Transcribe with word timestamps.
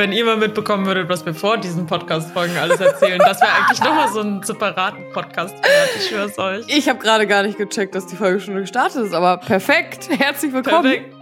wenn 0.00 0.12
ihr 0.12 0.24
mal 0.24 0.38
mitbekommen 0.38 0.86
würdet, 0.86 1.10
was 1.10 1.26
wir 1.26 1.34
vor 1.34 1.58
diesen 1.58 1.84
Podcast-Folgen 1.84 2.56
alles 2.56 2.80
erzählen. 2.80 3.18
Das 3.18 3.38
wäre 3.42 3.52
eigentlich 3.52 3.80
nochmal 3.80 4.10
so 4.10 4.20
einen 4.20 4.42
separaten 4.42 5.12
Podcast 5.12 5.54
wert, 5.56 5.90
ich 5.94 6.08
schwör's 6.08 6.38
euch. 6.38 6.64
Ich 6.68 6.88
habe 6.88 6.98
gerade 7.00 7.26
gar 7.26 7.42
nicht 7.42 7.58
gecheckt, 7.58 7.94
dass 7.94 8.06
die 8.06 8.16
Folge 8.16 8.40
schon 8.40 8.54
gestartet 8.54 9.04
ist, 9.04 9.12
aber 9.12 9.36
perfekt. 9.36 10.08
Herzlich 10.08 10.54
willkommen. 10.54 10.84
Perfekt. 10.84 11.14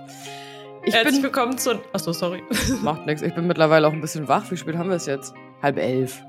Ich 0.85 0.95
Herzlich 0.95 1.14
bin, 1.17 1.22
willkommen 1.25 1.59
zu. 1.59 1.80
Achso, 1.93 2.12
sorry. 2.12 2.41
macht 2.82 3.04
nichts. 3.04 3.22
Ich 3.22 3.35
bin 3.35 3.49
mittlerweile 3.49 3.89
auch 3.89 3.93
ein 3.93 4.00
bisschen 4.00 4.29
wach. 4.29 4.49
Wie 4.49 4.57
spät 4.57 4.77
haben 4.77 4.90
wir 4.90 4.96
es 4.96 5.07
jetzt? 5.07 5.35
Halb 5.61 5.76
elf. 5.76 6.22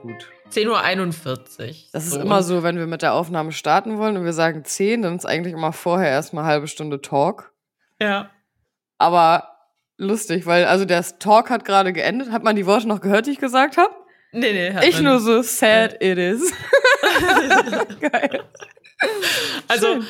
Gut. 0.00 0.26
10.41 0.52 0.68
Uhr. 0.68 1.74
Das 1.92 2.06
ist 2.06 2.16
immer 2.16 2.42
so, 2.42 2.62
wenn 2.62 2.78
wir 2.78 2.86
mit 2.86 3.02
der 3.02 3.12
Aufnahme 3.12 3.52
starten 3.52 3.98
wollen 3.98 4.16
und 4.16 4.24
wir 4.24 4.32
sagen 4.32 4.64
10, 4.64 5.02
dann 5.02 5.16
ist 5.16 5.26
eigentlich 5.26 5.52
immer 5.52 5.74
vorher 5.74 6.08
erstmal 6.08 6.44
halbe 6.44 6.66
Stunde 6.66 7.02
Talk. 7.02 7.52
Ja. 8.00 8.30
Aber 8.96 9.59
lustig, 10.00 10.46
weil 10.46 10.64
also 10.64 10.84
der 10.84 11.04
Talk 11.18 11.50
hat 11.50 11.64
gerade 11.64 11.92
geendet. 11.92 12.30
Hat 12.30 12.42
man 12.42 12.56
die 12.56 12.66
Worte 12.66 12.88
noch 12.88 13.00
gehört, 13.00 13.26
die 13.26 13.32
ich 13.32 13.38
gesagt 13.38 13.76
habe? 13.76 13.90
Nee, 14.32 14.52
nee, 14.52 14.72
hat 14.72 14.84
Ich 14.84 15.00
nur 15.00 15.14
nicht. 15.14 15.24
so 15.24 15.42
sad 15.42 15.94
it 16.02 16.18
is. 16.18 16.52
Geil. 18.00 18.44
Also 19.68 20.00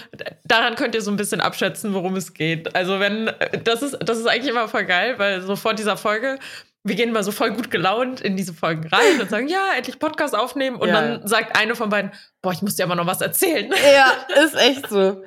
daran 0.45 0.75
könnt 0.75 0.95
ihr 0.95 1.01
so 1.01 1.11
ein 1.11 1.17
bisschen 1.17 1.41
abschätzen, 1.41 1.95
worum 1.95 2.17
es 2.17 2.35
geht. 2.35 2.75
Also 2.75 2.99
wenn 3.01 3.31
das 3.65 3.83
ist 3.83 3.97
das 4.01 4.19
ist 4.19 4.27
eigentlich 4.27 4.51
immer 4.51 4.69
voll 4.69 4.85
geil, 4.85 5.15
weil 5.19 5.41
so 5.43 5.55
vor 5.57 5.75
dieser 5.75 5.97
Folge 5.97 6.39
wir 6.83 6.95
gehen 6.95 7.13
mal 7.13 7.23
so 7.23 7.31
voll 7.31 7.51
gut 7.53 7.71
gelaunt 7.71 8.23
in 8.23 8.37
diese 8.39 8.55
Folgen 8.55 8.89
rein 8.89 9.21
und 9.21 9.29
sagen, 9.29 9.49
ja, 9.49 9.75
endlich 9.77 9.99
Podcast 9.99 10.35
aufnehmen. 10.35 10.77
Und 10.77 10.89
Ja, 10.89 10.95
dann 10.95 11.21
ja. 11.21 11.27
sagt 11.29 11.55
eine 11.59 11.77
von 11.77 11.91
beiden, 11.91 12.11
boah, 12.41 12.53
ich 12.53 12.63
muss 12.63 12.75
dir 12.77 12.85
aber 12.85 12.95
noch 12.95 13.07
was 13.07 13.21
erzählen. 13.21 13.71
Ja, 13.95 14.43
ist 14.43 14.57
echt 14.57 14.89
so. 14.89 15.23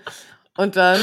Und 0.57 0.75
dann 0.75 0.99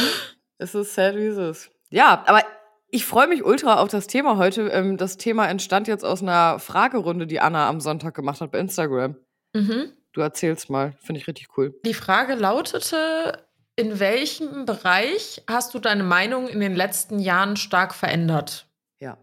ist 0.59 0.75
es 0.75 0.93
sad, 0.93 1.15
wie 1.15 1.27
es 1.27 1.39
ist. 1.39 1.71
Ja, 1.91 2.25
aber 2.27 2.43
ich 2.91 3.07
freue 3.07 3.29
mich 3.29 3.45
ultra 3.45 3.77
auf 3.79 3.89
das 3.89 4.07
Thema 4.07 4.37
heute. 4.37 4.69
Ähm, 4.69 4.97
Das 4.97 5.17
Thema 5.17 5.49
entstand 5.49 5.89
jetzt 5.89 6.05
aus 6.05 6.23
einer 6.23 6.59
Fragerunde, 6.59 7.27
die 7.27 7.41
Anna 7.41 7.69
am 7.69 7.81
Sonntag 7.81 8.15
gemacht 8.15 8.41
hat 8.41 8.51
bei 8.51 8.59
Instagram. 8.59 9.17
Mhm. 9.55 9.93
Du 10.13 10.21
erzählst 10.21 10.71
mal, 10.71 10.95
finde 11.01 11.21
ich 11.21 11.29
richtig 11.29 11.49
cool. 11.57 11.75
Die 11.85 11.95
Frage 11.95 12.35
lautete, 12.35 13.47
in 13.77 14.01
welchem 14.01 14.67
Bereich 14.67 15.43
hast 15.49 15.73
du 15.75 15.79
deine 15.79 16.03
Meinung 16.03 16.49
in 16.49 16.61
den 16.61 16.75
letzten 16.75 17.19
Jahren 17.19 17.57
stark 17.57 17.95
verändert? 17.95 18.67
Ja. 18.99 19.17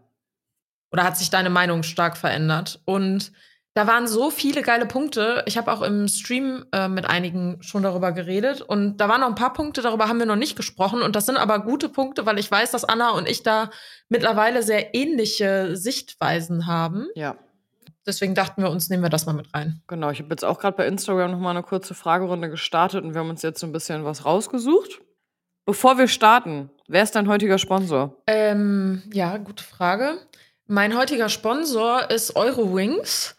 Oder 0.90 1.04
hat 1.04 1.16
sich 1.16 1.30
deine 1.30 1.50
Meinung 1.50 1.82
stark 1.82 2.16
verändert? 2.16 2.80
Und 2.86 3.32
da 3.78 3.86
waren 3.86 4.08
so 4.08 4.30
viele 4.30 4.62
geile 4.62 4.86
Punkte. 4.86 5.44
Ich 5.46 5.56
habe 5.56 5.70
auch 5.70 5.82
im 5.82 6.08
Stream 6.08 6.64
äh, 6.72 6.88
mit 6.88 7.08
einigen 7.08 7.62
schon 7.62 7.84
darüber 7.84 8.10
geredet. 8.10 8.60
Und 8.60 8.96
da 8.96 9.08
waren 9.08 9.20
noch 9.20 9.28
ein 9.28 9.36
paar 9.36 9.52
Punkte, 9.52 9.82
darüber 9.82 10.08
haben 10.08 10.18
wir 10.18 10.26
noch 10.26 10.34
nicht 10.34 10.56
gesprochen. 10.56 11.00
Und 11.00 11.14
das 11.14 11.26
sind 11.26 11.36
aber 11.36 11.60
gute 11.60 11.88
Punkte, 11.88 12.26
weil 12.26 12.40
ich 12.40 12.50
weiß, 12.50 12.72
dass 12.72 12.84
Anna 12.84 13.10
und 13.10 13.28
ich 13.28 13.44
da 13.44 13.70
mittlerweile 14.08 14.64
sehr 14.64 14.96
ähnliche 14.96 15.76
Sichtweisen 15.76 16.66
haben. 16.66 17.06
Ja, 17.14 17.36
Deswegen 18.04 18.34
dachten 18.34 18.62
wir 18.62 18.70
uns, 18.70 18.88
nehmen 18.88 19.02
wir 19.02 19.10
das 19.10 19.26
mal 19.26 19.34
mit 19.34 19.54
rein. 19.54 19.82
genau. 19.86 20.10
Ich 20.10 20.18
habe 20.18 20.30
jetzt 20.30 20.44
auch 20.44 20.58
gerade 20.58 20.76
bei 20.76 20.86
Instagram 20.86 21.30
nochmal 21.30 21.54
eine 21.54 21.62
kurze 21.62 21.94
Fragerunde 21.94 22.48
gestartet 22.48 23.04
und 23.04 23.12
wir 23.12 23.20
haben 23.20 23.28
uns 23.30 23.42
jetzt 23.42 23.60
so 23.60 23.66
ein 23.66 23.72
bisschen 23.72 24.04
was 24.04 24.24
rausgesucht. 24.24 25.02
Bevor 25.66 25.98
wir 25.98 26.08
starten, 26.08 26.70
wer 26.88 27.02
ist 27.02 27.14
dein 27.14 27.28
heutiger 27.28 27.58
Sponsor? 27.58 28.16
Ähm, 28.26 29.02
ja, 29.12 29.36
gute 29.36 29.62
Frage. 29.62 30.18
Mein 30.66 30.96
heutiger 30.96 31.28
Sponsor 31.28 32.10
ist 32.10 32.34
Eurowings, 32.34 33.36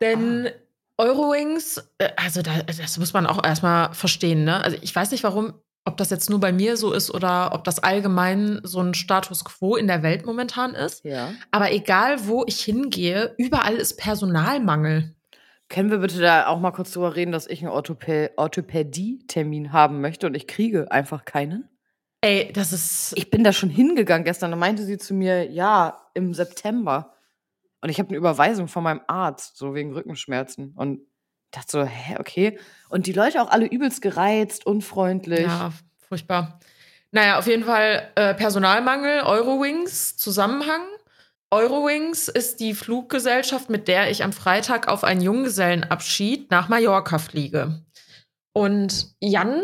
denn 0.00 0.50
Eurowings, 0.98 1.78
äh, 1.98 2.10
also 2.16 2.42
da, 2.42 2.62
das 2.62 2.98
muss 2.98 3.12
man 3.12 3.26
auch 3.26 3.44
erstmal 3.44 3.92
verstehen, 3.94 4.44
ne? 4.44 4.62
Also 4.64 4.78
ich 4.80 4.94
weiß 4.94 5.10
nicht, 5.10 5.24
warum, 5.24 5.54
ob 5.84 5.96
das 5.96 6.10
jetzt 6.10 6.30
nur 6.30 6.40
bei 6.40 6.52
mir 6.52 6.76
so 6.76 6.92
ist 6.92 7.12
oder 7.12 7.52
ob 7.52 7.64
das 7.64 7.78
allgemein 7.78 8.60
so 8.62 8.80
ein 8.80 8.94
Status 8.94 9.44
quo 9.44 9.76
in 9.76 9.86
der 9.86 10.02
Welt 10.02 10.24
momentan 10.24 10.74
ist. 10.74 11.04
Ja. 11.04 11.32
Aber 11.50 11.72
egal, 11.72 12.26
wo 12.26 12.44
ich 12.46 12.60
hingehe, 12.60 13.34
überall 13.38 13.76
ist 13.76 13.96
Personalmangel. 13.98 15.14
Können 15.68 15.90
wir 15.90 15.98
bitte 15.98 16.20
da 16.20 16.46
auch 16.46 16.60
mal 16.60 16.70
kurz 16.70 16.92
drüber 16.92 17.16
reden, 17.16 17.32
dass 17.32 17.46
ich 17.46 17.60
einen 17.60 17.72
Orthopä 17.72 18.30
Orthopädie-Termin 18.36 19.72
haben 19.72 20.00
möchte 20.00 20.26
und 20.26 20.34
ich 20.34 20.46
kriege 20.46 20.90
einfach 20.92 21.24
keinen? 21.24 21.68
Ey, 22.20 22.52
das 22.52 22.72
ist. 22.72 23.12
Ich 23.16 23.30
bin 23.30 23.44
da 23.44 23.52
schon 23.52 23.68
hingegangen 23.68 24.24
gestern. 24.24 24.52
Da 24.52 24.56
meinte 24.56 24.84
sie 24.84 24.96
zu 24.96 25.12
mir, 25.12 25.50
ja, 25.50 26.08
im 26.14 26.34
September. 26.34 27.15
Und 27.80 27.90
ich 27.90 27.98
habe 27.98 28.08
eine 28.08 28.18
Überweisung 28.18 28.68
von 28.68 28.82
meinem 28.82 29.00
Arzt, 29.06 29.56
so 29.56 29.74
wegen 29.74 29.92
Rückenschmerzen. 29.92 30.72
Und 30.76 31.00
dachte 31.50 31.70
so, 31.70 31.84
hä, 31.84 32.16
okay. 32.18 32.58
Und 32.88 33.06
die 33.06 33.12
Leute 33.12 33.42
auch 33.42 33.50
alle 33.50 33.66
übelst 33.66 34.02
gereizt, 34.02 34.66
unfreundlich. 34.66 35.46
Ja, 35.46 35.72
furchtbar. 35.98 36.58
Naja, 37.12 37.38
auf 37.38 37.46
jeden 37.46 37.64
Fall 37.64 38.10
äh, 38.14 38.34
Personalmangel, 38.34 39.22
Eurowings, 39.22 40.16
Zusammenhang. 40.16 40.82
Eurowings 41.50 42.28
ist 42.28 42.60
die 42.60 42.74
Fluggesellschaft, 42.74 43.70
mit 43.70 43.88
der 43.88 44.10
ich 44.10 44.24
am 44.24 44.32
Freitag 44.32 44.88
auf 44.88 45.04
einen 45.04 45.20
Junggesellenabschied 45.20 46.50
nach 46.50 46.68
Mallorca 46.68 47.18
fliege. 47.18 47.82
Und 48.52 49.14
Jan 49.20 49.62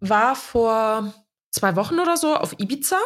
war 0.00 0.34
vor 0.34 1.14
zwei 1.50 1.76
Wochen 1.76 2.00
oder 2.00 2.16
so 2.16 2.34
auf 2.34 2.58
Ibiza. 2.58 2.98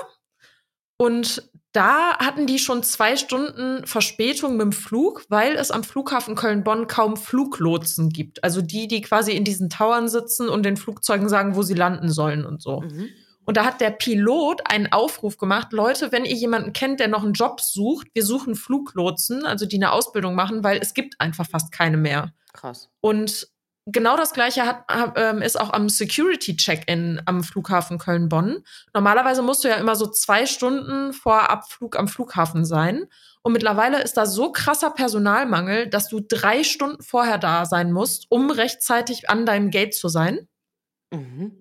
Und 0.97 1.51
da 1.73 2.19
hatten 2.19 2.47
die 2.47 2.59
schon 2.59 2.83
zwei 2.83 3.17
Stunden 3.17 3.87
Verspätung 3.87 4.53
mit 4.53 4.63
dem 4.63 4.73
Flug, 4.73 5.25
weil 5.29 5.55
es 5.55 5.71
am 5.71 5.85
Flughafen 5.85 6.35
Köln-Bonn 6.35 6.87
kaum 6.87 7.17
Fluglotsen 7.17 8.11
gibt. 8.11 8.45
Also 8.45 8.61
die, 8.61 8.89
die 8.89 9.01
quasi 9.01 9.33
in 9.33 9.45
diesen 9.45 9.71
Towern 9.71 10.09
sitzen 10.09 10.49
und 10.49 10.65
den 10.65 10.77
Flugzeugen 10.77 11.29
sagen, 11.29 11.57
wo 11.57 11.63
sie 11.63 11.75
landen 11.75 12.11
sollen 12.11 12.45
und 12.45 12.61
so. 12.61 12.83
Mhm. 12.83 13.09
Und 13.45 13.57
da 13.57 13.65
hat 13.65 13.81
der 13.81 13.91
Pilot 13.91 14.71
einen 14.71 14.93
Aufruf 14.93 15.37
gemacht, 15.37 15.73
Leute, 15.73 16.13
wenn 16.13 16.25
ihr 16.25 16.37
jemanden 16.37 16.73
kennt, 16.73 17.01
der 17.01 17.09
noch 17.09 17.25
einen 17.25 17.33
Job 17.33 17.61
sucht, 17.61 18.09
wir 18.15 18.25
suchen 18.25 18.55
Fluglotsen, 18.55 19.45
also 19.45 19.67
die 19.67 19.77
eine 19.77 19.93
Ausbildung 19.93 20.35
machen, 20.35 20.63
weil 20.63 20.79
es 20.79 20.95
gibt 20.95 21.21
einfach 21.21 21.49
fast 21.49 21.73
keine 21.73 21.97
mehr. 21.97 22.33
Krass. 22.53 22.91
Und 23.01 23.49
genau 23.87 24.17
das 24.17 24.33
gleiche 24.33 24.67
hat, 24.67 24.85
ähm, 25.17 25.43
ist 25.43 25.59
auch 25.59 25.73
am 25.73 25.89
Security-Check-In 25.89 27.23
am 27.27 27.43
Flughafen 27.43 27.99
Köln-Bonn. 27.99 28.65
Normalerweise 28.95 29.43
musst 29.43 29.65
du 29.65 29.69
ja 29.69 29.77
immer 29.77 29.97
so 29.97 30.07
zwei 30.07 30.47
Stunden 30.47 31.13
vor 31.13 31.51
Abflug 31.51 31.99
am 31.99 32.09
Flughafen 32.09 32.65
sein. 32.65 33.05
Und 33.43 33.53
mittlerweile 33.53 34.01
ist 34.03 34.17
da 34.17 34.27
so 34.27 34.53
krasser 34.53 34.91
Personalmangel, 34.91 35.89
dass 35.89 36.09
du 36.09 36.21
drei 36.21 36.63
Stunden 36.63 37.03
vorher 37.03 37.39
da 37.39 37.65
sein 37.65 37.91
musst, 37.93 38.27
um 38.31 38.51
rechtzeitig 38.51 39.29
an 39.29 39.47
deinem 39.47 39.71
Gate 39.71 39.95
zu 39.95 40.09
sein. 40.09 40.49
Mhm. 41.11 41.53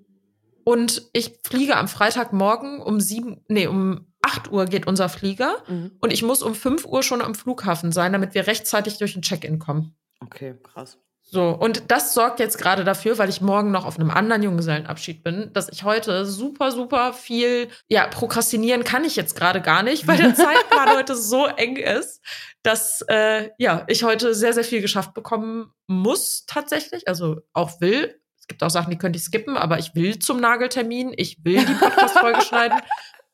Und 0.63 1.09
ich 1.13 1.39
fliege 1.43 1.75
am 1.75 1.87
Freitagmorgen 1.87 2.81
um 2.81 2.99
sieben, 2.99 3.43
nee, 3.47 3.65
um 3.65 4.07
8 4.21 4.51
Uhr 4.51 4.65
geht 4.65 4.85
unser 4.85 5.09
Flieger. 5.09 5.63
Mhm. 5.67 5.91
Und 5.99 6.13
ich 6.13 6.21
muss 6.21 6.43
um 6.43 6.53
5 6.53 6.85
Uhr 6.85 7.01
schon 7.01 7.21
am 7.21 7.33
Flughafen 7.33 7.91
sein, 7.91 8.13
damit 8.13 8.35
wir 8.35 8.45
rechtzeitig 8.45 8.99
durch 8.99 9.13
den 9.13 9.23
Check-in 9.23 9.57
kommen. 9.57 9.95
Okay, 10.19 10.55
krass. 10.61 10.99
So, 11.33 11.51
und 11.51 11.89
das 11.89 12.13
sorgt 12.13 12.41
jetzt 12.41 12.57
gerade 12.57 12.83
dafür, 12.83 13.17
weil 13.17 13.29
ich 13.29 13.39
morgen 13.39 13.71
noch 13.71 13.85
auf 13.85 13.97
einem 13.97 14.11
anderen 14.11 14.43
Junggesellenabschied 14.43 15.23
bin, 15.23 15.49
dass 15.53 15.69
ich 15.69 15.85
heute 15.85 16.25
super, 16.25 16.73
super 16.73 17.13
viel, 17.13 17.69
ja, 17.87 18.05
prokrastinieren 18.07 18.83
kann 18.83 19.05
ich 19.05 19.15
jetzt 19.15 19.37
gerade 19.37 19.61
gar 19.61 19.81
nicht, 19.81 20.09
weil 20.09 20.17
der 20.17 20.35
Zeitplan 20.35 20.89
heute 20.89 21.15
so 21.15 21.45
eng 21.45 21.77
ist, 21.77 22.21
dass, 22.63 23.05
äh, 23.07 23.49
ja, 23.57 23.85
ich 23.87 24.03
heute 24.03 24.35
sehr, 24.35 24.51
sehr 24.51 24.65
viel 24.65 24.81
geschafft 24.81 25.13
bekommen 25.13 25.71
muss 25.87 26.43
tatsächlich, 26.47 27.07
also 27.07 27.37
auch 27.53 27.79
will. 27.79 28.19
Es 28.37 28.47
gibt 28.47 28.61
auch 28.61 28.69
Sachen, 28.69 28.91
die 28.91 28.97
könnte 28.97 29.17
ich 29.17 29.23
skippen, 29.23 29.55
aber 29.55 29.79
ich 29.79 29.95
will 29.95 30.19
zum 30.19 30.41
Nageltermin, 30.41 31.13
ich 31.15 31.45
will 31.45 31.65
die 31.65 31.73
Podcast-Folge 31.73 32.41
schneiden. 32.41 32.79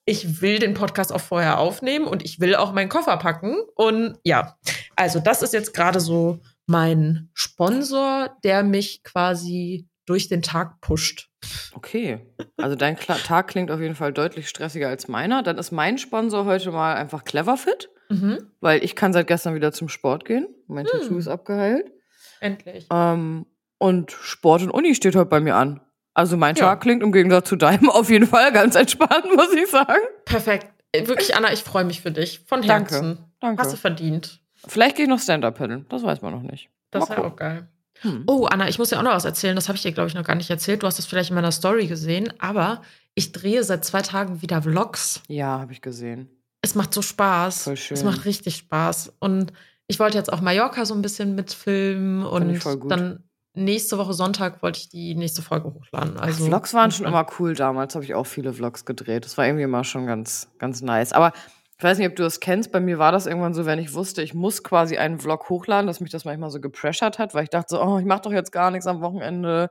Ich 0.09 0.41
will 0.41 0.57
den 0.57 0.73
Podcast 0.73 1.11
auch 1.11 1.19
vorher 1.19 1.59
aufnehmen 1.59 2.07
und 2.07 2.23
ich 2.23 2.39
will 2.39 2.55
auch 2.55 2.71
meinen 2.71 2.87
Koffer 2.87 3.17
packen. 3.17 3.57
Und 3.75 4.17
ja, 4.23 4.55
also 4.95 5.19
das 5.19 5.41
ist 5.41 5.53
jetzt 5.53 5.73
gerade 5.73 5.99
so 5.99 6.39
mein 6.67 7.29
Sponsor, 7.33 8.37
der 8.43 8.63
mich 8.63 9.03
quasi 9.03 9.87
durch 10.05 10.27
den 10.29 10.41
Tag 10.41 10.79
pusht. 10.79 11.29
Okay. 11.73 12.19
Also 12.57 12.75
dein 12.75 12.95
Kla 12.95 13.15
Tag 13.15 13.47
klingt 13.47 13.71
auf 13.71 13.79
jeden 13.81 13.95
Fall 13.95 14.13
deutlich 14.13 14.47
stressiger 14.47 14.87
als 14.89 15.07
meiner. 15.07 15.43
Dann 15.43 15.57
ist 15.57 15.71
mein 15.71 15.97
Sponsor 15.97 16.45
heute 16.45 16.71
mal 16.71 16.95
einfach 16.95 17.23
Cleverfit, 17.25 17.89
Mhm. 18.09 18.51
weil 18.61 18.83
ich 18.85 18.95
kann 18.95 19.11
seit 19.11 19.27
gestern 19.27 19.53
wieder 19.55 19.73
zum 19.73 19.89
Sport 19.89 20.23
gehen. 20.23 20.47
Mein 20.67 20.85
Hm. 20.85 21.01
Tattoo 21.01 21.17
ist 21.17 21.27
abgeheilt. 21.27 21.91
Endlich. 22.39 22.87
Ähm, 22.91 23.45
und 23.79 24.11
Sport 24.11 24.61
und 24.63 24.71
Uni 24.71 24.95
steht 24.95 25.15
heute 25.15 25.25
bei 25.29 25.39
mir 25.41 25.55
an. 25.55 25.81
Also 26.13 26.37
mein 26.37 26.55
Ja. 26.55 26.65
Tag 26.67 26.81
klingt 26.81 27.03
im 27.03 27.11
Gegensatz 27.11 27.49
zu 27.49 27.55
deinem 27.57 27.89
auf 27.89 28.09
jeden 28.09 28.27
Fall 28.27 28.51
ganz 28.53 28.75
entspannt, 28.75 29.25
muss 29.35 29.51
ich 29.53 29.67
sagen. 29.67 30.01
Perfekt. 30.25 30.67
Äh, 30.93 31.07
Wirklich, 31.07 31.35
Anna, 31.35 31.51
ich 31.51 31.63
freue 31.63 31.83
mich 31.83 32.01
für 32.01 32.11
dich. 32.11 32.39
Von 32.47 32.61
Danke. 32.61 32.93
Herzen. 32.93 33.17
Danke. 33.41 33.61
Hast 33.61 33.73
du 33.73 33.77
verdient. 33.77 34.41
Vielleicht 34.65 34.95
gehe 34.95 35.05
ich 35.05 35.09
noch 35.09 35.19
Stand-Up 35.19 35.57
paddeln. 35.57 35.85
Das 35.89 36.03
weiß 36.03 36.21
man 36.21 36.33
noch 36.33 36.41
nicht. 36.41 36.69
Das 36.91 37.09
wäre 37.09 37.25
auch 37.25 37.35
geil. 37.35 37.67
Hm. 38.01 38.23
Oh, 38.27 38.45
Anna, 38.45 38.67
ich 38.69 38.79
muss 38.79 38.89
dir 38.89 38.99
auch 38.99 39.03
noch 39.03 39.13
was 39.13 39.25
erzählen. 39.25 39.55
Das 39.55 39.67
habe 39.67 39.75
ich 39.75 39.81
dir, 39.81 39.91
glaube 39.91 40.07
ich, 40.07 40.15
noch 40.15 40.23
gar 40.23 40.35
nicht 40.35 40.49
erzählt. 40.49 40.83
Du 40.83 40.87
hast 40.87 40.97
das 40.97 41.05
vielleicht 41.05 41.29
in 41.29 41.35
meiner 41.35 41.51
Story 41.51 41.87
gesehen. 41.87 42.31
Aber 42.39 42.81
ich 43.15 43.31
drehe 43.31 43.63
seit 43.63 43.85
zwei 43.85 44.01
Tagen 44.01 44.41
wieder 44.41 44.61
Vlogs. 44.61 45.21
Ja, 45.27 45.59
habe 45.59 45.73
ich 45.73 45.81
gesehen. 45.81 46.29
Es 46.61 46.75
macht 46.75 46.93
so 46.93 47.01
Spaß. 47.01 47.63
Voll 47.63 47.77
schön. 47.77 47.97
Es 47.97 48.03
macht 48.03 48.25
richtig 48.25 48.55
Spaß. 48.57 49.13
Und 49.19 49.53
ich 49.87 49.99
wollte 49.99 50.17
jetzt 50.17 50.31
auch 50.31 50.41
Mallorca 50.41 50.85
so 50.85 50.93
ein 50.93 51.01
bisschen 51.01 51.35
mitfilmen. 51.35 52.25
Und 52.25 52.49
ich 52.49 52.63
voll 52.63 52.77
gut. 52.77 52.91
dann 52.91 53.23
nächste 53.57 53.97
Woche 53.97 54.13
Sonntag 54.13 54.61
wollte 54.61 54.79
ich 54.79 54.89
die 54.89 55.15
nächste 55.15 55.41
Folge 55.41 55.73
hochladen. 55.73 56.17
Also, 56.17 56.45
Vlogs 56.45 56.73
waren 56.73 56.91
schon 56.91 57.05
immer 57.05 57.25
cool 57.39 57.55
damals, 57.55 57.95
habe 57.95 58.05
ich 58.05 58.13
auch 58.13 58.25
viele 58.25 58.53
Vlogs 58.53 58.85
gedreht. 58.85 59.25
Das 59.25 59.37
war 59.37 59.45
irgendwie 59.45 59.63
immer 59.63 59.83
schon 59.83 60.05
ganz, 60.05 60.49
ganz 60.59 60.81
nice. 60.81 61.11
Aber 61.13 61.33
Ich 61.79 61.83
weiß 61.83 61.99
nicht, 61.99 62.07
ob 62.07 62.15
du 62.15 62.23
das 62.23 62.39
kennst. 62.39 62.71
Bei 62.71 62.79
mir 62.79 62.97
war 62.97 63.11
das 63.11 63.27
irgendwann 63.27 63.53
so, 63.53 63.65
wenn 63.67 63.77
ich 63.77 63.93
wusste, 63.93 64.23
ich 64.23 64.33
muss 64.33 64.63
quasi 64.63 64.97
einen 64.97 65.19
Vlog 65.19 65.47
hochladen, 65.49 65.85
dass 65.85 65.99
mich 65.99 66.09
das 66.09 66.25
manchmal 66.25 66.49
so 66.49 66.59
gepressured 66.59 67.19
hat, 67.19 67.35
weil 67.35 67.43
ich 67.43 67.49
dachte 67.51 67.75
so, 67.75 67.83
oh, 67.83 67.99
ich 67.99 68.05
mache 68.05 68.21
doch 68.23 68.31
jetzt 68.31 68.51
gar 68.51 68.71
nichts 68.71 68.87
am 68.87 69.01
Wochenende. 69.01 69.69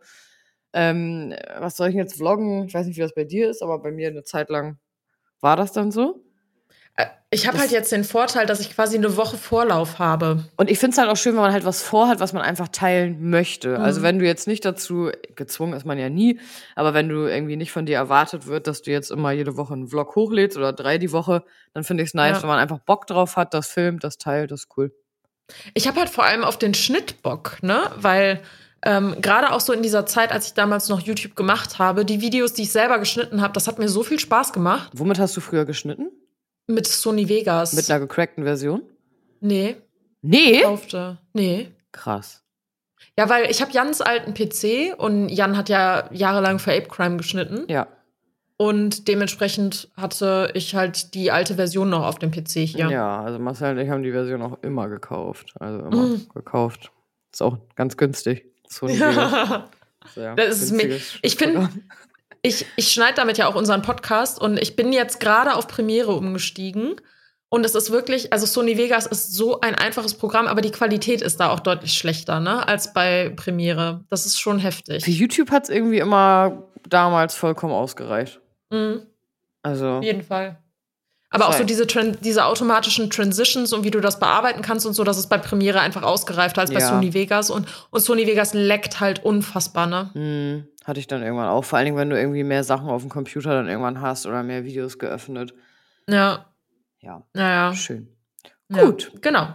Ähm, 0.73 1.35
was 1.59 1.77
soll 1.77 1.89
ich 1.89 1.97
jetzt 1.97 2.17
vloggen? 2.17 2.67
Ich 2.67 2.75
weiß 2.75 2.87
nicht, 2.87 2.97
wie 2.97 3.01
das 3.03 3.15
bei 3.15 3.25
dir 3.25 3.51
ist, 3.51 3.63
aber 3.63 3.81
bei 3.81 3.91
mir 3.93 4.09
eine 4.09 4.23
Zeit 4.25 4.51
lang 4.51 4.79
war 5.41 5.57
das 5.57 5.73
dann 5.73 5.93
so. 5.93 6.26
Äh, 6.97 7.07
Ich 7.31 7.47
habe 7.47 7.59
halt 7.59 7.71
jetzt 7.71 7.93
den 7.93 8.05
Vorteil, 8.05 8.47
dass 8.47 8.61
ich 8.61 8.75
quasi 8.75 8.97
eine 8.97 9.17
Woche 9.17 9.37
Vorlauf 9.37 9.99
habe. 9.99 10.45
Und 10.57 10.71
ich 10.71 10.79
finde 10.79 10.93
es 10.95 10.99
halt 10.99 11.11
auch 11.11 11.17
schön, 11.17 11.35
wenn 11.35 11.43
man 11.43 11.53
halt 11.53 11.65
was 11.65 11.83
vorhat, 11.83 12.21
was 12.21 12.33
man 12.33 12.43
einfach 12.43 12.69
teilen 12.69 13.29
möchte. 13.31 13.79
Also 13.79 14.01
Mhm. 14.01 14.05
wenn 14.05 14.19
du 14.21 14.25
jetzt 14.27 14.47
nicht 14.47 14.65
dazu, 14.65 15.11
gezwungen 15.35 15.75
ist 15.75 15.85
man 15.85 15.99
ja 15.99 16.09
nie, 16.09 16.41
aber 16.75 16.95
wenn 16.95 17.09
du 17.09 17.27
irgendwie 17.27 17.57
nicht 17.57 17.73
von 17.73 17.85
dir 17.85 17.97
erwartet 17.97 18.47
wird, 18.47 18.67
dass 18.67 18.83
du 18.83 18.91
jetzt 18.91 19.11
immer 19.11 19.33
jede 19.33 19.57
Woche 19.57 19.75
einen 19.75 19.89
Vlog 19.89 20.15
hochlädst 20.17 20.57
oder 20.57 20.73
drei 20.73 20.99
die 20.99 21.13
Woche, 21.13 21.43
dann 21.75 21.85
finde 21.85 22.03
ich 22.05 22.11
es 22.11 22.15
nice, 22.15 22.37
Ja. 22.37 22.43
wenn 22.43 22.49
man 22.49 22.59
einfach 22.61 22.79
Bock 22.79 23.07
drauf 23.07 23.37
hat, 23.37 23.53
das 23.55 23.67
filmt, 23.69 24.03
das 24.05 24.19
teilt, 24.19 24.51
das 24.51 24.61
ist 24.61 24.69
cool. 24.77 24.93
Ich 25.75 25.87
habe 25.87 25.99
halt 26.01 26.09
vor 26.11 26.25
allem 26.25 26.43
auf 26.45 26.59
den 26.59 26.75
Schnitt 26.75 27.23
Bock, 27.23 27.59
ne? 27.63 27.91
Weil 27.97 28.41
ähm, 28.83 29.17
gerade 29.21 29.53
auch 29.53 29.61
so 29.61 29.73
in 29.73 29.83
dieser 29.83 30.07
Zeit, 30.07 30.31
als 30.33 30.47
ich 30.49 30.55
damals 30.55 30.89
noch 30.89 31.01
YouTube 31.01 31.35
gemacht 31.35 31.79
habe, 31.79 32.05
die 32.05 32.21
Videos, 32.21 32.53
die 32.53 32.63
ich 32.63 32.73
selber 32.73 32.99
geschnitten 32.99 33.41
habe, 33.43 33.53
das 33.53 33.67
hat 33.67 33.79
mir 33.79 33.89
so 33.89 34.03
viel 34.05 34.19
Spaß 34.21 34.53
gemacht. 34.53 34.91
Womit 34.93 35.19
hast 35.19 35.37
du 35.37 35.41
früher 35.41 35.65
geschnitten? 35.65 36.11
Mit 36.67 36.87
Sony 36.87 37.29
Vegas. 37.29 37.73
Mit 37.75 37.89
einer 37.91 38.01
gecrackten 38.01 38.45
Version? 38.45 38.83
nee, 39.41 39.77
Nee. 40.23 40.63
kaufte. 40.63 41.19
Nee. 41.33 41.71
Krass. 41.93 42.43
Ja, 43.19 43.29
weil 43.29 43.49
ich 43.51 43.61
habe 43.63 43.71
Jans 43.73 44.01
alten 44.01 44.35
PC 44.35 44.95
und 44.99 45.29
Jan 45.29 45.57
hat 45.57 45.69
ja 45.69 46.09
jahrelang 46.13 46.59
für 46.59 46.73
Ape 46.73 46.89
Crime 46.89 47.17
geschnitten. 47.17 47.65
Ja. 47.69 47.87
Und 48.59 49.07
dementsprechend 49.09 49.91
hatte 49.97 50.51
ich 50.55 50.75
halt 50.75 51.15
die 51.15 51.31
alte 51.31 51.55
Version 51.55 51.91
noch 51.91 52.05
auf 52.07 52.19
dem 52.19 52.31
PC 52.31 52.65
hier. 52.67 52.89
Ja, 52.91 53.21
also 53.23 53.39
Marcel 53.39 53.73
und 53.73 53.79
ich 53.79 53.91
haben 53.91 54.03
die 54.03 54.13
Version 54.13 54.43
auch 54.43 54.59
immer 54.63 54.89
gekauft. 54.89 55.55
Also 55.61 55.79
immer 55.87 56.07
Mhm. 56.09 56.27
gekauft. 56.35 56.91
Ist 57.33 57.43
auch 57.43 57.59
ganz 57.77 57.97
günstig. 57.97 58.47
Sony 58.69 58.95
Vegas. 58.99 59.33
Ja. 59.33 59.69
Sehr 60.15 60.35
Das 60.37 60.63
ist 60.63 60.73
mir- 60.73 60.99
ich 61.23 61.37
find- 61.37 61.55
Programm. 61.55 61.83
Ich, 62.47 62.67
ich 62.77 62.93
schneide 62.93 63.15
damit 63.17 63.39
ja 63.39 63.49
auch 63.49 63.55
unseren 63.55 63.83
Podcast 63.83 64.41
und 64.41 64.59
ich 64.59 64.77
bin 64.77 64.93
jetzt 64.93 65.21
gerade 65.21 65.55
auf 65.55 65.67
Premiere 65.67 66.13
umgestiegen. 66.13 66.97
Und 67.49 67.65
es 67.65 67.75
ist 67.77 67.93
wirklich, 67.93 68.33
also 68.33 68.45
Sony 68.45 68.77
Vegas 68.77 69.07
ist 69.07 69.33
so 69.33 69.61
ein 69.61 69.77
einfaches 69.77 70.15
Programm, 70.15 70.49
aber 70.49 70.61
die 70.63 70.73
Qualität 70.73 71.23
ist 71.23 71.39
da 71.39 71.51
auch 71.51 71.61
deutlich 71.61 71.93
schlechter, 71.97 72.41
ne, 72.41 72.67
als 72.67 72.93
bei 72.93 73.33
Premiere. 73.37 74.05
Das 74.11 74.27
ist 74.27 74.41
schon 74.41 74.59
Für 74.59 74.67
heftig. 74.67 75.07
YouTube 75.07 75.51
hat 75.53 75.65
es 75.65 75.71
irgendwie 75.71 75.99
immer 75.99 76.65
damals 76.89 77.35
vollkommen 77.37 77.73
ausgereicht. 77.73 78.41
Mhm, 78.71 79.03
Also. 79.63 79.89
auf 79.99 80.05
jeden 80.05 80.23
Fall. 80.25 80.59
Aber 81.31 81.49
auch 81.49 81.53
so 81.53 81.65
diese, 81.65 81.87
diese 81.87 82.45
automatischen 82.47 83.11
Transitions 83.11 83.73
und 83.73 83.85
wie 83.85 83.91
du 83.91 84.01
das 84.01 84.19
bearbeiten 84.19 84.63
kannst 84.63 84.87
und 84.87 84.95
so, 84.95 85.05
das 85.05 85.19
ist 85.19 85.29
bei 85.29 85.39
Premiere 85.39 85.81
einfach 85.81 86.03
ausgereifter 86.03 86.63
als 86.63 86.73
bei 86.73 86.81
Ja. 86.81 86.89
Sony 86.89 87.15
Vegas. 87.15 87.51
Und, 87.51 87.67
und 87.91 88.01
Sony 88.01 88.27
Vegas 88.27 88.55
leckt 88.55 89.01
halt 89.01 89.25
unfassbar, 89.25 89.87
ne? 89.87 90.11
Hm, 90.15 90.69
hatte 90.87 91.01
ich 91.01 91.07
dann 91.07 91.23
irgendwann 91.23 91.49
auch. 91.49 91.65
Vor 91.65 91.79
allen 91.79 91.87
Dingen, 91.87 91.97
wenn 91.97 92.11
du 92.11 92.19
irgendwie 92.19 92.45
mehr 92.45 92.65
Sachen 92.65 92.89
auf 92.89 93.03
dem 93.03 93.11
Computer 93.11 93.51
dann 93.51 93.69
irgendwann 93.69 94.01
hast 94.01 94.27
oder 94.27 94.43
mehr 94.43 94.65
Videos 94.65 94.99
geöffnet. 94.99 95.53
Ja, 96.09 96.47
Ja, 97.01 97.23
naja. 97.35 97.75
schön. 97.75 98.09
Ja, 98.71 98.85
Gut. 98.85 99.13
genau. 99.21 99.49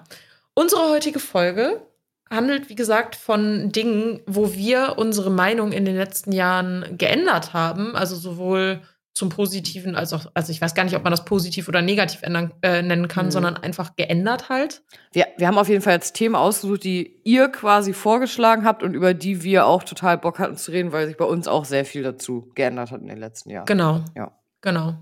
Unsere 0.53 0.89
heutige 0.89 1.19
Folge 1.19 1.81
handelt, 2.29 2.69
wie 2.69 2.75
gesagt, 2.75 3.15
von 3.15 3.71
Dingen, 3.71 4.21
wo 4.25 4.53
wir 4.53 4.95
unsere 4.97 5.29
Meinung 5.29 5.71
in 5.71 5.85
den 5.85 5.95
letzten 5.97 6.31
Jahren 6.31 6.97
geändert 6.97 7.53
haben. 7.53 7.95
Also 7.95 8.15
sowohl 8.15 8.81
zum 9.13 9.27
Positiven 9.29 9.95
als 9.95 10.13
auch, 10.13 10.25
also 10.33 10.51
ich 10.51 10.61
weiß 10.61 10.73
gar 10.73 10.83
nicht, 10.85 10.95
ob 10.95 11.03
man 11.03 11.11
das 11.11 11.25
positiv 11.25 11.67
oder 11.67 11.81
negativ 11.81 12.21
ändern, 12.23 12.53
äh, 12.61 12.81
nennen 12.81 13.07
kann, 13.09 13.25
Mhm. 13.27 13.31
sondern 13.31 13.57
einfach 13.57 13.95
geändert 13.97 14.47
halt. 14.49 14.83
Wir, 15.11 15.27
wir 15.37 15.47
haben 15.47 15.57
auf 15.57 15.67
jeden 15.67 15.81
Fall 15.81 15.93
jetzt 15.93 16.13
Themen 16.13 16.35
ausgesucht, 16.35 16.83
die 16.85 17.19
ihr 17.25 17.49
quasi 17.49 17.91
vorgeschlagen 17.93 18.63
habt 18.63 18.83
und 18.83 18.93
über 18.93 19.13
die 19.13 19.43
wir 19.43 19.65
auch 19.65 19.83
total 19.83 20.17
Bock 20.17 20.39
hatten 20.39 20.55
zu 20.55 20.71
reden, 20.71 20.91
weil 20.93 21.07
sich 21.07 21.17
bei 21.17 21.25
uns 21.25 21.47
auch 21.49 21.65
sehr 21.65 21.83
viel 21.83 22.03
dazu 22.03 22.49
geändert 22.55 22.91
hat 22.91 23.01
in 23.01 23.07
den 23.07 23.17
letzten 23.19 23.49
Jahren. 23.49 23.65
Genau. 23.65 24.01
Ja. 24.15 24.31
Genau. 24.61 24.95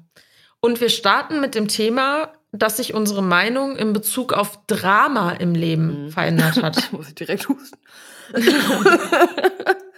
Und 0.59 0.81
wir 0.81 0.89
starten 0.89 1.39
mit 1.39 1.53
dem 1.53 1.67
Thema, 1.67 2.33
dass 2.51 2.77
sich 2.77 2.95
unsere 2.95 3.21
Meinung 3.21 3.75
in 3.77 3.93
Bezug 3.93 4.33
auf 4.33 4.59
Drama 4.65 5.33
im 5.33 5.53
Leben 5.53 6.05
Mhm. 6.05 6.09
verändert 6.11 6.63
hat. 6.63 6.89
Muss 6.91 7.09
ich 7.09 7.15
direkt 7.15 7.47
husten. 7.47 7.77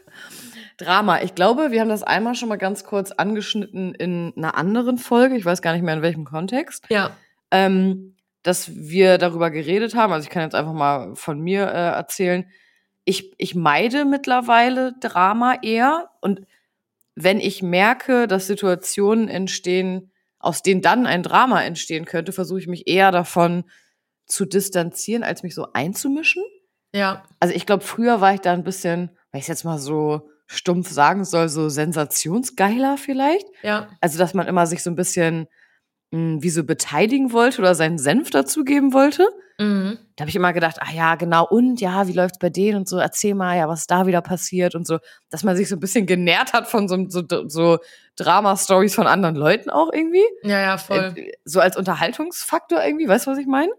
Drama. 0.81 1.21
Ich 1.21 1.35
glaube, 1.35 1.71
wir 1.71 1.81
haben 1.81 1.89
das 1.89 2.03
einmal 2.03 2.35
schon 2.35 2.49
mal 2.49 2.57
ganz 2.57 2.83
kurz 2.83 3.11
angeschnitten 3.11 3.93
in 3.95 4.33
einer 4.35 4.55
anderen 4.55 4.97
Folge. 4.97 5.35
Ich 5.35 5.45
weiß 5.45 5.61
gar 5.61 5.73
nicht 5.73 5.83
mehr 5.83 5.93
in 5.93 6.01
welchem 6.01 6.25
Kontext. 6.25 6.85
ja. 6.89 7.11
ähm, 7.51 8.15
dass 8.43 8.75
wir 8.75 9.17
darüber 9.17 9.51
geredet 9.51 9.93
haben. 9.95 10.11
Also 10.13 10.23
ich 10.23 10.31
kann 10.31 10.43
jetzt 10.43 10.55
einfach 10.55 10.73
mal 10.73 11.15
von 11.15 11.39
mir 11.39 11.67
äh, 11.67 11.91
erzählen. 11.91 12.49
Ich, 13.05 13.33
ich 13.37 13.55
meide 13.55 14.05
mittlerweile 14.05 14.93
Drama 14.99 15.57
eher 15.61 16.09
und 16.21 16.41
wenn 17.15 17.39
ich 17.39 17.61
merke, 17.61 18.27
dass 18.27 18.47
Situationen 18.47 19.27
entstehen, 19.27 20.11
aus 20.39 20.63
denen 20.63 20.81
dann 20.81 21.05
ein 21.05 21.23
Drama 21.23 21.61
entstehen 21.63 22.05
könnte, 22.05 22.31
versuche 22.31 22.59
ich 22.59 22.67
mich 22.67 22.87
eher 22.87 23.11
davon 23.11 23.63
zu 24.25 24.45
distanzieren, 24.45 25.23
als 25.23 25.43
mich 25.43 25.53
so 25.53 25.67
einzumischen. 25.73 26.43
Ja. 26.93 27.23
Also 27.39 27.53
ich 27.53 27.65
glaube, 27.65 27.83
früher 27.83 28.21
war 28.21 28.33
ich 28.33 28.41
da 28.41 28.53
ein 28.53 28.63
bisschen, 28.63 29.11
wenn 29.31 29.39
ich 29.39 29.43
es 29.43 29.49
jetzt 29.49 29.65
mal 29.65 29.77
so 29.77 30.30
stumpf 30.51 30.89
sagen 30.89 31.23
soll, 31.25 31.49
so 31.49 31.69
sensationsgeiler 31.69 32.97
vielleicht. 32.97 33.47
Ja. 33.63 33.87
Also, 34.01 34.17
dass 34.17 34.33
man 34.33 34.47
immer 34.47 34.67
sich 34.67 34.83
so 34.83 34.89
ein 34.89 34.95
bisschen 34.95 35.47
mh, 36.11 36.41
wie 36.41 36.49
so 36.49 36.63
beteiligen 36.63 37.31
wollte 37.31 37.61
oder 37.61 37.75
seinen 37.75 37.97
Senf 37.97 38.29
dazugeben 38.29 38.93
wollte. 38.93 39.27
Mhm. 39.57 39.97
Da 40.15 40.23
habe 40.23 40.29
ich 40.29 40.35
immer 40.35 40.53
gedacht, 40.53 40.77
ah 40.79 40.91
ja, 40.93 41.15
genau, 41.15 41.47
und 41.47 41.79
ja, 41.81 42.07
wie 42.07 42.13
läuft's 42.13 42.39
bei 42.39 42.49
denen 42.49 42.79
und 42.79 42.89
so, 42.89 42.97
erzähl 42.97 43.35
mal, 43.35 43.57
ja, 43.57 43.67
was 43.67 43.87
da 43.87 44.07
wieder 44.07 44.21
passiert 44.21 44.75
und 44.75 44.87
so, 44.87 44.97
dass 45.29 45.43
man 45.43 45.55
sich 45.55 45.69
so 45.69 45.75
ein 45.75 45.79
bisschen 45.79 46.05
genährt 46.05 46.53
hat 46.53 46.67
von 46.67 46.87
so, 46.87 47.05
so, 47.07 47.23
so 47.47 47.77
Drama-Stories 48.15 48.95
von 48.95 49.07
anderen 49.07 49.35
Leuten 49.35 49.69
auch 49.69 49.91
irgendwie. 49.93 50.25
Ja, 50.43 50.59
ja, 50.59 50.77
voll. 50.77 51.13
Äh, 51.15 51.31
So 51.45 51.59
als 51.59 51.77
Unterhaltungsfaktor 51.77 52.83
irgendwie, 52.83 53.07
weißt 53.07 53.27
du, 53.27 53.31
was 53.31 53.37
ich 53.37 53.47
meine? 53.47 53.71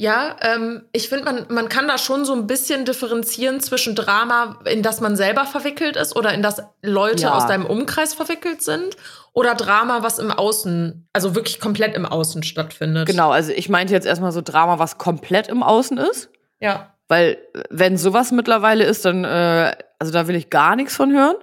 Ja, 0.00 0.36
ähm, 0.42 0.84
ich 0.92 1.08
finde, 1.08 1.24
man, 1.24 1.46
man 1.48 1.68
kann 1.68 1.88
da 1.88 1.98
schon 1.98 2.24
so 2.24 2.32
ein 2.32 2.46
bisschen 2.46 2.84
differenzieren 2.84 3.58
zwischen 3.58 3.96
Drama, 3.96 4.60
in 4.64 4.82
das 4.84 5.00
man 5.00 5.16
selber 5.16 5.44
verwickelt 5.44 5.96
ist 5.96 6.14
oder 6.14 6.32
in 6.32 6.40
das 6.40 6.62
Leute 6.82 7.24
Ja. 7.24 7.34
aus 7.34 7.48
deinem 7.48 7.66
Umkreis 7.66 8.14
verwickelt 8.14 8.62
sind 8.62 8.96
oder 9.32 9.56
Drama, 9.56 10.04
was 10.04 10.20
im 10.20 10.30
Außen, 10.30 11.08
also 11.12 11.34
wirklich 11.34 11.58
komplett 11.58 11.96
im 11.96 12.06
Außen 12.06 12.44
stattfindet. 12.44 13.08
Genau, 13.08 13.30
also 13.32 13.50
ich 13.50 13.68
meinte 13.68 13.92
jetzt 13.92 14.06
erstmal 14.06 14.30
so 14.30 14.40
Drama, 14.40 14.78
was 14.78 14.98
komplett 14.98 15.48
im 15.48 15.64
Außen 15.64 15.98
ist. 15.98 16.30
Ja. 16.60 16.94
Weil, 17.08 17.38
wenn 17.70 17.96
sowas 17.96 18.30
mittlerweile 18.30 18.84
ist, 18.84 19.04
dann, 19.04 19.24
äh, 19.24 19.74
also 19.98 20.12
da 20.12 20.28
will 20.28 20.36
ich 20.36 20.48
gar 20.48 20.76
nichts 20.76 20.94
von 20.94 21.12
hören. 21.12 21.36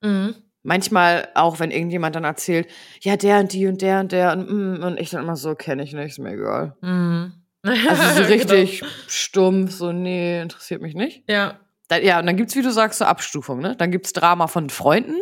Mhm. 0.00 0.34
Manchmal 0.62 1.28
auch, 1.34 1.60
wenn 1.60 1.70
irgendjemand 1.70 2.16
dann 2.16 2.24
erzählt, 2.24 2.68
ja, 3.02 3.18
der 3.18 3.40
und 3.40 3.52
die 3.52 3.66
und 3.66 3.82
der 3.82 4.00
und 4.00 4.12
der 4.12 4.32
und, 4.32 4.50
mm, 4.50 4.82
und 4.82 4.98
ich 4.98 5.10
dann 5.10 5.24
immer 5.24 5.36
so, 5.36 5.54
kenne 5.54 5.82
ich 5.82 5.92
nicht, 5.92 6.10
ist 6.12 6.18
mir 6.18 6.32
egal. 6.32 6.74
Mhm. 6.80 7.32
Also 7.64 8.22
so 8.22 8.28
Genau. 8.28 8.28
richtig 8.32 8.82
stumpf, 9.08 9.72
so, 9.72 9.92
nee, 9.92 10.40
interessiert 10.40 10.80
mich 10.82 10.94
nicht. 10.94 11.24
Ja, 11.28 11.58
Da, 11.88 11.98
ja, 11.98 12.18
und 12.20 12.26
dann 12.26 12.36
gibt's, 12.36 12.54
wie 12.56 12.62
du 12.62 12.70
sagst, 12.70 12.98
so 12.98 13.04
Abstufung, 13.04 13.60
ne? 13.60 13.74
Dann 13.76 13.90
gibt's 13.90 14.12
Drama 14.12 14.46
von 14.46 14.70
Freunden. 14.70 15.20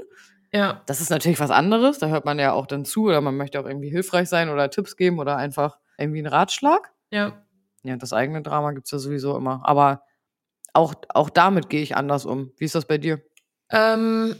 ja, 0.52 0.82
Das 0.86 1.00
ist 1.00 1.10
natürlich 1.10 1.40
was 1.40 1.50
anderes. 1.50 1.98
Da 1.98 2.08
hört 2.08 2.24
man 2.24 2.38
ja 2.38 2.52
auch 2.52 2.66
dann 2.66 2.84
zu 2.84 3.04
oder 3.04 3.20
man 3.20 3.36
möchte 3.36 3.58
auch 3.60 3.66
irgendwie 3.66 3.90
hilfreich 3.90 4.28
sein 4.28 4.48
oder 4.50 4.68
Tipps 4.70 4.96
geben 4.96 5.18
oder 5.18 5.36
einfach 5.36 5.78
irgendwie 5.98 6.18
einen 6.18 6.28
Ratschlag. 6.28 6.92
ja. 7.10 7.42
Ja, 7.82 7.94
das 7.96 8.12
eigene 8.12 8.42
Drama 8.42 8.72
gibt's 8.72 8.90
ja 8.90 8.98
sowieso 8.98 9.36
immer. 9.36 9.60
Aber 9.64 10.02
auch, 10.72 10.94
auch 11.10 11.30
damit 11.30 11.68
gehe 11.70 11.82
ich 11.82 11.94
anders 11.96 12.26
um. 12.26 12.50
Wie 12.58 12.64
ist 12.64 12.74
das 12.74 12.84
bei 12.84 12.98
dir? 12.98 13.22
Ähm, 13.70 14.34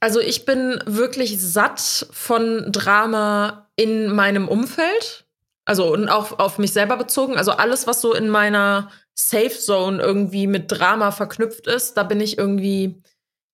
also 0.00 0.20
ich 0.20 0.46
bin 0.46 0.80
wirklich 0.86 1.38
satt 1.38 2.06
von 2.12 2.72
Drama 2.72 3.68
in 3.76 4.06
meinem 4.14 4.48
Umfeld. 4.48 5.26
Also 5.64 5.92
und 5.92 6.08
auch 6.08 6.38
auf 6.38 6.58
mich 6.58 6.72
selber 6.72 6.96
bezogen. 6.96 7.36
Also 7.36 7.52
alles, 7.52 7.86
was 7.86 8.00
so 8.00 8.14
in 8.14 8.28
meiner 8.28 8.90
Safe 9.14 9.50
Zone 9.50 10.02
irgendwie 10.02 10.46
mit 10.46 10.70
Drama 10.72 11.10
verknüpft 11.12 11.66
ist, 11.66 11.94
da 11.94 12.02
bin 12.02 12.20
ich 12.20 12.36
irgendwie 12.38 13.02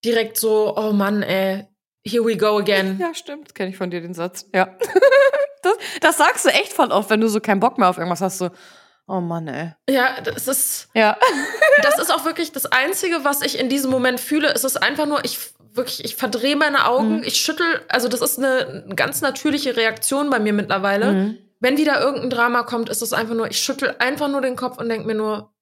direkt 0.05 0.38
so, 0.38 0.75
oh 0.77 0.93
Mann, 0.93 1.23
ey, 1.23 1.67
here 2.07 2.25
we 2.25 2.37
go 2.37 2.59
again. 2.59 2.99
Ja, 3.00 3.12
stimmt. 3.15 3.55
Kenne 3.55 3.71
ich 3.71 3.77
von 3.77 3.91
dir 3.91 4.00
den 4.00 4.15
Satz. 4.15 4.47
Ja. 4.55 4.77
das, 5.62 5.73
das 6.00 6.17
sagst 6.17 6.45
du 6.45 6.49
echt 6.50 6.73
voll 6.73 6.91
oft, 6.93 7.11
wenn 7.11 7.21
du 7.21 7.29
so 7.29 7.41
keinen 7.41 7.61
Bock 7.61 7.77
mehr 7.79 7.88
auf 7.88 7.99
irgendwas 7.99 8.21
hast. 8.23 8.38
So, 8.38 8.50
oh 9.07 9.21
Mann, 9.21 9.49
ey. 9.49 9.73
Ja, 9.91 10.21
das 10.23 10.49
ist, 10.49 10.88
Ja. 10.95 11.19
das 11.83 11.99
ist 11.99 12.11
auch 12.15 12.25
wirklich 12.25 12.53
das 12.53 12.67
Einzige, 12.67 13.25
was 13.25 13.43
ich 13.43 13.59
in 13.59 13.69
diesem 13.69 13.91
Moment 13.91 14.21
fühle. 14.21 14.49
Es 14.55 14.65
ist 14.65 14.77
einfach 14.83 15.07
nur, 15.07 15.25
ich 15.25 15.38
wirklich, 15.75 16.05
ich 16.05 16.17
verdrehe 16.17 16.57
meine 16.57 16.87
Augen, 16.87 17.19
Mhm. 17.19 17.23
ich 17.25 17.37
schüttel, 17.37 17.67
also 17.88 18.09
das 18.09 18.21
ist 18.23 18.38
eine 18.38 18.87
ganz 18.97 19.21
natürliche 19.21 19.77
Reaktion 19.77 20.31
bei 20.31 20.38
mir 20.38 20.53
mittlerweile. 20.53 21.12
Mhm. 21.12 21.38
Wenn 21.61 21.77
wieder 21.77 22.00
irgendein 22.00 22.31
Drama 22.31 22.62
kommt, 22.62 22.88
ist 22.88 23.03
es 23.03 23.12
einfach 23.12 23.35
nur, 23.35 23.50
ich 23.50 23.59
schüttel 23.59 23.95
einfach 23.99 24.29
nur 24.29 24.41
den 24.41 24.57
Kopf 24.57 24.79
und 24.79 24.88
denke 24.88 25.07
mir 25.07 25.15
nur, 25.15 25.53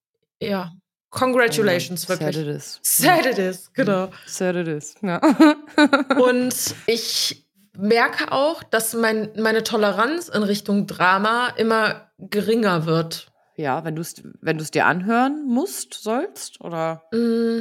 ja, 0.40 0.72
congratulations, 1.10 2.02
Sad 2.02 2.20
wirklich. 2.20 2.36
it 2.36 2.46
is. 2.46 2.80
Sad 2.82 3.26
it 3.26 3.38
is, 3.38 3.72
genau. 3.72 4.10
Sad 4.26 4.56
it 4.56 4.68
is. 4.68 4.94
Ja. 5.02 5.20
Und 6.18 6.54
ich 6.86 7.46
merke 7.76 8.32
auch, 8.32 8.62
dass 8.62 8.94
mein, 8.94 9.30
meine 9.36 9.62
Toleranz 9.62 10.28
in 10.28 10.42
Richtung 10.42 10.86
Drama 10.86 11.48
immer 11.56 12.10
geringer 12.18 12.86
wird. 12.86 13.32
Ja, 13.56 13.84
wenn 13.84 13.96
du 13.96 14.02
es 14.02 14.22
wenn 14.42 14.58
du's 14.58 14.70
dir 14.70 14.86
anhören 14.86 15.46
musst, 15.46 15.94
sollst, 15.94 16.60
oder? 16.60 17.04
Mm, 17.12 17.60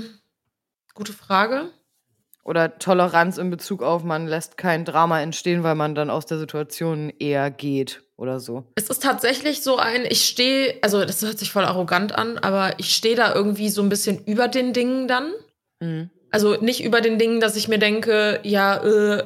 gute 0.94 1.14
Frage. 1.14 1.72
Oder 2.44 2.78
Toleranz 2.78 3.38
in 3.38 3.50
Bezug 3.50 3.82
auf, 3.82 4.04
man 4.04 4.28
lässt 4.28 4.58
kein 4.58 4.86
Drama 4.86 5.22
entstehen, 5.22 5.64
weil 5.64 5.76
man 5.76 5.96
dann 5.96 6.10
aus 6.10 6.26
der 6.26 6.38
Situation 6.38 7.10
eher 7.18 7.50
geht 7.50 8.05
oder 8.18 8.40
so. 8.40 8.64
Es 8.76 8.90
ist 8.90 9.04
tatsächlich 9.04 9.62
so 9.62 9.78
ein, 9.78 10.06
ich 10.06 10.26
stehe, 10.26 10.76
also 10.82 11.04
das 11.04 11.22
hört 11.22 11.40
sich 11.40 11.52
voll 11.52 11.66
arrogant 11.66 12.16
an, 12.16 12.38
aber 12.38 12.80
ich 12.80 12.96
stehe 12.96 13.16
da 13.16 13.34
irgendwie 13.34 13.70
so 13.70 13.82
ein 13.82 13.90
bisschen 13.90 14.24
über 14.26 14.48
den 14.48 14.74
Dingen 14.74 15.08
dann. 15.08 15.34
Mhm. 15.80 16.10
Also 16.32 16.56
nicht 16.56 16.84
über 16.84 17.00
den 17.00 17.18
Dingen, 17.18 17.40
dass 17.40 17.56
ich 17.56 17.70
mir 17.70 17.80
denke, 17.80 18.42
ja, 18.44 18.84
äh, 18.84 19.24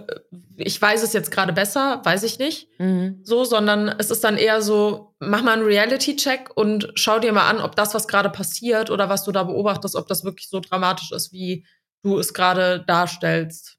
ich 0.57 0.79
weiß 0.79 1.01
es 1.01 1.13
jetzt 1.13 1.31
gerade 1.31 1.53
besser, 1.53 2.01
weiß 2.03 2.21
ich 2.23 2.37
nicht. 2.37 2.67
Mhm. 2.77 3.21
So, 3.23 3.45
sondern 3.45 3.87
es 3.87 4.11
ist 4.11 4.23
dann 4.23 4.37
eher 4.37 4.61
so, 4.61 5.15
mach 5.19 5.41
mal 5.41 5.53
einen 5.53 5.63
Reality-Check 5.63 6.51
und 6.55 6.91
schau 6.95 7.17
dir 7.17 7.33
mal 7.33 7.49
an, 7.49 7.61
ob 7.61 7.75
das, 7.75 7.95
was 7.95 8.07
gerade 8.07 8.29
passiert 8.29 8.91
oder 8.91 9.09
was 9.09 9.23
du 9.23 9.31
da 9.31 9.43
beobachtest, 9.43 9.95
ob 9.95 10.07
das 10.07 10.23
wirklich 10.23 10.49
so 10.49 10.59
dramatisch 10.59 11.11
ist, 11.11 11.31
wie 11.31 11.65
du 12.03 12.19
es 12.19 12.33
gerade 12.33 12.83
darstellst. 12.85 13.78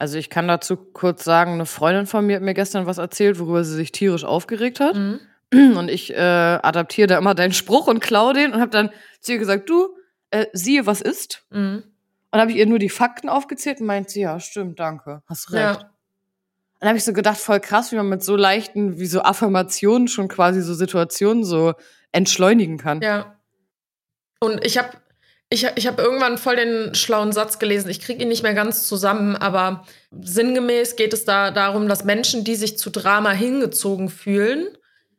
Also 0.00 0.16
ich 0.16 0.30
kann 0.30 0.48
dazu 0.48 0.78
kurz 0.78 1.24
sagen, 1.24 1.52
eine 1.52 1.66
Freundin 1.66 2.06
von 2.06 2.24
mir 2.24 2.36
hat 2.36 2.42
mir 2.42 2.54
gestern 2.54 2.86
was 2.86 2.96
erzählt, 2.96 3.38
worüber 3.38 3.64
sie 3.64 3.74
sich 3.74 3.92
tierisch 3.92 4.24
aufgeregt 4.24 4.80
hat. 4.80 4.96
Mhm. 4.96 5.20
Und 5.52 5.90
ich 5.90 6.14
äh, 6.14 6.16
adaptiere 6.16 7.06
da 7.06 7.18
immer 7.18 7.34
deinen 7.34 7.52
Spruch 7.52 7.86
und 7.86 8.00
klau 8.00 8.32
den 8.32 8.52
und 8.52 8.60
habe 8.60 8.70
dann 8.70 8.90
zu 9.20 9.32
ihr 9.32 9.38
gesagt, 9.38 9.68
du, 9.68 9.88
äh, 10.30 10.46
siehe, 10.52 10.86
was 10.86 11.00
ist. 11.00 11.44
Mhm. 11.50 11.82
Und 12.30 12.40
habe 12.40 12.52
ich 12.52 12.56
ihr 12.56 12.66
nur 12.66 12.78
die 12.78 12.88
Fakten 12.88 13.28
aufgezählt 13.28 13.80
und 13.80 13.86
meint 13.86 14.08
sie, 14.08 14.20
ja, 14.20 14.38
stimmt, 14.38 14.78
danke, 14.78 15.22
hast 15.26 15.52
recht. 15.52 15.80
Ja. 15.80 15.90
Dann 16.78 16.88
habe 16.88 16.96
ich 16.96 17.04
so 17.04 17.12
gedacht, 17.12 17.38
voll 17.38 17.60
krass, 17.60 17.92
wie 17.92 17.96
man 17.96 18.08
mit 18.08 18.22
so 18.22 18.36
leichten, 18.36 18.98
wie 19.00 19.06
so 19.06 19.22
Affirmationen 19.22 20.08
schon 20.08 20.28
quasi 20.28 20.62
so 20.62 20.72
Situationen 20.72 21.44
so 21.44 21.74
entschleunigen 22.12 22.78
kann. 22.78 23.02
Ja. 23.02 23.36
Und 24.38 24.64
ich 24.64 24.78
habe 24.78 24.90
ich, 25.50 25.66
ich 25.74 25.86
hab 25.86 25.98
irgendwann 25.98 26.38
voll 26.38 26.56
den 26.56 26.94
schlauen 26.94 27.32
Satz 27.32 27.58
gelesen. 27.58 27.90
Ich 27.90 28.00
kriege 28.00 28.22
ihn 28.22 28.28
nicht 28.28 28.42
mehr 28.42 28.54
ganz 28.54 28.86
zusammen, 28.86 29.36
aber 29.36 29.84
sinngemäß 30.10 30.96
geht 30.96 31.12
es 31.12 31.24
da 31.24 31.50
darum, 31.50 31.88
dass 31.88 32.04
Menschen, 32.04 32.44
die 32.44 32.54
sich 32.54 32.78
zu 32.78 32.90
Drama 32.90 33.32
hingezogen 33.32 34.08
fühlen, 34.08 34.68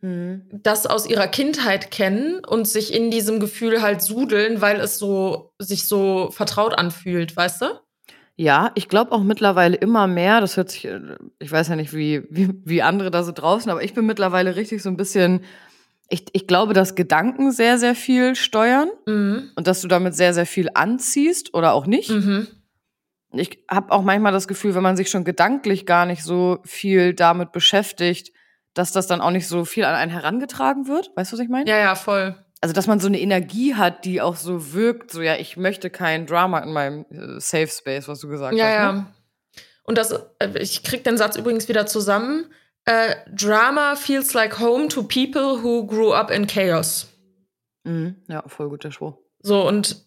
Mhm. 0.04 0.50
das 0.52 0.88
aus 0.88 1.08
ihrer 1.08 1.28
Kindheit 1.28 1.92
kennen 1.92 2.44
und 2.44 2.68
sich 2.68 2.92
in 2.92 3.12
diesem 3.12 3.40
Gefühl 3.40 3.84
halt 3.84 4.02
sudeln, 4.02 4.60
weil 4.60 4.80
es 4.80 4.98
so 4.98 5.54
sich 5.60 5.88
so 5.88 6.32
vertraut 6.32 6.76
anfühlt, 6.76 7.36
weißt 7.38 7.62
du? 7.62 7.66
Ja, 8.36 8.72
ich 8.74 8.88
glaube 8.88 9.12
auch 9.12 9.22
mittlerweile 9.22 9.76
immer 9.76 10.08
mehr, 10.08 10.42
das 10.42 10.58
hört 10.58 10.72
sich, 10.72 10.86
äh, 10.86 11.00
ich 11.38 11.52
weiß 11.52 11.68
ja 11.68 11.76
nicht, 11.76 11.94
wie, 11.94 12.24
wie, 12.32 12.50
wie 12.66 12.82
andere 12.82 13.12
da 13.12 13.22
so 13.22 13.32
draußen, 13.32 13.70
aber 13.70 13.84
ich 13.84 13.94
bin 13.94 14.08
mittlerweile 14.08 14.56
richtig 14.56 14.82
so 14.82 14.90
ein 14.90 14.98
bisschen, 14.98 15.44
ich, 16.12 16.26
ich 16.34 16.46
glaube, 16.48 16.74
dass 16.74 16.96
Gedanken 16.96 17.52
sehr, 17.52 17.78
sehr 17.78 17.96
viel 17.96 18.36
steuern 18.36 18.90
Mhm. 19.06 19.52
und 19.56 19.68
dass 19.68 19.82
du 19.82 19.88
damit 19.88 20.14
sehr, 20.16 20.34
sehr 20.34 20.46
viel 20.46 20.70
anziehst 20.74 21.54
oder 21.54 21.74
auch 21.74 21.86
nicht. 21.86 22.10
Mhm. 22.10 22.48
Ich 23.34 23.64
habe 23.70 23.92
auch 23.94 24.02
manchmal 24.02 24.34
das 24.34 24.48
Gefühl, 24.48 24.76
wenn 24.76 24.84
man 24.84 24.98
sich 24.98 25.10
schon 25.10 25.24
gedanklich 25.24 25.86
gar 25.86 26.06
nicht 26.06 26.22
so 26.24 26.60
viel 26.66 27.14
damit 27.14 27.54
beschäftigt, 27.54 28.34
dass 28.74 28.92
das 28.92 29.08
dann 29.08 29.22
auch 29.22 29.32
nicht 29.32 29.48
so 29.48 29.64
viel 29.66 29.86
an 29.86 29.96
einen 29.96 30.12
herangetragen 30.12 30.88
wird. 30.88 31.12
Weißt 31.16 31.32
du, 31.32 31.38
was 31.38 31.44
ich 31.44 31.50
meine? 31.50 31.70
Ja, 31.70 31.78
ja, 31.78 31.96
voll. 31.96 32.36
Also, 32.60 32.74
dass 32.74 32.88
man 32.88 33.00
so 33.00 33.08
eine 33.08 33.20
Energie 33.20 33.76
hat, 33.76 34.06
die 34.06 34.22
auch 34.22 34.36
so 34.36 34.74
wirkt, 34.74 35.12
so 35.12 35.22
ja, 35.22 35.36
ich 35.36 35.58
möchte 35.58 35.90
kein 35.90 36.28
Drama 36.28 36.60
in 36.60 36.72
meinem 36.74 37.06
äh, 37.10 37.40
Safe 37.40 37.68
Space, 37.68 38.08
was 38.08 38.20
du 38.20 38.28
gesagt 38.28 38.56
Ja, 38.56 38.66
hast. 38.66 38.74
ja. 38.76 38.92
Ne? 38.94 39.08
Und 39.84 39.98
das, 39.98 40.12
äh, 40.12 40.60
ich 40.60 40.84
krieg 40.84 41.04
den 41.04 41.18
Satz 41.18 41.38
übrigens 41.38 41.68
wieder 41.70 41.86
zusammen. 41.86 42.46
Äh, 42.86 43.16
Drama 43.34 43.96
feels 43.96 44.34
like 44.34 44.60
home 44.60 44.88
to 44.90 45.04
people 45.04 45.62
who 45.64 45.86
grew 45.86 46.14
up 46.14 46.32
in 46.32 46.48
chaos. 46.48 47.08
Mhm. 47.84 48.16
Ja, 48.28 48.44
voll 48.48 48.70
guter 48.70 48.92
Spruch. 48.92 49.18
So, 49.42 49.68
und 49.68 50.04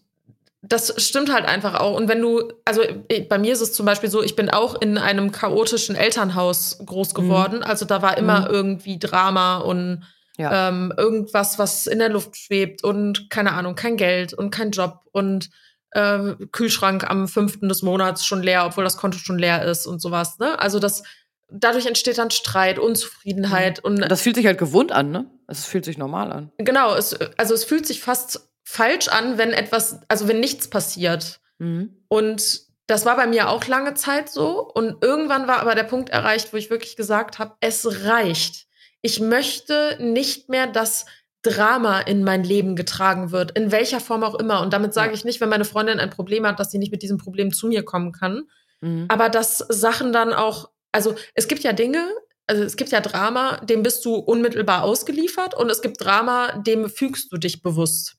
das 0.61 0.93
stimmt 1.05 1.31
halt 1.31 1.45
einfach 1.45 1.75
auch. 1.79 1.95
Und 1.95 2.07
wenn 2.09 2.21
du, 2.21 2.51
also 2.65 2.81
äh, 2.81 3.21
bei 3.21 3.37
mir 3.37 3.53
ist 3.53 3.61
es 3.61 3.73
zum 3.73 3.85
Beispiel 3.85 4.09
so, 4.09 4.23
ich 4.23 4.35
bin 4.35 4.49
auch 4.49 4.81
in 4.81 4.97
einem 4.97 5.31
chaotischen 5.31 5.95
Elternhaus 5.95 6.79
groß 6.85 7.13
geworden. 7.13 7.61
Also 7.63 7.85
da 7.85 8.01
war 8.01 8.17
immer 8.17 8.41
Mhm. 8.41 8.47
irgendwie 8.55 8.99
Drama 8.99 9.57
und 9.59 10.03
Ja. 10.37 10.67
ähm, 10.69 10.91
irgendwas, 10.97 11.59
was 11.59 11.87
in 11.87 11.99
der 11.99 12.09
Luft 12.09 12.35
schwebt 12.35 12.83
und 12.83 13.29
keine 13.29 13.53
Ahnung, 13.53 13.75
kein 13.75 13.95
Geld 13.95 14.33
und 14.33 14.49
kein 14.51 14.71
Job 14.71 15.01
und 15.13 15.49
äh, 15.91 16.33
Kühlschrank 16.51 17.09
am 17.09 17.27
fünften 17.29 17.69
des 17.69 17.83
Monats 17.83 18.25
schon 18.25 18.41
leer, 18.43 18.65
obwohl 18.65 18.83
das 18.83 18.97
Konto 18.97 19.17
schon 19.17 19.39
leer 19.39 19.63
ist 19.63 19.85
und 19.85 20.01
sowas. 20.01 20.39
Ne? 20.39 20.59
Also 20.59 20.79
das, 20.79 21.03
dadurch 21.49 21.85
entsteht 21.85 22.17
dann 22.17 22.31
Streit, 22.31 22.79
Unzufriedenheit 22.79 23.79
und 23.83 23.99
Das 23.99 24.21
fühlt 24.21 24.35
sich 24.35 24.45
halt 24.45 24.57
gewohnt 24.57 24.91
an, 24.91 25.11
ne? 25.11 25.29
Es 25.47 25.65
fühlt 25.65 25.85
sich 25.85 25.97
normal 25.97 26.31
an. 26.31 26.51
genau, 26.57 26.95
es, 26.95 27.17
also 27.37 27.53
es 27.53 27.63
fühlt 27.63 27.85
sich 27.85 28.01
fast 28.01 28.49
falsch 28.63 29.07
an, 29.07 29.37
wenn 29.37 29.51
etwas, 29.53 29.99
also 30.07 30.27
wenn 30.27 30.39
nichts 30.39 30.69
passiert. 30.69 31.39
Mhm. 31.59 32.01
Und 32.07 32.61
das 32.87 33.05
war 33.05 33.15
bei 33.15 33.27
mir 33.27 33.49
auch 33.49 33.65
lange 33.67 33.93
Zeit 33.93 34.29
so. 34.29 34.61
Und 34.61 35.03
irgendwann 35.03 35.47
war 35.47 35.59
aber 35.59 35.75
der 35.75 35.83
Punkt 35.83 36.09
erreicht, 36.09 36.51
wo 36.53 36.57
ich 36.57 36.69
wirklich 36.69 36.95
gesagt 36.95 37.39
habe, 37.39 37.55
es 37.61 38.05
reicht. 38.05 38.67
Ich 39.01 39.19
möchte 39.19 39.97
nicht 39.99 40.49
mehr, 40.49 40.67
dass 40.67 41.05
Drama 41.43 41.99
in 41.99 42.23
mein 42.23 42.43
Leben 42.43 42.75
getragen 42.75 43.31
wird, 43.31 43.51
in 43.51 43.71
welcher 43.71 43.99
Form 43.99 44.23
auch 44.23 44.35
immer. 44.35 44.61
Und 44.61 44.73
damit 44.73 44.95
sage 44.95 45.13
ich 45.13 45.25
nicht, 45.25 45.41
wenn 45.41 45.49
meine 45.49 45.65
Freundin 45.65 45.99
ein 45.99 46.09
Problem 46.09 46.45
hat, 46.45 46.59
dass 46.59 46.71
sie 46.71 46.79
nicht 46.79 46.91
mit 46.91 47.03
diesem 47.03 47.19
Problem 47.19 47.53
zu 47.53 47.67
mir 47.67 47.83
kommen 47.83 48.11
kann. 48.11 48.47
Mhm. 48.81 49.05
Aber 49.09 49.29
dass 49.29 49.59
Sachen 49.59 50.11
dann 50.11 50.33
auch, 50.33 50.69
also 50.95 51.15
es 51.33 51.47
gibt 51.47 51.63
ja 51.63 51.73
Dinge, 51.73 52.07
also 52.47 52.63
es 52.63 52.77
gibt 52.77 52.91
ja 52.91 53.01
Drama, 53.01 53.57
dem 53.57 53.83
bist 53.83 54.05
du 54.05 54.15
unmittelbar 54.15 54.83
ausgeliefert 54.83 55.53
und 55.53 55.69
es 55.69 55.81
gibt 55.81 56.03
Drama, 56.03 56.53
dem 56.53 56.89
fügst 56.89 57.31
du 57.31 57.37
dich 57.37 57.61
bewusst. 57.61 58.15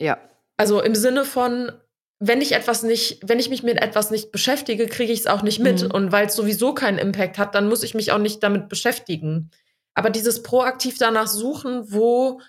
Ja. 0.00 0.18
Also 0.56 0.80
im 0.80 0.94
Sinne 0.94 1.24
von, 1.24 1.70
wenn 2.18 2.40
ich 2.40 2.52
etwas 2.52 2.82
nicht, 2.82 3.20
wenn 3.22 3.38
ich 3.38 3.50
mich 3.50 3.62
mit 3.62 3.80
etwas 3.80 4.10
nicht 4.10 4.32
beschäftige, 4.32 4.86
kriege 4.86 5.12
ich 5.12 5.20
es 5.20 5.26
auch 5.26 5.42
nicht 5.42 5.58
mit. 5.58 5.82
Mhm. 5.82 5.90
Und 5.90 6.12
weil 6.12 6.26
es 6.26 6.34
sowieso 6.36 6.72
keinen 6.72 6.98
Impact 6.98 7.38
hat, 7.38 7.54
dann 7.54 7.68
muss 7.68 7.82
ich 7.82 7.94
mich 7.94 8.12
auch 8.12 8.18
nicht 8.18 8.42
damit 8.42 8.68
beschäftigen. 8.68 9.50
Aber 9.94 10.08
dieses 10.08 10.42
proaktiv 10.42 10.96
danach 10.98 11.26
suchen, 11.26 11.92
wo 11.92 12.40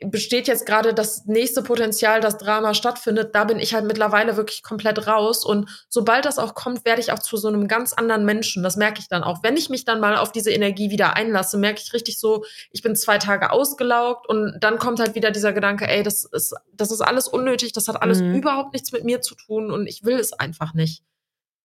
besteht 0.00 0.48
jetzt 0.48 0.66
gerade 0.66 0.92
das 0.92 1.24
nächste 1.26 1.62
Potenzial, 1.62 2.20
dass 2.20 2.36
Drama 2.36 2.74
stattfindet, 2.74 3.34
da 3.34 3.44
bin 3.44 3.60
ich 3.60 3.74
halt 3.74 3.84
mittlerweile 3.84 4.36
wirklich 4.36 4.62
komplett 4.62 5.06
raus. 5.06 5.44
Und 5.44 5.68
sobald 5.88 6.24
das 6.24 6.38
auch 6.38 6.54
kommt, 6.54 6.84
werde 6.84 7.00
ich 7.00 7.12
auch 7.12 7.20
zu 7.20 7.36
so 7.36 7.48
einem 7.48 7.68
ganz 7.68 7.92
anderen 7.92 8.24
Menschen. 8.24 8.62
Das 8.62 8.76
merke 8.76 8.98
ich 8.98 9.08
dann 9.08 9.22
auch. 9.22 9.42
Wenn 9.42 9.56
ich 9.56 9.70
mich 9.70 9.84
dann 9.84 10.00
mal 10.00 10.16
auf 10.16 10.32
diese 10.32 10.50
Energie 10.50 10.90
wieder 10.90 11.14
einlasse, 11.14 11.58
merke 11.58 11.80
ich 11.80 11.92
richtig 11.92 12.18
so, 12.18 12.44
ich 12.72 12.82
bin 12.82 12.96
zwei 12.96 13.18
Tage 13.18 13.50
ausgelaugt 13.50 14.28
und 14.28 14.58
dann 14.60 14.78
kommt 14.78 14.98
halt 14.98 15.14
wieder 15.14 15.30
dieser 15.30 15.52
Gedanke, 15.52 15.86
ey, 15.86 16.02
das 16.02 16.24
ist, 16.24 16.54
das 16.72 16.90
ist 16.90 17.00
alles 17.00 17.28
unnötig, 17.28 17.72
das 17.72 17.86
hat 17.86 18.02
alles 18.02 18.20
Mhm. 18.20 18.34
überhaupt 18.34 18.72
nichts 18.72 18.90
mit 18.92 19.04
mir 19.04 19.20
zu 19.20 19.34
tun 19.36 19.70
und 19.70 19.86
ich 19.86 20.04
will 20.04 20.18
es 20.18 20.32
einfach 20.32 20.74
nicht. 20.74 21.02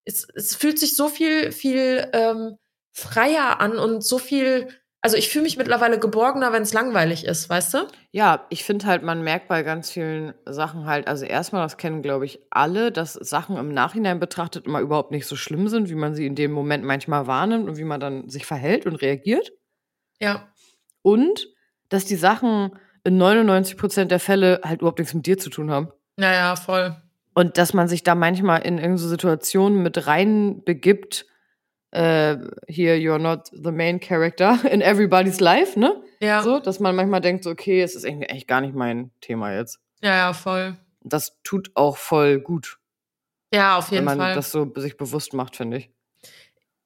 Es, 0.05 0.27
es 0.36 0.55
fühlt 0.55 0.77
sich 0.79 0.95
so 0.95 1.09
viel, 1.09 1.51
viel 1.51 2.07
ähm, 2.13 2.57
freier 2.91 3.59
an 3.59 3.77
und 3.79 4.03
so 4.03 4.17
viel, 4.17 4.67
also 5.01 5.15
ich 5.15 5.29
fühle 5.29 5.44
mich 5.44 5.58
mittlerweile 5.58 5.98
geborgener, 5.98 6.51
wenn 6.51 6.63
es 6.63 6.74
langweilig 6.74 7.25
ist, 7.25 7.50
weißt 7.50 7.74
du? 7.74 7.77
Ja, 8.12 8.46
ich 8.50 8.63
finde 8.63 8.86
halt, 8.86 9.01
man 9.01 9.24
merkt 9.24 9.48
bei 9.48 9.63
ganz 9.63 9.89
vielen 9.89 10.34
Sachen 10.46 10.86
halt, 10.86 11.08
also 11.08 11.25
erstmal, 11.25 11.63
das 11.63 11.77
kennen, 11.77 12.01
glaube 12.01 12.25
ich, 12.25 12.39
alle, 12.50 12.91
dass 12.91 13.13
Sachen 13.13 13.56
im 13.56 13.74
Nachhinein 13.74 14.20
betrachtet 14.20 14.65
immer 14.65 14.82
überhaupt 14.82 15.12
nicht 15.12 15.25
so 15.25 15.38
schlimm 15.38 15.70
sind, 15.70 15.89
wie 15.89 15.96
man 15.96 16.15
sie 16.15 16.25
in 16.25 16.36
dem 16.36 16.51
Moment 16.51 16.84
manchmal 16.84 17.27
wahrnimmt 17.27 17.70
und 17.70 17.77
wie 17.77 17.86
man 17.86 18.01
dann 18.01 18.27
sich 18.29 18.46
verhält 18.46 18.86
und 18.86 18.96
reagiert. 18.96 19.53
Ja. 20.20 20.50
Und 21.01 21.48
dass 21.88 22.03
die 22.03 22.18
Sachen 22.18 22.72
in 23.06 23.18
99 23.18 23.77
Prozent 23.77 24.12
der 24.12 24.20
Fälle 24.20 24.60
halt 24.63 24.82
überhaupt 24.82 25.00
nichts 25.00 25.13
mit 25.13 25.25
dir 25.25 25.38
zu 25.38 25.50
tun 25.50 25.72
haben. 25.72 25.91
Naja, 26.18 26.58
voll. 26.58 26.98
Und 27.34 27.58
dass 27.58 27.74
man 27.74 27.88
sich 27.88 28.03
da 28.03 28.15
manchmal 28.15 28.63
in 28.63 28.77
irgendeine 28.77 28.98
Situationen 28.98 29.82
mit 29.82 30.08
rein 30.08 30.62
begibt, 30.65 31.25
äh, 31.91 32.38
hier, 32.67 32.96
you're 32.98 33.19
not 33.19 33.48
the 33.51 33.72
main 33.72 34.00
character 34.00 34.58
in 34.72 34.81
everybody's 34.81 35.39
life, 35.39 35.79
ne? 35.79 36.01
Ja. 36.22 36.43
So, 36.43 36.60
dass 36.60 36.79
man 36.79 36.96
manchmal 36.96 37.22
denkt, 37.22 37.43
so, 37.43 37.50
okay, 37.51 37.81
es 37.81 37.96
ist 37.96 38.05
eigentlich 38.05 38.46
gar 38.48 38.62
nicht 38.62 38.75
mein 38.75 39.12
Thema 39.22 39.53
jetzt. 39.55 39.79
Ja, 40.01 40.15
ja, 40.15 40.34
voll. 40.34 40.77
Das 41.01 41.38
tut 41.43 41.72
auch 41.75 41.98
voll 41.98 42.39
gut, 42.39 42.77
Ja, 43.53 43.77
auf 43.77 43.89
wenn 43.89 43.96
jeden 43.96 44.05
man 44.05 44.17
Fall. 44.17 44.36
das 44.36 44.51
so 44.51 44.72
sich 44.75 44.98
bewusst 44.98 45.34
macht, 45.34 45.55
finde 45.55 45.77
ich. 45.77 45.89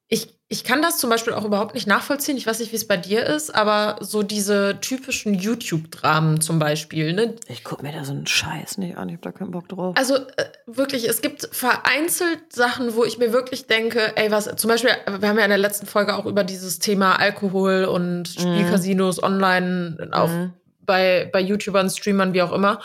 Ich, 0.08 0.38
ich 0.54 0.62
kann 0.62 0.82
das 0.82 0.98
zum 0.98 1.10
Beispiel 1.10 1.32
auch 1.32 1.44
überhaupt 1.44 1.74
nicht 1.74 1.88
nachvollziehen. 1.88 2.36
Ich 2.36 2.46
weiß 2.46 2.60
nicht, 2.60 2.70
wie 2.70 2.76
es 2.76 2.86
bei 2.86 2.96
dir 2.96 3.26
ist, 3.26 3.52
aber 3.52 3.96
so 4.00 4.22
diese 4.22 4.78
typischen 4.80 5.34
YouTube-Dramen 5.34 6.40
zum 6.40 6.60
Beispiel, 6.60 7.12
ne? 7.12 7.34
Ich 7.48 7.64
guck 7.64 7.82
mir 7.82 7.90
da 7.90 8.04
so 8.04 8.12
einen 8.12 8.28
Scheiß 8.28 8.78
nicht 8.78 8.96
an, 8.96 9.08
ich 9.08 9.16
hab 9.16 9.22
da 9.22 9.32
keinen 9.32 9.50
Bock 9.50 9.68
drauf. 9.68 9.96
Also 9.98 10.14
äh, 10.14 10.44
wirklich, 10.66 11.08
es 11.08 11.22
gibt 11.22 11.48
vereinzelt 11.50 12.52
Sachen, 12.52 12.94
wo 12.94 13.04
ich 13.04 13.18
mir 13.18 13.32
wirklich 13.32 13.66
denke, 13.66 14.16
ey, 14.16 14.30
was, 14.30 14.44
zum 14.54 14.68
Beispiel, 14.68 14.90
wir 15.18 15.28
haben 15.28 15.38
ja 15.38 15.44
in 15.44 15.50
der 15.50 15.58
letzten 15.58 15.86
Folge 15.86 16.14
auch 16.14 16.24
über 16.26 16.44
dieses 16.44 16.78
Thema 16.78 17.16
Alkohol 17.18 17.86
und 17.86 18.28
Spielcasinos 18.28 19.20
online 19.20 20.08
auf, 20.12 20.30
Mhm. 20.30 20.52
bei, 20.82 21.28
bei 21.32 21.40
YouTubern, 21.40 21.90
Streamern, 21.90 22.32
wie 22.32 22.42
auch 22.42 22.52
immer. 22.52 22.80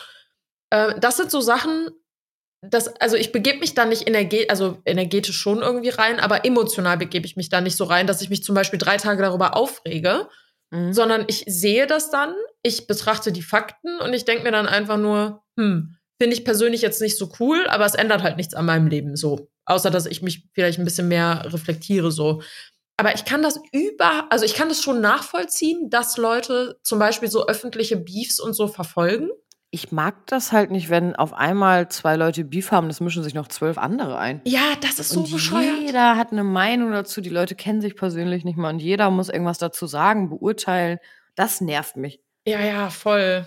Äh, 0.72 1.00
das 1.00 1.18
sind 1.18 1.30
so 1.30 1.40
Sachen, 1.40 1.90
das, 2.62 2.88
also 3.00 3.16
ich 3.16 3.32
begebe 3.32 3.60
mich 3.60 3.74
da 3.74 3.86
nicht 3.86 4.08
energetisch, 4.08 4.50
also 4.50 4.80
energetisch 4.86 5.38
schon 5.38 5.60
irgendwie 5.62 5.90
rein, 5.90 6.20
aber 6.20 6.46
emotional 6.46 6.98
begebe 6.98 7.26
ich 7.26 7.38
mich 7.38 7.50
da 7.50 7.62
nicht 7.62 7.78
so 7.78 7.86
rein, 7.86 8.08
dass 8.08 8.22
ich 8.22 8.30
mich 8.30 8.44
zum 8.44 8.56
Beispiel 8.56 8.80
drei 8.80 8.98
Tage 8.98 9.22
darüber 9.22 9.56
aufrege, 9.56 10.28
mhm. 10.72 10.94
sondern 10.94 11.24
ich 11.28 11.46
sehe 11.48 11.88
das 11.88 12.12
dann, 12.12 12.34
ich 12.62 12.88
betrachte 12.88 13.32
die 13.32 13.42
Fakten 13.42 14.00
und 14.00 14.14
ich 14.14 14.26
denke 14.26 14.44
mir 14.44 14.52
dann 14.52 14.68
einfach 14.68 14.98
nur, 14.98 15.44
hm, 15.58 15.96
finde 16.22 16.36
ich 16.36 16.44
persönlich 16.44 16.82
jetzt 16.82 17.02
nicht 17.02 17.18
so 17.18 17.32
cool, 17.40 17.66
aber 17.70 17.86
es 17.86 17.96
ändert 17.96 18.24
halt 18.24 18.36
nichts 18.36 18.54
an 18.54 18.66
meinem 18.66 18.88
Leben 18.88 19.16
so. 19.16 19.50
Außer 19.66 19.90
dass 19.90 20.06
ich 20.06 20.22
mich 20.22 20.44
vielleicht 20.54 20.80
ein 20.80 20.86
bisschen 20.86 21.08
mehr 21.08 21.44
reflektiere 21.46 22.12
so. 22.12 22.42
Aber 22.98 23.16
ich 23.16 23.24
kann 23.24 23.42
das 23.42 23.58
über, 23.72 24.28
also 24.30 24.44
ich 24.44 24.56
kann 24.56 24.68
das 24.68 24.82
schon 24.82 25.00
nachvollziehen, 25.00 25.90
dass 25.90 26.18
Leute 26.18 26.78
zum 26.84 27.00
Beispiel 27.00 27.30
so 27.30 27.48
öffentliche 27.48 27.96
Beefs 27.96 28.42
und 28.42 28.54
so 28.54 28.68
verfolgen. 28.68 29.30
Ich 29.72 29.92
mag 29.92 30.16
das 30.26 30.52
halt 30.52 30.72
nicht, 30.72 30.90
wenn 30.90 31.16
auf 31.16 31.34
einmal 31.34 31.90
zwei 31.90 32.16
Leute 32.16 32.44
Beef 32.44 32.72
haben, 32.72 32.88
das 32.88 33.02
mischen 33.02 33.22
sich 33.22 33.36
noch 33.36 33.48
zwölf 33.48 33.78
andere 33.78 34.18
ein. 34.18 34.42
Ja, 34.46 34.74
das 34.82 34.98
ist 34.98 35.10
so 35.10 35.22
und 35.22 35.32
bescheuert. 35.32 35.80
Jeder 35.80 36.18
hat 36.18 36.32
eine 36.32 36.44
Meinung 36.44 36.92
dazu, 36.92 37.22
die 37.22 37.30
Leute 37.30 37.54
kennen 37.54 37.80
sich 37.80 37.96
persönlich 37.96 38.44
nicht 38.44 38.58
mal 38.58 38.74
und 38.74 38.80
jeder 38.80 39.12
muss 39.12 39.30
irgendwas 39.30 39.60
dazu 39.60 39.86
sagen, 39.86 40.30
beurteilen. 40.30 40.98
Das 41.36 41.62
nervt 41.62 41.98
mich. 41.98 42.20
Ja, 42.48 42.62
ja, 42.62 42.90
voll. 42.90 43.46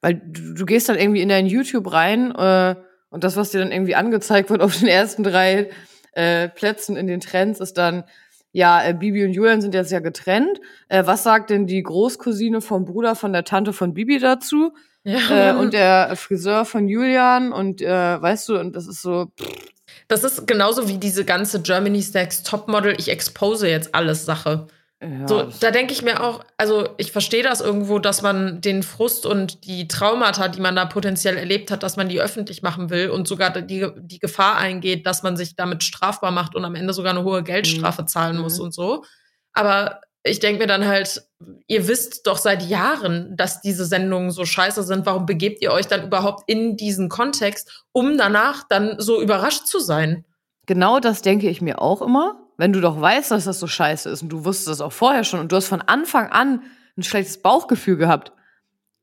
Weil 0.00 0.14
du, 0.14 0.54
du 0.54 0.64
gehst 0.64 0.88
dann 0.88 0.96
irgendwie 0.96 1.22
in 1.22 1.28
dein 1.28 1.46
YouTube 1.46 1.92
rein 1.92 2.32
äh, 2.36 2.76
und 3.10 3.24
das, 3.24 3.36
was 3.36 3.50
dir 3.50 3.58
dann 3.58 3.72
irgendwie 3.72 3.96
angezeigt 3.96 4.50
wird 4.50 4.62
auf 4.62 4.78
den 4.78 4.86
ersten 4.86 5.24
drei 5.24 5.70
äh, 6.12 6.48
Plätzen 6.48 6.96
in 6.96 7.08
den 7.08 7.20
Trends, 7.20 7.58
ist 7.58 7.78
dann 7.78 8.04
ja, 8.52 8.82
äh, 8.82 8.94
Bibi 8.94 9.24
und 9.24 9.32
Julian 9.32 9.60
sind 9.60 9.74
jetzt 9.74 9.92
ja 9.92 10.00
getrennt. 10.00 10.60
Äh, 10.88 11.04
was 11.06 11.22
sagt 11.22 11.50
denn 11.50 11.66
die 11.66 11.82
Großcousine 11.82 12.60
vom 12.60 12.84
Bruder 12.84 13.14
von 13.14 13.32
der 13.32 13.44
Tante 13.44 13.72
von 13.72 13.94
Bibi 13.94 14.18
dazu? 14.18 14.72
Ja. 15.08 15.52
Äh, 15.52 15.56
und 15.56 15.72
der 15.72 16.16
Friseur 16.16 16.66
von 16.66 16.86
Julian 16.86 17.52
und 17.52 17.80
äh, 17.80 18.20
weißt 18.20 18.48
du, 18.50 18.58
und 18.58 18.76
das 18.76 18.86
ist 18.86 19.00
so. 19.00 19.32
Pff. 19.40 19.72
Das 20.06 20.24
ist 20.24 20.46
genauso 20.46 20.88
wie 20.88 20.98
diese 20.98 21.24
ganze 21.24 21.60
Germany's 21.60 22.14
Next 22.14 22.46
Topmodel, 22.46 22.94
ich 22.98 23.08
expose 23.08 23.68
jetzt 23.68 23.94
alles 23.94 24.24
Sache. 24.24 24.66
Ja, 25.02 25.28
so, 25.28 25.48
da 25.60 25.70
denke 25.70 25.92
ich 25.92 26.02
mir 26.02 26.22
auch, 26.22 26.44
also 26.56 26.88
ich 26.96 27.12
verstehe 27.12 27.42
das 27.42 27.60
irgendwo, 27.60 27.98
dass 27.98 28.22
man 28.22 28.60
den 28.60 28.82
Frust 28.82 29.26
und 29.26 29.64
die 29.66 29.86
Traumata, 29.86 30.48
die 30.48 30.60
man 30.60 30.74
da 30.74 30.86
potenziell 30.86 31.36
erlebt 31.36 31.70
hat, 31.70 31.82
dass 31.82 31.96
man 31.96 32.08
die 32.08 32.20
öffentlich 32.20 32.62
machen 32.62 32.90
will 32.90 33.10
und 33.10 33.28
sogar 33.28 33.50
die, 33.50 33.86
die 33.96 34.18
Gefahr 34.18 34.56
eingeht, 34.56 35.06
dass 35.06 35.22
man 35.22 35.36
sich 35.36 35.54
damit 35.56 35.84
strafbar 35.84 36.32
macht 36.32 36.54
und 36.54 36.64
am 36.64 36.74
Ende 36.74 36.94
sogar 36.94 37.12
eine 37.12 37.22
hohe 37.22 37.42
Geldstrafe 37.42 38.02
mhm. 38.02 38.08
zahlen 38.08 38.38
muss 38.38 38.58
mhm. 38.58 38.64
und 38.64 38.74
so. 38.74 39.04
Aber 39.52 40.00
ich 40.24 40.40
denke 40.40 40.62
mir 40.62 40.66
dann 40.66 40.86
halt, 40.86 41.27
ihr 41.66 41.88
wisst 41.88 42.26
doch 42.26 42.38
seit 42.38 42.62
Jahren, 42.62 43.36
dass 43.36 43.60
diese 43.60 43.84
Sendungen 43.84 44.30
so 44.30 44.44
scheiße 44.44 44.82
sind. 44.82 45.06
Warum 45.06 45.26
begebt 45.26 45.62
ihr 45.62 45.72
euch 45.72 45.86
dann 45.86 46.04
überhaupt 46.04 46.44
in 46.46 46.76
diesen 46.76 47.08
Kontext, 47.08 47.84
um 47.92 48.18
danach 48.18 48.64
dann 48.68 48.96
so 48.98 49.20
überrascht 49.20 49.66
zu 49.66 49.78
sein? 49.78 50.24
Genau 50.66 51.00
das 51.00 51.22
denke 51.22 51.48
ich 51.48 51.60
mir 51.60 51.80
auch 51.80 52.02
immer 52.02 52.48
wenn 52.58 52.72
du 52.72 52.80
doch 52.80 53.00
weißt, 53.00 53.30
dass 53.30 53.44
das 53.44 53.60
so 53.60 53.66
scheiße 53.66 54.10
ist 54.10 54.22
und 54.22 54.28
du 54.28 54.44
wusstest 54.44 54.68
das 54.68 54.80
auch 54.82 54.92
vorher 54.92 55.24
schon 55.24 55.40
und 55.40 55.50
du 55.52 55.56
hast 55.56 55.68
von 55.68 55.80
Anfang 55.80 56.28
an 56.28 56.62
ein 56.98 57.02
schlechtes 57.04 57.40
Bauchgefühl 57.40 57.96
gehabt 57.96 58.32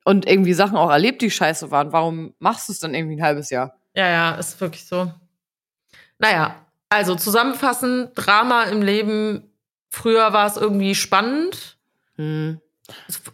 und 0.03 0.27
irgendwie 0.27 0.53
Sachen 0.53 0.77
auch 0.77 0.91
erlebt, 0.91 1.21
die 1.21 1.31
scheiße 1.31 1.71
waren, 1.71 1.93
warum 1.93 2.35
machst 2.37 2.67
du 2.67 2.73
es 2.73 2.79
dann 2.79 2.93
irgendwie 2.93 3.15
ein 3.15 3.23
halbes 3.23 3.49
Jahr? 3.49 3.79
Ja, 3.95 4.09
ja, 4.09 4.35
ist 4.35 4.59
wirklich 4.59 4.85
so. 4.85 5.11
Naja, 6.19 6.55
also 6.89 7.15
zusammenfassend, 7.15 8.11
Drama 8.13 8.63
im 8.63 8.81
Leben, 8.81 9.49
früher 9.89 10.33
war 10.33 10.47
es 10.47 10.57
irgendwie 10.57 10.93
spannend. 10.93 11.74
Hm. 12.17 12.59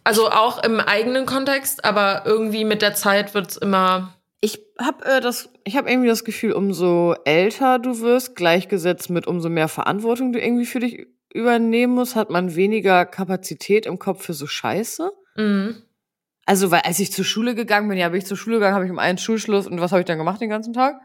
Also 0.04 0.30
auch 0.30 0.62
im 0.64 0.80
eigenen 0.80 1.26
Kontext, 1.26 1.84
aber 1.84 2.22
irgendwie 2.24 2.64
mit 2.64 2.80
der 2.80 2.94
Zeit 2.94 3.34
wird 3.34 3.50
es 3.50 3.56
immer 3.58 4.14
ich 4.44 4.60
habe 4.78 5.04
äh, 5.04 5.20
das, 5.20 5.50
ich 5.64 5.76
habe 5.76 5.88
irgendwie 5.88 6.08
das 6.08 6.24
Gefühl, 6.24 6.52
umso 6.52 7.14
älter 7.24 7.78
du 7.78 8.00
wirst, 8.00 8.34
gleichgesetzt 8.34 9.08
mit 9.08 9.28
umso 9.28 9.48
mehr 9.48 9.68
Verantwortung 9.68 10.32
du 10.32 10.40
irgendwie 10.40 10.66
für 10.66 10.80
dich 10.80 11.06
übernehmen 11.32 11.94
musst, 11.94 12.16
hat 12.16 12.28
man 12.28 12.56
weniger 12.56 13.06
Kapazität 13.06 13.86
im 13.86 14.00
Kopf 14.00 14.24
für 14.24 14.34
so 14.34 14.48
Scheiße. 14.48 15.12
Mhm. 15.36 15.82
Also, 16.44 16.72
weil 16.72 16.80
als 16.80 16.98
ich 16.98 17.12
zur 17.12 17.24
Schule 17.24 17.54
gegangen 17.54 17.88
bin, 17.88 17.96
ja, 17.96 18.08
bin 18.08 18.18
ich 18.18 18.26
zur 18.26 18.36
Schule 18.36 18.56
gegangen, 18.56 18.74
habe 18.74 18.84
ich 18.84 18.90
um 18.90 18.98
einen 18.98 19.16
Schulschluss 19.16 19.68
und 19.68 19.80
was 19.80 19.92
habe 19.92 20.00
ich 20.00 20.06
dann 20.06 20.18
gemacht 20.18 20.40
den 20.40 20.50
ganzen 20.50 20.72
Tag? 20.72 20.96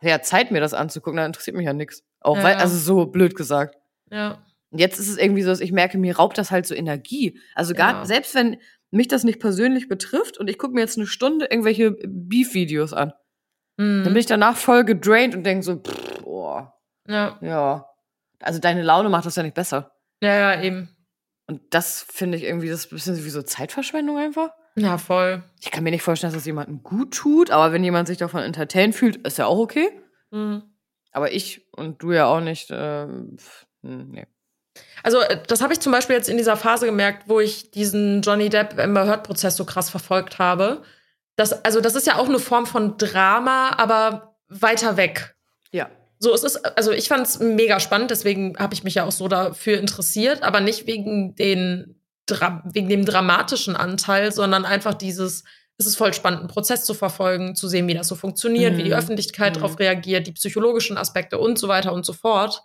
Ja, 0.00 0.22
Zeit 0.22 0.52
mir 0.52 0.60
das 0.60 0.72
anzugucken, 0.72 1.16
dann 1.16 1.26
interessiert 1.26 1.56
mich 1.56 1.66
ja 1.66 1.72
nichts. 1.72 2.04
Auch 2.20 2.36
ja, 2.36 2.44
weil, 2.44 2.54
also 2.54 2.78
so 2.78 3.06
blöd 3.06 3.34
gesagt. 3.34 3.76
Ja. 4.12 4.45
Und 4.70 4.78
jetzt 4.78 4.98
ist 4.98 5.08
es 5.08 5.16
irgendwie 5.16 5.42
so, 5.42 5.50
dass 5.50 5.60
ich 5.60 5.72
merke, 5.72 5.96
mir 5.96 6.16
raubt 6.16 6.38
das 6.38 6.50
halt 6.50 6.66
so 6.66 6.74
Energie. 6.74 7.38
Also 7.54 7.74
gar, 7.74 7.92
ja. 7.92 8.04
selbst 8.04 8.34
wenn, 8.34 8.58
mich 8.90 9.08
das 9.08 9.24
nicht 9.24 9.40
persönlich 9.40 9.88
betrifft 9.88 10.38
und 10.38 10.48
ich 10.48 10.58
gucke 10.58 10.74
mir 10.74 10.80
jetzt 10.80 10.96
eine 10.96 11.06
Stunde 11.06 11.46
irgendwelche 11.46 11.92
Beef-Videos 11.92 12.92
an. 12.92 13.12
Mhm. 13.76 14.04
Dann 14.04 14.12
bin 14.12 14.16
ich 14.16 14.26
danach 14.26 14.56
voll 14.56 14.84
gedraint 14.84 15.34
und 15.34 15.44
denke 15.44 15.62
so, 15.62 15.76
pff, 15.76 16.22
boah. 16.22 16.74
Ja. 17.08 17.38
Ja. 17.40 17.86
Also 18.40 18.58
deine 18.58 18.82
Laune 18.82 19.08
macht 19.08 19.26
das 19.26 19.36
ja 19.36 19.42
nicht 19.42 19.54
besser. 19.54 19.92
Ja, 20.22 20.34
ja, 20.34 20.62
eben. 20.62 20.88
Und 21.46 21.62
das 21.70 22.02
finde 22.02 22.36
ich 22.38 22.44
irgendwie, 22.44 22.68
das 22.68 22.86
ist 22.86 22.92
ein 22.92 22.96
bisschen 22.96 23.24
wie 23.24 23.30
so 23.30 23.42
Zeitverschwendung 23.42 24.18
einfach. 24.18 24.50
Ja, 24.74 24.98
voll. 24.98 25.42
Ich 25.60 25.70
kann 25.70 25.84
mir 25.84 25.90
nicht 25.90 26.02
vorstellen, 26.02 26.32
dass 26.32 26.40
das 26.40 26.46
jemandem 26.46 26.82
gut 26.82 27.14
tut, 27.14 27.50
aber 27.50 27.72
wenn 27.72 27.84
jemand 27.84 28.08
sich 28.08 28.18
davon 28.18 28.42
entertained 28.42 28.94
fühlt, 28.94 29.16
ist 29.26 29.38
ja 29.38 29.46
auch 29.46 29.58
okay. 29.58 29.88
Mhm. 30.30 30.62
Aber 31.12 31.32
ich 31.32 31.66
und 31.72 32.02
du 32.02 32.12
ja 32.12 32.26
auch 32.26 32.40
nicht, 32.40 32.70
äh, 32.70 33.06
nee. 33.82 34.26
Also, 35.02 35.20
äh, 35.20 35.38
das 35.46 35.60
habe 35.62 35.72
ich 35.72 35.80
zum 35.80 35.92
Beispiel 35.92 36.16
jetzt 36.16 36.28
in 36.28 36.36
dieser 36.36 36.56
Phase 36.56 36.86
gemerkt, 36.86 37.24
wo 37.28 37.40
ich 37.40 37.70
diesen 37.70 38.22
Johnny 38.22 38.48
Depp 38.48 38.78
Amber 38.78 39.06
Heard 39.06 39.24
Prozess 39.24 39.56
so 39.56 39.64
krass 39.64 39.90
verfolgt 39.90 40.38
habe. 40.38 40.82
Das, 41.36 41.64
also, 41.64 41.80
das 41.80 41.94
ist 41.94 42.06
ja 42.06 42.16
auch 42.16 42.28
eine 42.28 42.38
Form 42.38 42.66
von 42.66 42.96
Drama, 42.98 43.70
aber 43.76 44.36
weiter 44.48 44.96
weg. 44.96 45.34
Ja. 45.72 45.90
So, 46.18 46.34
es 46.34 46.44
ist, 46.44 46.64
also 46.78 46.92
ich 46.92 47.08
fand 47.08 47.26
es 47.26 47.40
mega 47.40 47.78
spannend, 47.78 48.10
deswegen 48.10 48.58
habe 48.58 48.72
ich 48.72 48.84
mich 48.84 48.94
ja 48.94 49.04
auch 49.04 49.12
so 49.12 49.28
dafür 49.28 49.78
interessiert, 49.78 50.42
aber 50.42 50.60
nicht 50.60 50.86
wegen 50.86 51.34
den 51.34 51.96
wegen 52.64 52.88
dem 52.88 53.04
dramatischen 53.04 53.76
Anteil, 53.76 54.32
sondern 54.32 54.64
einfach 54.64 54.94
dieses, 54.94 55.44
es 55.78 55.86
ist 55.86 55.96
voll 55.96 56.12
spannend, 56.12 56.40
einen 56.40 56.48
Prozess 56.48 56.84
zu 56.84 56.94
verfolgen, 56.94 57.54
zu 57.54 57.68
sehen, 57.68 57.86
wie 57.86 57.94
das 57.94 58.08
so 58.08 58.14
funktioniert, 58.14 58.74
mhm. 58.74 58.78
wie 58.78 58.82
die 58.84 58.90
mhm. 58.90 58.96
Öffentlichkeit 58.96 59.54
mhm. 59.54 59.60
darauf 59.60 59.78
reagiert, 59.78 60.26
die 60.26 60.32
psychologischen 60.32 60.98
Aspekte 60.98 61.38
und 61.38 61.58
so 61.58 61.68
weiter 61.68 61.92
und 61.92 62.04
so 62.04 62.12
fort. 62.12 62.62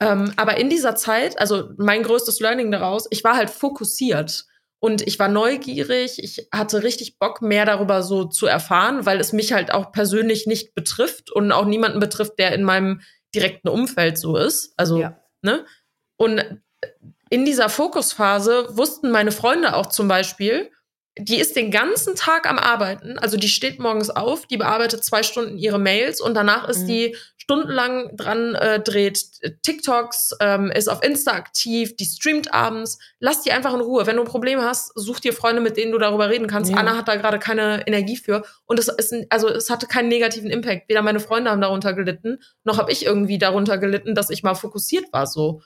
Ähm, 0.00 0.32
aber 0.36 0.56
in 0.56 0.70
dieser 0.70 0.94
Zeit, 0.96 1.38
also 1.38 1.70
mein 1.76 2.02
größtes 2.02 2.40
Learning 2.40 2.70
daraus, 2.70 3.06
ich 3.10 3.22
war 3.22 3.36
halt 3.36 3.50
fokussiert 3.50 4.46
und 4.80 5.06
ich 5.06 5.18
war 5.18 5.28
neugierig. 5.28 6.22
Ich 6.22 6.48
hatte 6.52 6.82
richtig 6.82 7.18
Bock, 7.18 7.42
mehr 7.42 7.66
darüber 7.66 8.02
so 8.02 8.24
zu 8.24 8.46
erfahren, 8.46 9.04
weil 9.04 9.20
es 9.20 9.32
mich 9.32 9.52
halt 9.52 9.72
auch 9.72 9.92
persönlich 9.92 10.46
nicht 10.46 10.74
betrifft 10.74 11.30
und 11.30 11.52
auch 11.52 11.66
niemanden 11.66 12.00
betrifft, 12.00 12.38
der 12.38 12.52
in 12.52 12.64
meinem 12.64 13.02
direkten 13.34 13.68
Umfeld 13.68 14.18
so 14.18 14.36
ist. 14.36 14.72
Also, 14.78 14.98
ja. 14.98 15.20
ne? 15.42 15.66
Und 16.16 16.44
in 17.28 17.44
dieser 17.44 17.68
Fokusphase 17.68 18.76
wussten 18.76 19.10
meine 19.10 19.32
Freunde 19.32 19.76
auch 19.76 19.86
zum 19.86 20.08
Beispiel, 20.08 20.70
die 21.18 21.38
ist 21.38 21.56
den 21.56 21.70
ganzen 21.70 22.14
Tag 22.14 22.48
am 22.48 22.58
Arbeiten. 22.58 23.18
Also 23.18 23.36
die 23.36 23.48
steht 23.48 23.78
morgens 23.78 24.10
auf, 24.10 24.46
die 24.46 24.56
bearbeitet 24.56 25.04
zwei 25.04 25.22
Stunden 25.22 25.58
ihre 25.58 25.78
Mails 25.78 26.20
und 26.20 26.34
danach 26.34 26.68
ist 26.68 26.82
mhm. 26.82 26.86
die 26.86 27.16
stundenlang 27.50 28.16
dran, 28.16 28.54
äh, 28.54 28.78
dreht 28.78 29.24
TikToks, 29.62 30.36
ähm, 30.40 30.70
ist 30.70 30.88
auf 30.88 31.02
Insta 31.02 31.32
aktiv, 31.32 31.96
die 31.96 32.04
streamt 32.04 32.54
abends. 32.54 32.98
Lass 33.18 33.42
die 33.42 33.50
einfach 33.50 33.74
in 33.74 33.80
Ruhe. 33.80 34.06
Wenn 34.06 34.16
du 34.16 34.22
Probleme 34.22 34.62
hast, 34.62 34.92
such 34.94 35.18
dir 35.18 35.32
Freunde, 35.32 35.60
mit 35.60 35.76
denen 35.76 35.90
du 35.90 35.98
darüber 35.98 36.30
reden 36.30 36.46
kannst. 36.46 36.70
Ja. 36.70 36.76
Anna 36.76 36.96
hat 36.96 37.08
da 37.08 37.16
gerade 37.16 37.40
keine 37.40 37.84
Energie 37.88 38.16
für. 38.16 38.44
Und 38.66 38.78
es 38.78 38.86
ist, 38.86 39.12
also 39.30 39.48
es 39.48 39.68
hatte 39.68 39.88
keinen 39.88 40.06
negativen 40.06 40.48
Impact. 40.48 40.88
Weder 40.88 41.02
meine 41.02 41.18
Freunde 41.18 41.50
haben 41.50 41.60
darunter 41.60 41.92
gelitten, 41.92 42.38
noch 42.62 42.78
habe 42.78 42.92
ich 42.92 43.04
irgendwie 43.04 43.38
darunter 43.38 43.78
gelitten, 43.78 44.14
dass 44.14 44.30
ich 44.30 44.44
mal 44.44 44.54
fokussiert 44.54 45.12
war 45.12 45.26
so. 45.26 45.60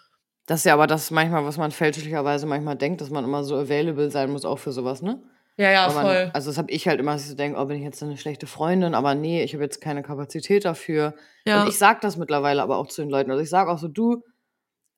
Das 0.46 0.60
ist 0.60 0.64
ja 0.64 0.72
aber 0.72 0.86
das 0.86 1.10
manchmal, 1.10 1.44
was 1.44 1.58
man 1.58 1.70
fälschlicherweise 1.70 2.46
manchmal 2.46 2.76
denkt, 2.76 3.02
dass 3.02 3.10
man 3.10 3.24
immer 3.24 3.44
so 3.44 3.56
available 3.56 4.10
sein 4.10 4.30
muss, 4.30 4.46
auch 4.46 4.58
für 4.58 4.72
sowas, 4.72 5.02
ne? 5.02 5.22
Ja, 5.56 5.70
ja, 5.70 5.92
man, 5.92 6.04
voll. 6.04 6.30
Also 6.32 6.50
das 6.50 6.58
habe 6.58 6.70
ich 6.72 6.88
halt 6.88 6.98
immer, 6.98 7.12
dass 7.12 7.22
ich 7.22 7.28
so 7.28 7.36
denke, 7.36 7.58
oh, 7.60 7.64
bin 7.66 7.76
ich 7.76 7.84
jetzt 7.84 8.02
eine 8.02 8.16
schlechte 8.16 8.46
Freundin, 8.46 8.94
aber 8.94 9.14
nee, 9.14 9.42
ich 9.44 9.54
habe 9.54 9.62
jetzt 9.62 9.80
keine 9.80 10.02
Kapazität 10.02 10.64
dafür. 10.64 11.14
Ja. 11.46 11.62
Und 11.62 11.68
ich 11.68 11.78
sage 11.78 12.00
das 12.02 12.16
mittlerweile 12.16 12.62
aber 12.62 12.76
auch 12.76 12.88
zu 12.88 13.02
den 13.02 13.10
Leuten. 13.10 13.30
Also 13.30 13.42
ich 13.42 13.50
sage 13.50 13.70
auch 13.70 13.78
so, 13.78 13.86
du, 13.86 14.24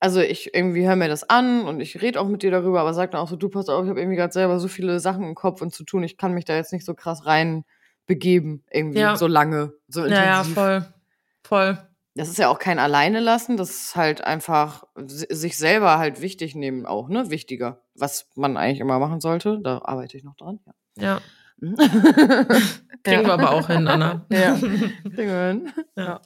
also 0.00 0.20
ich 0.20 0.54
irgendwie 0.54 0.86
höre 0.86 0.96
mir 0.96 1.08
das 1.08 1.28
an 1.28 1.66
und 1.66 1.80
ich 1.80 2.00
rede 2.00 2.20
auch 2.20 2.28
mit 2.28 2.42
dir 2.42 2.50
darüber, 2.50 2.80
aber 2.80 2.94
sag 2.94 3.10
dann 3.10 3.20
auch 3.20 3.28
so, 3.28 3.36
du 3.36 3.50
pass 3.50 3.68
auf, 3.68 3.84
ich 3.84 3.90
habe 3.90 4.00
irgendwie 4.00 4.16
gerade 4.16 4.32
selber 4.32 4.58
so 4.58 4.68
viele 4.68 4.98
Sachen 4.98 5.24
im 5.24 5.34
Kopf 5.34 5.60
und 5.60 5.74
zu 5.74 5.84
tun, 5.84 6.02
ich 6.02 6.16
kann 6.16 6.32
mich 6.32 6.46
da 6.46 6.56
jetzt 6.56 6.72
nicht 6.72 6.86
so 6.86 6.94
krass 6.94 7.26
rein 7.26 7.64
begeben, 8.06 8.62
irgendwie 8.70 9.00
ja. 9.00 9.16
so 9.16 9.26
lange, 9.26 9.74
so 9.88 10.04
intensiv. 10.04 10.24
Ja, 10.24 10.42
ja, 10.42 10.44
voll. 10.44 10.86
Voll 11.42 11.85
das 12.16 12.30
ist 12.30 12.38
ja 12.38 12.48
auch 12.48 12.58
kein 12.58 12.78
Alleine 12.78 13.20
lassen, 13.20 13.58
das 13.58 13.70
ist 13.70 13.96
halt 13.96 14.24
einfach 14.24 14.84
sich 14.96 15.58
selber 15.58 15.98
halt 15.98 16.22
wichtig 16.22 16.54
nehmen 16.54 16.86
auch, 16.86 17.08
ne? 17.08 17.30
Wichtiger. 17.30 17.82
Was 17.94 18.26
man 18.34 18.56
eigentlich 18.56 18.80
immer 18.80 18.98
machen 18.98 19.20
sollte. 19.20 19.60
Da 19.62 19.82
arbeite 19.84 20.16
ich 20.16 20.24
noch 20.24 20.36
dran, 20.36 20.58
ja. 20.66 20.72
Ja. 20.98 21.20
Kriegen 23.04 23.26
wir 23.26 23.32
aber 23.32 23.50
auch 23.50 23.66
hin, 23.68 23.86
Anna. 23.86 24.26
Ja. 24.30 24.54
Kriegen 24.58 25.14
wir 25.14 25.48
hin. 25.48 25.72
Ja. 25.94 26.20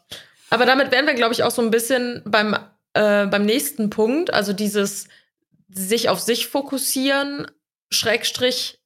Aber 0.49 0.65
damit 0.65 0.93
wären 0.93 1.07
wir, 1.07 1.15
glaube 1.15 1.35
ich, 1.35 1.43
auch 1.43 1.51
so 1.51 1.63
ein 1.63 1.71
bisschen 1.71 2.23
beim, 2.25 2.55
äh, 2.95 3.27
beim 3.27 3.45
nächsten 3.45 3.91
Punkt. 3.91 4.33
Also 4.33 4.53
dieses 4.53 5.09
sich 5.69 6.09
auf 6.09 6.21
sich 6.21 6.47
fokussieren, 6.47 7.49
Schrägstrich, 7.91 8.81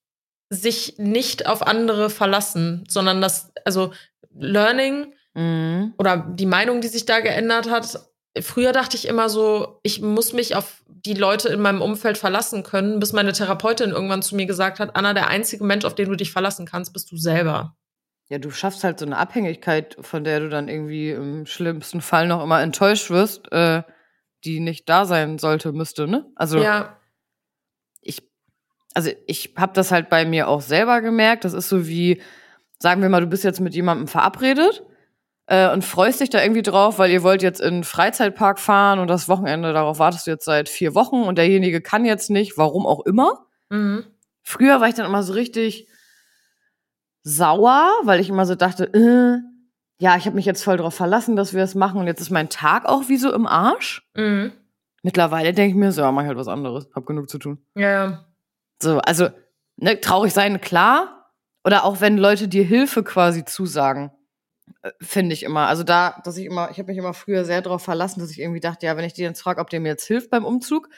sich 0.48 0.94
nicht 0.98 1.46
auf 1.46 1.66
andere 1.66 2.08
verlassen, 2.08 2.84
sondern 2.88 3.20
das, 3.20 3.52
also 3.64 3.92
Learning, 4.34 5.14
Mhm. 5.34 5.94
Oder 5.98 6.16
die 6.16 6.46
Meinung, 6.46 6.80
die 6.80 6.88
sich 6.88 7.06
da 7.06 7.20
geändert 7.20 7.68
hat. 7.70 8.00
Früher 8.40 8.72
dachte 8.72 8.96
ich 8.96 9.06
immer 9.06 9.28
so, 9.28 9.80
ich 9.82 10.00
muss 10.00 10.32
mich 10.32 10.56
auf 10.56 10.82
die 10.88 11.14
Leute 11.14 11.48
in 11.48 11.60
meinem 11.60 11.82
Umfeld 11.82 12.18
verlassen 12.18 12.62
können, 12.62 12.98
bis 12.98 13.12
meine 13.12 13.32
Therapeutin 13.32 13.90
irgendwann 13.90 14.22
zu 14.22 14.34
mir 14.36 14.46
gesagt 14.46 14.80
hat, 14.80 14.96
Anna, 14.96 15.12
der 15.12 15.28
einzige 15.28 15.64
Mensch, 15.64 15.84
auf 15.84 15.94
den 15.94 16.08
du 16.08 16.16
dich 16.16 16.32
verlassen 16.32 16.66
kannst, 16.66 16.92
bist 16.92 17.12
du 17.12 17.16
selber. 17.16 17.76
Ja, 18.30 18.38
du 18.38 18.50
schaffst 18.50 18.84
halt 18.84 18.98
so 18.98 19.04
eine 19.04 19.18
Abhängigkeit, 19.18 19.96
von 20.00 20.24
der 20.24 20.40
du 20.40 20.48
dann 20.48 20.68
irgendwie 20.68 21.10
im 21.10 21.46
schlimmsten 21.46 22.00
Fall 22.00 22.26
noch 22.26 22.42
immer 22.42 22.62
enttäuscht 22.62 23.10
wirst, 23.10 23.52
äh, 23.52 23.82
die 24.44 24.60
nicht 24.60 24.88
da 24.88 25.04
sein 25.04 25.38
sollte, 25.38 25.72
müsste, 25.72 26.08
ne? 26.08 26.26
Also 26.34 26.58
Ja, 26.58 26.96
ich, 28.00 28.22
also 28.94 29.10
ich 29.26 29.54
habe 29.56 29.74
das 29.74 29.92
halt 29.92 30.08
bei 30.08 30.24
mir 30.24 30.48
auch 30.48 30.62
selber 30.62 31.02
gemerkt. 31.02 31.44
Das 31.44 31.52
ist 31.52 31.68
so 31.68 31.86
wie, 31.86 32.22
sagen 32.78 33.02
wir 33.02 33.10
mal, 33.10 33.20
du 33.20 33.26
bist 33.26 33.44
jetzt 33.44 33.60
mit 33.60 33.74
jemandem 33.74 34.08
verabredet 34.08 34.82
äh, 35.46 35.70
und 35.70 35.84
freust 35.84 36.20
dich 36.20 36.30
da 36.30 36.42
irgendwie 36.42 36.62
drauf, 36.62 36.98
weil 36.98 37.10
ihr 37.10 37.22
wollt 37.22 37.42
jetzt 37.42 37.60
in 37.60 37.74
einen 37.74 37.84
Freizeitpark 37.84 38.58
fahren 38.58 38.98
und 38.98 39.08
das 39.08 39.28
Wochenende, 39.28 39.72
darauf 39.72 39.98
wartest 39.98 40.26
du 40.26 40.30
jetzt 40.30 40.44
seit 40.44 40.68
vier 40.68 40.94
Wochen 40.94 41.22
und 41.22 41.36
derjenige 41.36 41.80
kann 41.80 42.04
jetzt 42.04 42.30
nicht, 42.30 42.56
warum 42.56 42.86
auch 42.86 43.04
immer. 43.04 43.46
mhm. 43.70 44.04
Früher 44.46 44.78
war 44.78 44.88
ich 44.88 44.94
dann 44.94 45.06
immer 45.06 45.22
so 45.22 45.32
richtig 45.32 45.88
sauer, 47.22 47.90
weil 48.02 48.20
ich 48.20 48.28
immer 48.28 48.44
so 48.44 48.54
dachte, 48.54 48.84
äh, 48.92 49.38
ja, 49.98 50.16
ich 50.16 50.26
habe 50.26 50.36
mich 50.36 50.44
jetzt 50.44 50.62
voll 50.62 50.76
drauf 50.76 50.94
verlassen, 50.94 51.34
dass 51.34 51.54
wir 51.54 51.62
das 51.62 51.74
machen 51.74 51.98
und 51.98 52.06
jetzt 52.06 52.20
ist 52.20 52.30
mein 52.30 52.50
Tag 52.50 52.84
auch 52.84 53.08
wie 53.08 53.16
so 53.16 53.32
im 53.32 53.46
Arsch. 53.46 54.06
Mhm. 54.14 54.52
Mittlerweile 55.02 55.54
denke 55.54 55.70
ich 55.70 55.76
mir 55.76 55.92
so, 55.92 56.02
ja, 56.02 56.12
mach 56.12 56.22
ich 56.22 56.28
halt 56.28 56.36
was 56.38 56.48
anderes, 56.48 56.88
hab 56.94 57.06
genug 57.06 57.30
zu 57.30 57.38
tun. 57.38 57.64
ja, 57.74 57.90
ja. 57.90 58.24
So, 58.82 58.98
also, 58.98 59.28
ne, 59.76 60.00
traurig 60.00 60.34
sein, 60.34 60.60
klar. 60.60 61.30
Oder 61.64 61.84
auch 61.84 62.00
wenn 62.00 62.18
Leute 62.18 62.48
dir 62.48 62.64
Hilfe 62.64 63.02
quasi 63.02 63.44
zusagen, 63.44 64.10
finde 65.00 65.34
ich 65.34 65.42
immer. 65.42 65.66
Also 65.66 65.82
da, 65.82 66.20
dass 66.24 66.36
ich 66.36 66.46
immer, 66.46 66.70
ich 66.70 66.78
habe 66.78 66.88
mich 66.88 66.98
immer 66.98 67.14
früher 67.14 67.44
sehr 67.44 67.62
darauf 67.62 67.82
verlassen, 67.82 68.20
dass 68.20 68.30
ich 68.30 68.40
irgendwie 68.40 68.60
dachte, 68.60 68.86
ja, 68.86 68.96
wenn 68.96 69.04
ich 69.04 69.14
dir 69.14 69.26
jetzt 69.26 69.42
frage, 69.42 69.60
ob 69.60 69.70
der 69.70 69.80
mir 69.80 69.88
jetzt 69.88 70.06
hilft 70.06 70.30
beim 70.30 70.44
Umzug, 70.44 70.88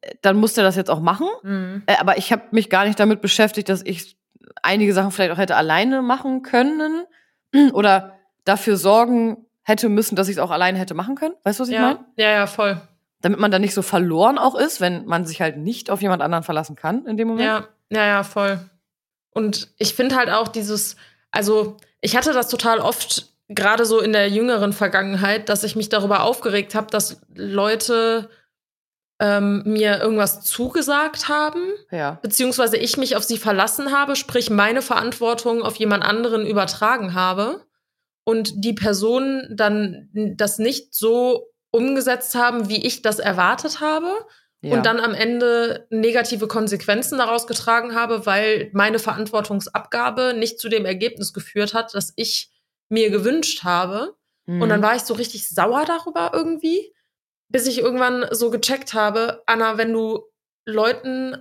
äh, 0.00 0.14
dann 0.22 0.36
muss 0.36 0.54
der 0.54 0.64
das 0.64 0.76
jetzt 0.76 0.90
auch 0.90 1.00
machen. 1.00 1.28
Mhm. 1.42 1.82
Äh, 1.86 1.96
aber 1.98 2.18
ich 2.18 2.32
habe 2.32 2.42
mich 2.50 2.70
gar 2.70 2.84
nicht 2.84 2.98
damit 2.98 3.20
beschäftigt, 3.20 3.68
dass 3.68 3.82
ich 3.84 4.16
einige 4.62 4.92
Sachen 4.94 5.10
vielleicht 5.10 5.32
auch 5.32 5.38
hätte 5.38 5.56
alleine 5.56 6.02
machen 6.02 6.42
können 6.42 7.04
oder 7.72 8.18
dafür 8.44 8.76
sorgen 8.76 9.46
hätte 9.62 9.88
müssen, 9.88 10.16
dass 10.16 10.28
ich 10.28 10.36
es 10.36 10.42
auch 10.42 10.50
alleine 10.50 10.78
hätte 10.78 10.94
machen 10.94 11.14
können. 11.14 11.34
Weißt 11.44 11.60
du, 11.60 11.62
was 11.62 11.68
ich 11.68 11.78
meine? 11.78 12.04
Ja, 12.16 12.24
ja, 12.24 12.30
ja, 12.32 12.46
voll. 12.46 12.80
Damit 13.20 13.38
man 13.38 13.52
dann 13.52 13.62
nicht 13.62 13.74
so 13.74 13.82
verloren 13.82 14.38
auch 14.38 14.56
ist, 14.56 14.80
wenn 14.80 15.06
man 15.06 15.24
sich 15.24 15.40
halt 15.40 15.56
nicht 15.56 15.90
auf 15.90 16.02
jemand 16.02 16.22
anderen 16.22 16.42
verlassen 16.42 16.74
kann 16.74 17.06
in 17.06 17.16
dem 17.16 17.28
Moment. 17.28 17.46
Ja, 17.46 17.68
ja, 17.90 18.06
ja, 18.06 18.22
voll. 18.24 18.58
Und 19.30 19.68
ich 19.78 19.94
finde 19.94 20.16
halt 20.16 20.30
auch 20.30 20.48
dieses, 20.48 20.96
also 21.30 21.76
ich 22.02 22.16
hatte 22.16 22.32
das 22.34 22.48
total 22.48 22.80
oft, 22.80 23.28
gerade 23.48 23.86
so 23.86 24.00
in 24.00 24.12
der 24.12 24.28
jüngeren 24.28 24.72
Vergangenheit, 24.72 25.48
dass 25.48 25.64
ich 25.64 25.76
mich 25.76 25.88
darüber 25.88 26.22
aufgeregt 26.24 26.74
habe, 26.74 26.88
dass 26.90 27.20
Leute 27.34 28.28
ähm, 29.20 29.62
mir 29.64 30.00
irgendwas 30.00 30.42
zugesagt 30.42 31.28
haben, 31.28 31.62
Ja. 31.90 32.18
beziehungsweise 32.22 32.76
ich 32.76 32.96
mich 32.96 33.14
auf 33.16 33.22
sie 33.24 33.38
verlassen 33.38 33.92
habe, 33.96 34.16
sprich 34.16 34.50
meine 34.50 34.82
Verantwortung 34.82 35.62
auf 35.62 35.76
jemand 35.76 36.02
anderen 36.04 36.44
übertragen 36.46 37.14
habe 37.14 37.64
und 38.24 38.64
die 38.64 38.72
Personen 38.72 39.56
dann 39.56 40.08
das 40.12 40.58
nicht 40.58 40.94
so 40.94 41.48
umgesetzt 41.70 42.34
haben, 42.34 42.68
wie 42.68 42.84
ich 42.84 43.02
das 43.02 43.18
erwartet 43.18 43.80
habe 43.80 44.08
ja. 44.62 44.74
und 44.76 44.86
dann 44.86 44.98
am 45.00 45.12
Ende 45.14 45.86
negative 45.90 46.48
Konsequenzen 46.48 47.18
daraus 47.18 47.46
getragen 47.46 47.94
habe, 47.94 48.24
weil 48.26 48.70
meine 48.72 48.98
Verantwortungsabgabe 48.98 50.34
nicht 50.36 50.58
zu 50.58 50.68
dem 50.68 50.84
Ergebnis 50.86 51.32
geführt 51.32 51.74
hat, 51.74 51.94
das 51.94 52.12
ich 52.16 52.50
mir 52.88 53.10
gewünscht 53.10 53.64
habe. 53.64 54.14
Mhm. 54.46 54.62
Und 54.62 54.68
dann 54.68 54.82
war 54.82 54.96
ich 54.96 55.02
so 55.02 55.14
richtig 55.14 55.48
sauer 55.48 55.84
darüber 55.84 56.30
irgendwie, 56.32 56.92
bis 57.48 57.66
ich 57.66 57.78
irgendwann 57.80 58.26
so 58.30 58.50
gecheckt 58.50 58.94
habe, 58.94 59.42
Anna, 59.46 59.76
wenn 59.78 59.92
du 59.92 60.22
Leuten 60.64 61.36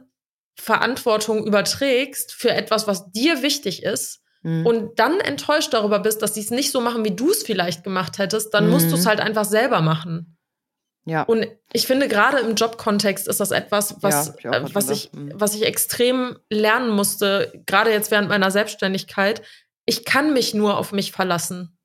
Verantwortung 0.60 1.46
überträgst 1.46 2.34
für 2.34 2.52
etwas, 2.52 2.88
was 2.88 3.12
dir 3.12 3.42
wichtig 3.42 3.84
ist, 3.84 4.20
Mhm. 4.44 4.66
und 4.66 5.00
dann 5.00 5.20
enttäuscht 5.20 5.72
darüber 5.72 6.00
bist, 6.00 6.24
dass 6.24 6.34
sie 6.34 6.40
es 6.42 6.50
nicht 6.50 6.72
so 6.72 6.82
machen, 6.82 7.06
wie 7.06 7.16
du 7.16 7.30
es 7.30 7.44
vielleicht 7.44 7.84
gemacht 7.84 8.18
hättest, 8.18 8.54
dann 8.56 8.72
musst 8.72 8.88
Mhm. 8.88 8.90
du 8.90 8.96
es 8.96 9.06
halt 9.06 9.20
einfach 9.20 9.46
selber 9.46 9.82
machen. 9.82 10.36
Ja. 11.06 11.24
Und 11.24 11.48
ich 11.74 11.88
finde, 11.88 12.08
gerade 12.08 12.40
im 12.40 12.56
Jobkontext 12.56 13.28
ist 13.28 13.40
das 13.40 13.52
etwas, 13.52 13.96
was, 14.02 14.34
Ja, 14.44 14.52
ich 14.52 14.70
äh, 14.72 14.76
was, 14.76 14.90
ich, 14.90 15.12
Mhm. 15.14 15.32
was 15.36 15.56
ich 15.56 15.66
extrem 15.66 16.38
lernen 16.50 16.90
musste, 16.90 17.52
gerade 17.66 17.92
jetzt 17.92 18.12
während 18.12 18.30
meiner 18.30 18.52
Selbstständigkeit. 18.52 19.42
Ich 19.86 20.06
kann 20.06 20.34
mich 20.34 20.54
nur 20.54 20.78
auf 20.78 20.92
mich 20.92 21.12
verlassen. 21.12 21.78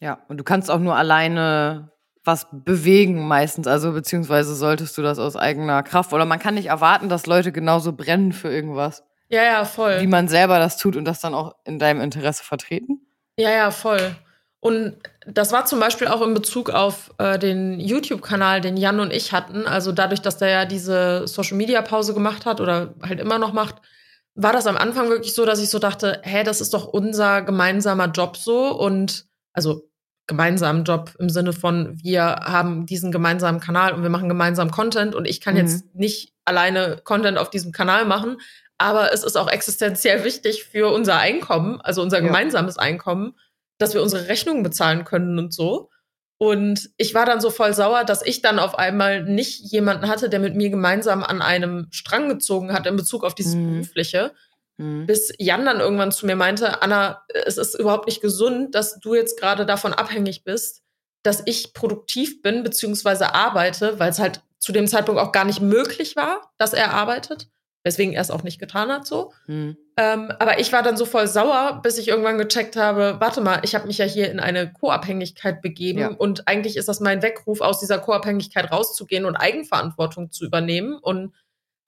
Ja, 0.00 0.18
und 0.28 0.38
du 0.38 0.44
kannst 0.44 0.70
auch 0.70 0.80
nur 0.80 0.96
alleine 0.96 1.92
was 2.24 2.48
bewegen 2.50 3.28
meistens, 3.28 3.68
also 3.68 3.92
beziehungsweise 3.92 4.56
solltest 4.56 4.98
du 4.98 5.02
das 5.02 5.20
aus 5.20 5.36
eigener 5.36 5.84
Kraft 5.84 6.12
oder 6.12 6.24
man 6.24 6.40
kann 6.40 6.54
nicht 6.54 6.66
erwarten, 6.66 7.08
dass 7.08 7.26
Leute 7.26 7.52
genauso 7.52 7.92
brennen 7.92 8.32
für 8.32 8.50
irgendwas, 8.50 9.04
Ja, 9.28 9.44
ja, 9.44 9.64
voll. 9.64 10.00
wie 10.00 10.08
man 10.08 10.26
selber 10.26 10.58
das 10.58 10.76
tut 10.76 10.96
und 10.96 11.04
das 11.04 11.20
dann 11.20 11.34
auch 11.34 11.54
in 11.64 11.78
deinem 11.78 12.00
Interesse 12.00 12.42
vertreten. 12.42 13.00
Ja, 13.38 13.50
ja, 13.50 13.70
voll. 13.70 14.16
Und 14.66 14.96
das 15.26 15.52
war 15.52 15.64
zum 15.66 15.80
Beispiel 15.80 16.08
auch 16.08 16.22
in 16.22 16.34
Bezug 16.34 16.70
auf 16.70 17.12
äh, 17.18 17.38
den 17.38 17.78
YouTube-Kanal, 17.80 18.60
den 18.60 18.76
Jan 18.76 19.00
und 19.00 19.12
ich 19.12 19.32
hatten. 19.32 19.66
Also 19.66 19.92
dadurch, 19.92 20.20
dass 20.22 20.38
der 20.38 20.48
ja 20.48 20.64
diese 20.64 21.26
Social-Media-Pause 21.28 22.14
gemacht 22.14 22.46
hat 22.46 22.60
oder 22.60 22.94
halt 23.02 23.20
immer 23.20 23.38
noch 23.38 23.52
macht, 23.52 23.76
war 24.34 24.52
das 24.52 24.66
am 24.66 24.76
Anfang 24.76 25.08
wirklich 25.08 25.34
so, 25.34 25.44
dass 25.46 25.60
ich 25.62 25.70
so 25.70 25.78
dachte, 25.78 26.20
hä, 26.22 26.42
das 26.44 26.60
ist 26.60 26.74
doch 26.74 26.84
unser 26.86 27.42
gemeinsamer 27.42 28.08
Job 28.08 28.36
so. 28.36 28.68
Und 28.76 29.26
also 29.52 29.88
gemeinsamen 30.26 30.84
Job 30.84 31.12
im 31.18 31.30
Sinne 31.30 31.52
von, 31.52 31.98
wir 32.02 32.22
haben 32.24 32.86
diesen 32.86 33.12
gemeinsamen 33.12 33.60
Kanal 33.60 33.92
und 33.94 34.02
wir 34.02 34.10
machen 34.10 34.28
gemeinsam 34.28 34.70
Content 34.72 35.14
und 35.14 35.24
ich 35.26 35.40
kann 35.40 35.54
Mhm. 35.54 35.60
jetzt 35.60 35.94
nicht 35.94 36.32
alleine 36.44 36.98
Content 37.04 37.38
auf 37.38 37.50
diesem 37.50 37.72
Kanal 37.72 38.04
machen. 38.04 38.38
Aber 38.78 39.12
es 39.14 39.22
ist 39.24 39.36
auch 39.38 39.48
existenziell 39.50 40.24
wichtig 40.24 40.64
für 40.64 40.92
unser 40.92 41.16
Einkommen, 41.18 41.80
also 41.80 42.02
unser 42.02 42.18
Ja. 42.18 42.24
gemeinsames 42.26 42.76
Einkommen, 42.78 43.34
dass 43.78 43.94
wir 43.94 44.02
unsere 44.02 44.28
Rechnungen 44.28 44.62
bezahlen 44.62 45.04
können 45.04 45.38
und 45.38 45.52
so. 45.52 45.90
Und 46.38 46.90
ich 46.98 47.14
war 47.14 47.24
dann 47.24 47.40
so 47.40 47.50
voll 47.50 47.72
sauer, 47.72 48.04
dass 48.04 48.24
ich 48.24 48.42
dann 48.42 48.58
auf 48.58 48.78
einmal 48.78 49.22
nicht 49.22 49.60
jemanden 49.72 50.08
hatte, 50.08 50.28
der 50.28 50.38
mit 50.38 50.54
mir 50.54 50.68
gemeinsam 50.68 51.22
an 51.24 51.40
einem 51.40 51.86
Strang 51.90 52.28
gezogen 52.28 52.72
hat 52.74 52.86
in 52.86 52.96
Bezug 52.96 53.24
auf 53.24 53.34
dieses 53.34 53.54
Mhm. 53.54 53.72
Berufliche. 53.72 54.32
Mhm. 54.76 55.06
Bis 55.06 55.32
Jan 55.38 55.64
dann 55.64 55.80
irgendwann 55.80 56.12
zu 56.12 56.26
mir 56.26 56.36
meinte, 56.36 56.82
Anna, 56.82 57.24
es 57.46 57.56
ist 57.56 57.74
überhaupt 57.78 58.06
nicht 58.06 58.20
gesund, 58.20 58.74
dass 58.74 58.98
du 59.00 59.14
jetzt 59.14 59.40
gerade 59.40 59.64
davon 59.64 59.94
abhängig 59.94 60.44
bist, 60.44 60.82
dass 61.22 61.42
ich 61.46 61.72
produktiv 61.72 62.42
bin 62.42 62.62
beziehungsweise 62.62 63.34
arbeite, 63.34 63.98
weil 63.98 64.10
es 64.10 64.18
halt 64.18 64.42
zu 64.58 64.72
dem 64.72 64.86
Zeitpunkt 64.86 65.20
auch 65.20 65.32
gar 65.32 65.44
nicht 65.44 65.60
möglich 65.60 66.16
war, 66.16 66.52
dass 66.58 66.74
er 66.74 66.92
arbeitet, 66.92 67.48
weswegen 67.86 68.14
er 68.14 68.20
es 68.20 68.32
auch 68.32 68.42
nicht 68.42 68.58
getan 68.58 68.90
hat 68.90 69.06
so. 69.06 69.32
Mhm. 69.46 69.76
Ähm, 69.96 70.32
aber 70.40 70.58
ich 70.58 70.72
war 70.72 70.82
dann 70.82 70.96
so 70.96 71.06
voll 71.06 71.28
sauer, 71.28 71.78
bis 71.84 71.98
ich 71.98 72.08
irgendwann 72.08 72.36
gecheckt 72.36 72.74
habe, 72.74 73.16
warte 73.20 73.40
mal, 73.40 73.60
ich 73.62 73.76
habe 73.76 73.86
mich 73.86 73.98
ja 73.98 74.04
hier 74.04 74.28
in 74.28 74.40
eine 74.40 74.72
Co-Abhängigkeit 74.72 75.62
begeben 75.62 76.00
Ja. 76.00 76.08
und 76.08 76.48
eigentlich 76.48 76.76
ist 76.76 76.88
das 76.88 76.98
mein 76.98 77.22
Weckruf, 77.22 77.60
aus 77.60 77.78
dieser 77.78 77.98
Co-Abhängigkeit 78.00 78.72
rauszugehen 78.72 79.24
und 79.24 79.36
Eigenverantwortung 79.36 80.32
zu 80.32 80.44
übernehmen 80.44 80.98
und 81.00 81.32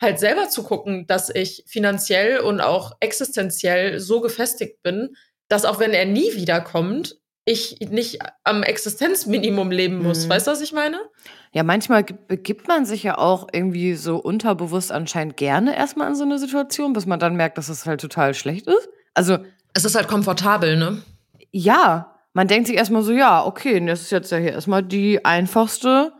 halt 0.01 0.21
selber 0.21 0.49
zu 0.49 0.63
gucken, 0.63 1.09
dass 1.09 1.31
ich 1.35 1.65
finanziell 1.67 2.39
und 2.39 2.61
auch 2.61 2.93
existenziell 3.01 3.99
so 3.99 4.21
gefestigt 4.21 4.81
bin, 4.85 5.17
dass 5.49 5.65
auch 5.65 5.81
wenn 5.81 5.93
er 5.93 6.07
nie 6.07 6.33
wiederkommt, 6.35 7.17
ich 7.45 7.81
nicht 7.81 8.21
am 8.45 8.63
Existenzminimum 8.63 9.73
leben 9.73 10.01
muss. 10.01 10.27
Mhm. 10.27 10.31
Weißt 10.31 10.47
du, 10.47 10.53
was 10.53 10.61
ich 10.61 10.73
meine? 10.73 11.01
Ja, 11.53 11.63
manchmal 11.63 12.05
begibt 12.05 12.69
man 12.69 12.85
sich 12.85 13.03
ja 13.03 13.19
auch 13.19 13.49
irgendwie 13.53 13.95
so 13.95 14.19
unterbewusst 14.19 14.93
anscheinend 14.93 15.37
gerne 15.37 15.77
erstmal 15.77 16.09
in 16.09 16.15
so 16.15 16.25
eine 16.25 16.39
Situation, 16.39 16.93
bis 16.93 17.07
man 17.07 17.19
dann 17.19 17.37
merkt, 17.37 17.59
dass 17.59 17.69
es 17.69 17.87
halt 17.87 18.01
total 18.01 18.35
schlecht 18.35 18.67
ist. 18.67 18.89
Also, 19.15 19.39
Es 19.73 19.85
ist 19.85 19.95
halt 19.95 20.09
komfortabel, 20.09 20.77
ne? 20.77 21.03
ja, 21.51 22.15
man 22.33 22.49
denkt 22.49 22.69
sich 22.69 22.77
erstmal 22.77 23.03
so, 23.03 23.13
ja, 23.13 23.45
okay, 23.45 23.85
das 23.85 24.03
ist 24.03 24.11
jetzt 24.11 24.31
ja 24.31 24.39
hier 24.39 24.53
erstmal 24.53 24.83
die 24.83 25.25
einfachste 25.25 26.13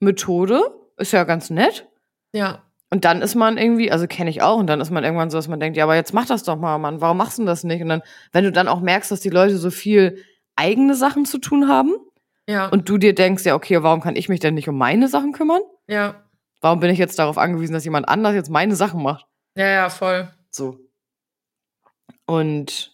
Methode. 0.00 0.62
Ist 0.96 1.12
ja 1.12 1.24
ganz 1.24 1.50
nett. 1.50 1.86
Ja. 2.32 2.62
Und 2.90 3.04
dann 3.04 3.22
ist 3.22 3.36
man 3.36 3.56
irgendwie, 3.56 3.92
also 3.92 4.06
kenne 4.08 4.30
ich 4.30 4.42
auch, 4.42 4.58
und 4.58 4.66
dann 4.66 4.80
ist 4.80 4.90
man 4.90 5.04
irgendwann 5.04 5.30
so, 5.30 5.38
dass 5.38 5.46
man 5.46 5.60
denkt, 5.60 5.76
ja, 5.76 5.84
aber 5.84 5.94
jetzt 5.94 6.12
mach 6.12 6.26
das 6.26 6.42
doch 6.42 6.56
mal, 6.56 6.76
Mann, 6.78 7.00
warum 7.00 7.18
machst 7.18 7.38
du 7.38 7.44
das 7.44 7.62
nicht? 7.62 7.82
Und 7.82 7.88
dann, 7.88 8.02
wenn 8.32 8.44
du 8.44 8.50
dann 8.50 8.66
auch 8.66 8.80
merkst, 8.80 9.10
dass 9.10 9.20
die 9.20 9.30
Leute 9.30 9.58
so 9.58 9.70
viel 9.70 10.24
eigene 10.56 10.94
Sachen 10.94 11.24
zu 11.24 11.38
tun 11.38 11.68
haben 11.68 11.92
Ja. 12.50 12.66
und 12.68 12.88
du 12.88 12.98
dir 12.98 13.14
denkst, 13.14 13.44
ja, 13.44 13.54
okay, 13.54 13.82
warum 13.82 14.00
kann 14.00 14.16
ich 14.16 14.28
mich 14.28 14.40
denn 14.40 14.54
nicht 14.54 14.68
um 14.68 14.76
meine 14.76 15.08
Sachen 15.08 15.32
kümmern? 15.32 15.62
ja. 15.86 16.26
Warum 16.62 16.80
bin 16.80 16.90
ich 16.90 16.98
jetzt 16.98 17.18
darauf 17.18 17.38
angewiesen, 17.38 17.72
dass 17.72 17.86
jemand 17.86 18.06
anders 18.06 18.34
jetzt 18.34 18.50
meine 18.50 18.76
Sachen 18.76 19.02
macht? 19.02 19.26
Ja, 19.56 19.66
ja, 19.66 19.88
voll. 19.88 20.28
So. 20.50 20.78
Und 22.26 22.92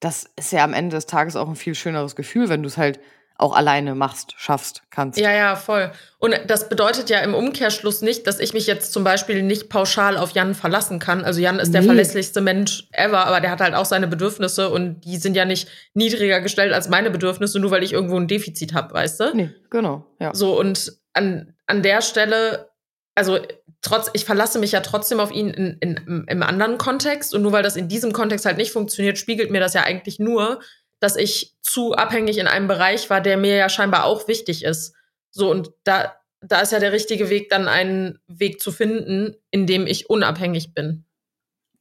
das 0.00 0.30
ist 0.36 0.50
ja 0.50 0.64
am 0.64 0.72
Ende 0.72 0.96
des 0.96 1.04
Tages 1.04 1.36
auch 1.36 1.46
ein 1.46 1.54
viel 1.56 1.74
schöneres 1.74 2.16
Gefühl, 2.16 2.48
wenn 2.48 2.62
du 2.62 2.68
es 2.68 2.78
halt 2.78 3.00
auch 3.42 3.54
alleine 3.54 3.94
machst, 3.94 4.34
schaffst, 4.38 4.82
kannst. 4.90 5.18
Ja, 5.18 5.30
ja, 5.32 5.56
voll. 5.56 5.92
Und 6.18 6.34
das 6.46 6.68
bedeutet 6.68 7.10
ja 7.10 7.18
im 7.18 7.34
Umkehrschluss 7.34 8.00
nicht, 8.00 8.26
dass 8.26 8.38
ich 8.40 8.54
mich 8.54 8.66
jetzt 8.66 8.92
zum 8.92 9.04
Beispiel 9.04 9.42
nicht 9.42 9.68
pauschal 9.68 10.16
auf 10.16 10.30
Jan 10.30 10.54
verlassen 10.54 10.98
kann. 10.98 11.24
Also 11.24 11.40
Jan 11.40 11.58
ist 11.58 11.74
der 11.74 11.82
Nee. 11.82 11.88
verlässlichste 11.88 12.40
Mensch 12.40 12.88
ever, 12.92 13.26
aber 13.26 13.40
der 13.40 13.50
hat 13.50 13.60
halt 13.60 13.74
auch 13.74 13.84
seine 13.84 14.06
Bedürfnisse 14.06 14.70
und 14.70 15.00
die 15.00 15.16
sind 15.18 15.36
ja 15.36 15.44
nicht 15.44 15.68
niedriger 15.94 16.40
gestellt 16.40 16.72
als 16.72 16.88
meine 16.88 17.10
Bedürfnisse, 17.10 17.58
nur 17.58 17.70
weil 17.70 17.82
ich 17.82 17.92
irgendwo 17.92 18.16
ein 18.16 18.28
Defizit 18.28 18.72
habe, 18.72 18.94
weißt 18.94 19.20
du? 19.20 19.36
Nee, 19.36 19.50
genau, 19.68 20.06
ja. 20.20 20.32
So, 20.34 20.58
und 20.58 20.92
an, 21.12 21.52
an 21.66 21.82
der 21.82 22.00
Stelle, 22.00 22.70
also 23.14 23.38
trotz, 23.82 24.08
ich 24.12 24.24
verlasse 24.24 24.58
mich 24.58 24.72
ja 24.72 24.80
trotzdem 24.80 25.18
auf 25.20 25.32
ihn 25.32 25.50
in, 25.50 25.76
in, 25.80 26.24
im 26.28 26.42
anderen 26.42 26.78
Kontext. 26.78 27.34
Und 27.34 27.42
nur 27.42 27.52
weil 27.52 27.64
das 27.64 27.76
in 27.76 27.88
diesem 27.88 28.12
Kontext 28.12 28.46
halt 28.46 28.56
nicht 28.56 28.70
funktioniert, 28.72 29.18
spiegelt 29.18 29.50
mir 29.50 29.60
das 29.60 29.74
ja 29.74 29.82
eigentlich 29.82 30.18
nur, 30.20 30.60
dass 31.02 31.16
ich 31.16 31.56
zu 31.62 31.94
abhängig 31.94 32.38
in 32.38 32.46
einem 32.46 32.68
Bereich 32.68 33.10
war, 33.10 33.20
der 33.20 33.36
mir 33.36 33.56
ja 33.56 33.68
scheinbar 33.68 34.04
auch 34.04 34.28
wichtig 34.28 34.64
ist. 34.64 34.94
So, 35.32 35.50
und 35.50 35.72
da, 35.82 36.14
da 36.40 36.60
ist 36.60 36.70
ja 36.70 36.78
der 36.78 36.92
richtige 36.92 37.28
Weg, 37.28 37.50
dann 37.50 37.66
einen 37.66 38.20
Weg 38.28 38.60
zu 38.60 38.70
finden, 38.70 39.34
in 39.50 39.66
dem 39.66 39.88
ich 39.88 40.08
unabhängig 40.08 40.74
bin. 40.74 41.04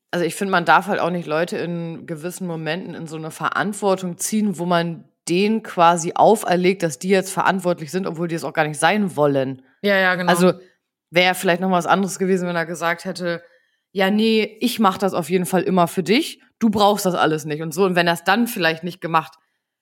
Also 0.10 0.26
ich 0.26 0.34
finde, 0.34 0.52
man 0.52 0.66
darf 0.66 0.88
halt 0.88 1.00
auch 1.00 1.12
nicht 1.12 1.28
Leute 1.28 1.58
in 1.58 2.08
gewissen 2.08 2.48
Momenten 2.48 2.96
in 2.96 3.06
so 3.06 3.16
eine 3.16 3.30
Verantwortung 3.30 4.18
ziehen, 4.18 4.58
wo 4.58 4.66
man 4.66 5.06
denen 5.30 5.62
quasi 5.62 6.14
auferlegt, 6.16 6.82
dass 6.82 6.98
die 6.98 7.10
jetzt 7.10 7.32
verantwortlich 7.32 7.92
sind, 7.92 8.08
obwohl 8.08 8.28
die 8.28 8.36
es 8.36 8.44
auch 8.44 8.54
gar 8.54 8.68
nicht 8.68 8.80
sein 8.80 9.16
wollen. 9.16 9.62
Ja, 9.84 9.98
ja, 9.98 10.16
genau. 10.16 10.32
Also 10.32 10.54
wäre 11.12 11.28
ja 11.28 11.34
vielleicht 11.36 11.62
noch 11.62 11.70
was 11.70 11.86
anderes 11.86 12.18
gewesen, 12.18 12.48
wenn 12.48 12.56
er 12.56 12.66
gesagt 12.66 13.06
hätte, 13.06 13.44
ja, 13.92 14.10
nee, 14.10 14.58
ich 14.62 14.80
mache 14.80 15.00
das 15.00 15.14
auf 15.14 15.30
jeden 15.30 15.46
Fall 15.46 15.64
immer 15.64 15.88
für 15.88 16.04
dich, 16.04 16.42
du 16.60 16.70
brauchst 16.70 17.06
das 17.06 17.16
alles 17.16 17.46
nicht 17.46 17.62
und 17.62 17.74
so. 17.74 17.86
Und 17.86 17.96
wenn 17.96 18.08
er 18.08 18.14
es 18.14 18.24
dann 18.24 18.48
vielleicht 18.48 18.84
nicht 18.84 19.02
gemacht 19.02 19.34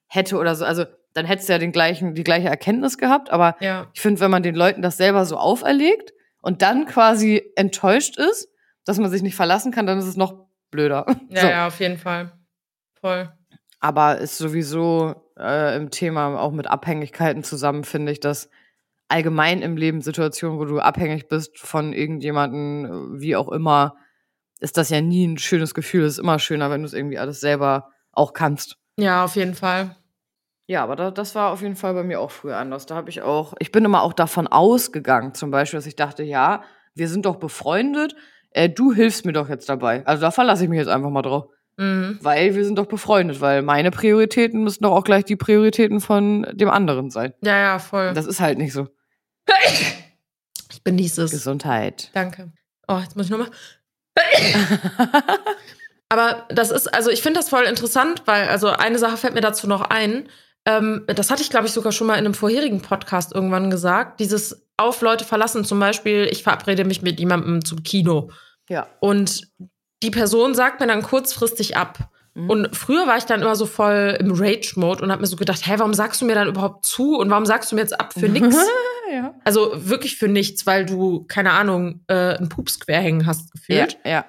hätte 0.08 0.38
oder 0.38 0.56
so, 0.56 0.66
also 0.66 0.86
dann 1.14 1.26
hättest 1.26 1.50
du 1.50 1.54
ja 1.54 1.60
den 1.60 1.72
gleichen, 1.72 2.14
die 2.16 2.24
gleiche 2.24 2.48
Erkenntnis 2.48 2.98
gehabt. 2.98 3.30
Aber 3.30 3.56
ja. 3.60 3.88
ich 3.94 4.02
finde, 4.02 4.22
wenn 4.22 4.32
man 4.32 4.44
den 4.44 4.56
Leuten 4.56 4.82
das 4.82 4.98
selber 4.98 5.26
so 5.26 5.38
auferlegt 5.38 6.14
und 6.42 6.62
dann 6.62 6.86
quasi 6.86 7.44
enttäuscht 7.56 8.18
ist, 8.18 8.50
dass 8.86 8.98
man 8.98 9.10
sich 9.10 9.22
nicht 9.22 9.36
verlassen 9.36 9.72
kann, 9.72 9.86
dann 9.86 10.00
ist 10.00 10.06
es 10.06 10.18
noch 10.18 10.48
blöder. 10.72 11.06
Ja, 11.30 11.42
so. 11.42 11.48
ja, 11.48 11.68
auf 11.68 11.80
jeden 11.80 11.98
Fall. 11.98 12.32
Voll. 13.00 13.32
Aber 13.80 14.18
ist 14.18 14.38
sowieso 14.38 15.16
äh, 15.38 15.76
im 15.76 15.90
Thema 15.90 16.40
auch 16.40 16.52
mit 16.52 16.68
Abhängigkeiten 16.68 17.44
zusammen, 17.44 17.84
finde 17.84 18.12
ich, 18.12 18.20
dass 18.20 18.50
allgemein 19.10 19.62
im 19.62 19.76
Leben 19.76 20.02
Situationen, 20.02 20.60
wo 20.60 20.66
du 20.66 20.80
abhängig 20.80 21.28
bist 21.28 21.60
von 21.60 21.94
irgendjemanden, 21.94 22.86
äh, 22.86 23.22
wie 23.22 23.36
auch 23.36 23.50
immer, 23.50 23.96
ist 24.60 24.78
das 24.78 24.90
ja 24.90 25.02
nie 25.02 25.28
ein 25.28 25.38
schönes 25.38 25.74
Gefühl. 25.74 26.04
Es 26.04 26.14
ist 26.14 26.20
immer 26.20 26.40
schöner, 26.40 26.70
wenn 26.72 26.82
du 26.82 26.88
es 26.88 26.94
irgendwie 26.94 27.18
alles 27.18 27.40
selber 27.40 27.90
auch 28.12 28.34
kannst. 28.34 28.78
Ja, 28.98 29.24
auf 29.24 29.36
jeden 29.36 29.56
Fall. 29.56 29.96
Ja, 30.68 30.84
aber 30.84 30.96
da, 30.96 31.10
das 31.10 31.34
war 31.34 31.52
auf 31.52 31.62
jeden 31.62 31.76
Fall 31.76 31.94
bei 31.94 32.04
mir 32.04 32.20
auch 32.20 32.30
früher 32.30 32.58
anders. 32.58 32.86
Da 32.86 32.96
habe 32.96 33.10
ich 33.10 33.22
auch, 33.22 33.54
ich 33.60 33.72
bin 33.72 33.86
immer 33.86 34.04
auch 34.04 34.14
davon 34.14 34.48
ausgegangen, 34.48 35.34
zum 35.34 35.50
Beispiel, 35.50 35.78
dass 35.78 35.88
ich 35.88 35.96
dachte, 35.96 36.24
ja, 36.24 36.64
wir 36.94 37.08
sind 37.08 37.26
doch 37.26 37.38
befreundet, 37.38 38.16
äh, 38.52 38.70
du 38.70 38.94
hilfst 38.94 39.26
mir 39.26 39.34
doch 39.34 39.50
jetzt 39.50 39.68
dabei. 39.70 40.06
Also 40.06 40.22
da 40.22 40.32
verlasse 40.32 40.64
ich 40.64 40.70
mich 40.70 40.78
jetzt 40.78 40.90
einfach 40.90 41.10
mal 41.10 41.22
drauf. 41.22 41.46
Mhm. 41.78 42.20
Weil 42.22 42.56
wir 42.56 42.66
sind 42.66 42.78
doch 42.78 42.88
befreundet, 42.88 43.40
weil 43.40 43.62
meine 43.62 43.90
Prioritäten 43.90 44.64
müssen 44.64 44.84
doch 44.84 44.92
auch 44.92 45.06
gleich 45.06 45.24
die 45.24 45.38
Prioritäten 45.38 46.02
von 46.02 46.46
dem 46.52 46.70
anderen 46.70 47.10
sein. 47.10 47.34
Ja, 47.42 47.58
ja, 47.58 47.80
voll. 47.80 48.14
Das 48.14 48.26
ist 48.26 48.42
halt 48.42 48.58
nicht 48.58 48.74
so. 48.74 48.90
Ich 50.70 50.84
genieße 50.84 51.24
es. 51.24 51.32
Gesundheit. 51.32 52.10
Danke. 52.14 52.52
Oh, 52.88 52.98
jetzt 52.98 53.16
muss 53.16 53.26
ich 53.26 53.32
nochmal. 53.32 53.50
Aber 56.10 56.48
das 56.50 56.72
ist, 56.72 56.88
also 56.88 57.12
ich 57.12 57.22
finde 57.22 57.40
das 57.40 57.50
voll 57.50 57.66
interessant, 57.66 58.24
weil, 58.26 58.48
also 58.50 58.68
eine 58.68 58.98
Sache 58.98 59.18
fällt 59.18 59.36
mir 59.36 59.42
dazu 59.42 59.68
noch 59.68 59.82
ein. 59.82 60.28
Ähm, 60.66 61.06
das 61.08 61.30
hatte 61.30 61.44
ich, 61.44 61.52
glaube 61.52 61.68
ich, 61.68 61.72
sogar 61.72 61.92
schon 61.92 62.08
mal 62.08 62.16
in 62.16 62.26
einem 62.26 62.34
vorherigen 62.34 62.82
Podcast 62.82 63.34
irgendwann 63.34 63.70
gesagt. 63.70 64.20
Dieses 64.20 64.68
auf 64.78 65.02
Leute 65.02 65.26
verlassen, 65.26 65.66
zum 65.66 65.80
Beispiel, 65.80 66.28
ich 66.32 66.44
verabrede 66.44 66.86
mich 66.86 67.02
mit 67.02 67.20
jemandem 67.20 67.64
zum 67.64 67.84
Kino. 67.84 68.32
Ja. 68.70 68.88
Und 69.00 69.48
die 70.02 70.12
Person 70.12 70.56
sagt 70.56 70.80
mir 70.80 70.88
dann 70.88 71.04
kurzfristig 71.04 71.78
ab. 71.78 72.10
Mhm. 72.44 72.50
Und 72.50 72.76
früher 72.76 73.08
war 73.08 73.18
ich 73.18 73.26
dann 73.26 73.42
immer 73.42 73.56
so 73.56 73.66
voll 73.66 74.18
im 74.20 74.32
Rage-Mode 74.34 75.04
und 75.04 75.12
habe 75.12 75.22
mir 75.22 75.28
so 75.28 75.36
gedacht, 75.36 75.62
hä, 75.66 75.74
warum 75.78 75.94
sagst 75.94 76.22
du 76.22 76.26
mir 76.26 76.36
dann 76.36 76.48
überhaupt 76.48 76.86
zu 76.86 77.18
und 77.18 77.30
warum 77.30 77.46
sagst 77.46 77.72
du 77.72 77.76
mir 77.76 77.82
jetzt 77.82 78.00
ab 78.00 78.14
für 78.14 78.28
nix? 78.30 78.56
ja. 79.12 79.34
Also 79.44 79.72
wirklich 79.76 80.18
für 80.18 80.28
nichts, 80.28 80.66
weil 80.68 80.86
du, 80.86 81.26
keine 81.28 81.52
Ahnung, 81.52 82.02
äh, 82.08 82.36
einen 82.36 82.50
Pups 82.50 82.80
quer 82.80 83.00
hängen 83.02 83.26
hast 83.26 83.50
Ja, 83.68 83.86
gefühlt. 83.86 83.98
ja. 84.06 84.26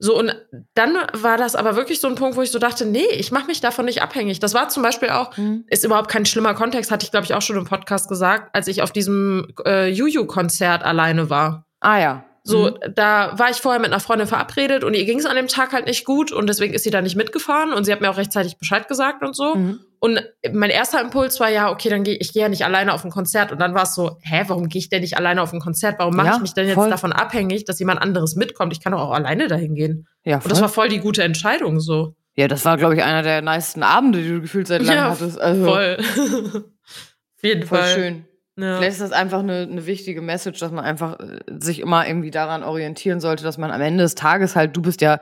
So, 0.00 0.16
und 0.16 0.32
dann 0.74 0.94
war 1.12 1.36
das 1.38 1.56
aber 1.56 1.74
wirklich 1.74 2.00
so 2.00 2.06
ein 2.06 2.14
Punkt, 2.14 2.36
wo 2.36 2.42
ich 2.42 2.52
so 2.52 2.60
dachte, 2.60 2.86
nee, 2.86 3.06
ich 3.14 3.32
mache 3.32 3.46
mich 3.48 3.60
davon 3.60 3.84
nicht 3.84 4.00
abhängig. 4.00 4.38
Das 4.38 4.54
war 4.54 4.68
zum 4.68 4.84
Beispiel 4.84 5.08
auch, 5.08 5.36
Mhm. 5.36 5.64
ist 5.66 5.84
überhaupt 5.84 6.08
kein 6.08 6.24
schlimmer 6.24 6.54
Kontext, 6.54 6.92
hatte 6.92 7.04
ich, 7.04 7.10
glaube 7.10 7.24
ich, 7.24 7.34
auch 7.34 7.42
schon 7.42 7.56
im 7.56 7.64
Podcast 7.64 8.08
gesagt, 8.08 8.54
als 8.54 8.68
ich 8.68 8.80
auf 8.82 8.92
diesem 8.92 9.48
äh, 9.66 9.88
Juju-Konzert 9.90 10.84
alleine 10.84 11.30
war. 11.30 11.66
Ah 11.80 11.98
ja. 11.98 12.24
So, 12.48 12.70
Mhm. 12.70 12.94
da 12.94 13.38
war 13.38 13.50
ich 13.50 13.58
vorher 13.58 13.78
mit 13.80 13.90
einer 13.92 14.00
Freundin 14.00 14.26
verabredet 14.26 14.82
und 14.84 14.94
ihr 14.94 15.04
ging 15.04 15.18
es 15.18 15.26
an 15.26 15.36
dem 15.36 15.48
Tag 15.48 15.72
halt 15.74 15.84
nicht 15.86 16.04
gut 16.06 16.32
und 16.32 16.48
deswegen 16.48 16.72
ist 16.72 16.82
sie 16.84 16.90
da 16.90 17.02
nicht 17.02 17.14
mitgefahren 17.14 17.72
und 17.74 17.84
sie 17.84 17.92
hat 17.92 18.00
mir 18.00 18.10
auch 18.10 18.16
rechtzeitig 18.16 18.56
Bescheid 18.56 18.88
gesagt 18.88 19.22
und 19.22 19.36
so. 19.36 19.54
Mhm. 19.54 19.80
Und 20.00 20.22
mein 20.52 20.70
erster 20.70 21.00
Impuls 21.00 21.40
war 21.40 21.50
ja, 21.50 21.70
okay, 21.70 21.88
dann 21.90 22.04
gehe 22.04 22.16
ich 22.16 22.32
gehe 22.32 22.42
ja 22.42 22.48
nicht 22.48 22.64
alleine 22.64 22.94
auf 22.94 23.04
ein 23.04 23.10
Konzert. 23.10 23.52
Und 23.52 23.60
dann 23.60 23.74
war 23.74 23.82
es 23.82 23.94
so, 23.94 24.16
hä, 24.22 24.44
warum 24.46 24.68
gehe 24.68 24.78
ich 24.78 24.88
denn 24.88 25.02
nicht 25.02 25.16
alleine 25.18 25.42
auf 25.42 25.52
ein 25.52 25.60
Konzert? 25.60 25.96
Warum 25.98 26.16
mache 26.16 26.28
Ja, 26.28 26.34
ich 26.36 26.40
mich 26.40 26.54
denn 26.54 26.66
jetzt 26.66 26.76
voll. 26.76 26.88
davon 26.88 27.12
abhängig, 27.12 27.64
dass 27.66 27.78
jemand 27.80 28.00
anderes 28.00 28.34
mitkommt? 28.36 28.72
Ich 28.72 28.80
kann 28.82 28.92
doch 28.92 29.00
auch 29.00 29.10
alleine 29.12 29.48
dahin 29.48 29.74
gehen. 29.74 30.06
Ja, 30.24 30.36
Und 30.36 30.50
das 30.50 30.60
war 30.62 30.68
voll 30.68 30.88
die 30.88 31.00
gute 31.00 31.22
Entscheidung 31.24 31.80
so. 31.80 32.14
ja, 32.36 32.48
das 32.48 32.64
war, 32.64 32.76
glaube 32.78 32.94
ich, 32.94 33.02
einer 33.02 33.22
der 33.22 33.42
nicesten 33.42 33.82
Abende, 33.82 34.22
die 34.22 34.28
du 34.28 34.40
gefühlt 34.40 34.68
seit 34.68 34.82
langem 34.82 34.96
Ja, 35.04 35.10
hattest. 35.10 35.38
Also, 35.40 35.64
Voll. 35.64 35.98
auf 36.64 37.42
jeden 37.42 37.66
voll 37.66 37.78
Fall. 37.78 37.94
schön. 37.94 38.24
Ja. 38.58 38.76
Vielleicht 38.76 38.92
ist 38.92 39.00
das 39.00 39.12
einfach 39.12 39.38
eine, 39.38 39.68
eine 39.70 39.86
wichtige 39.86 40.20
Message, 40.20 40.58
dass 40.58 40.72
man 40.72 40.84
einfach 40.84 41.20
äh, 41.20 41.38
sich 41.60 41.78
immer 41.80 42.06
irgendwie 42.06 42.32
daran 42.32 42.64
orientieren 42.64 43.20
sollte, 43.20 43.44
dass 43.44 43.56
man 43.56 43.70
am 43.70 43.80
Ende 43.80 44.02
des 44.02 44.16
Tages 44.16 44.56
halt, 44.56 44.76
du 44.76 44.82
bist 44.82 45.00
ja 45.00 45.20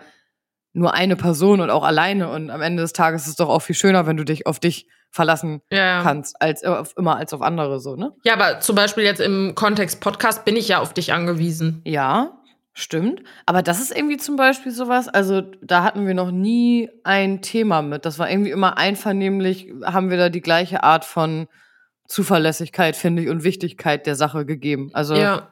nur 0.73 0.95
eine 0.95 1.17
Person 1.17 1.61
und 1.61 1.71
auch 1.71 1.85
alleine 1.85 2.31
und 2.31 2.51
am 2.51 2.63
Ende 2.63 2.83
des 2.83 2.93
Tages 2.93 3.23
ist 3.23 3.29
es 3.29 3.37
doch 3.37 3.49
auch 3.49 3.61
viel 3.61 3.75
schöner, 3.75 4.07
wenn 4.07 4.17
du 4.17 4.25
dich 4.25 4.47
auf 4.47 4.59
dich 4.59 4.89
verlassen 5.11 5.61
Ja, 5.71 6.03
kannst, 6.03 6.41
als 6.41 6.65
auf, 6.65 6.95
immer 6.97 7.17
als 7.17 7.33
auf 7.33 7.43
andere 7.43 7.81
so, 7.81 7.97
ne? 7.97 8.13
ja, 8.25 8.35
aber 8.35 8.61
zum 8.61 8.77
Beispiel 8.77 9.05
jetzt 9.05 9.21
im 9.21 9.55
Kontext 9.55 10.01
Podcast 10.01 10.45
bin 10.45 10.57
ich 10.57 10.69
ja 10.69 10.81
auf 10.81 10.93
dich 10.93 11.13
angewiesen. 11.13 11.81
Ja, 11.85 12.39
stimmt. 12.75 13.23
Aber 13.47 13.63
das 13.63 13.81
ist 13.81 13.97
irgendwie 13.97 14.19
zum 14.19 14.37
Beispiel 14.37 14.73
sowas, 14.73 15.09
also 15.09 15.41
da 15.63 15.83
hatten 15.83 16.07
wir 16.07 16.15
noch 16.15 16.31
nie 16.31 16.91
ein 17.05 17.41
Thema 17.41 17.81
mit. 17.81 18.05
Das 18.05 18.19
war 18.19 18.31
irgendwie 18.31 18.51
immer 18.51 18.77
einvernehmlich, 18.77 19.73
haben 19.85 20.11
wir 20.11 20.19
da 20.19 20.29
die 20.29 20.43
gleiche 20.43 20.83
Art 20.83 21.07
von 21.07 21.49
Zuverlässigkeit, 22.09 22.97
finde 22.97 23.23
ich, 23.23 23.29
und 23.29 23.45
Wichtigkeit 23.45 24.07
der 24.07 24.15
Sache 24.15 24.45
gegeben. 24.45 24.91
Also, 24.93 25.15
Ja. 25.15 25.51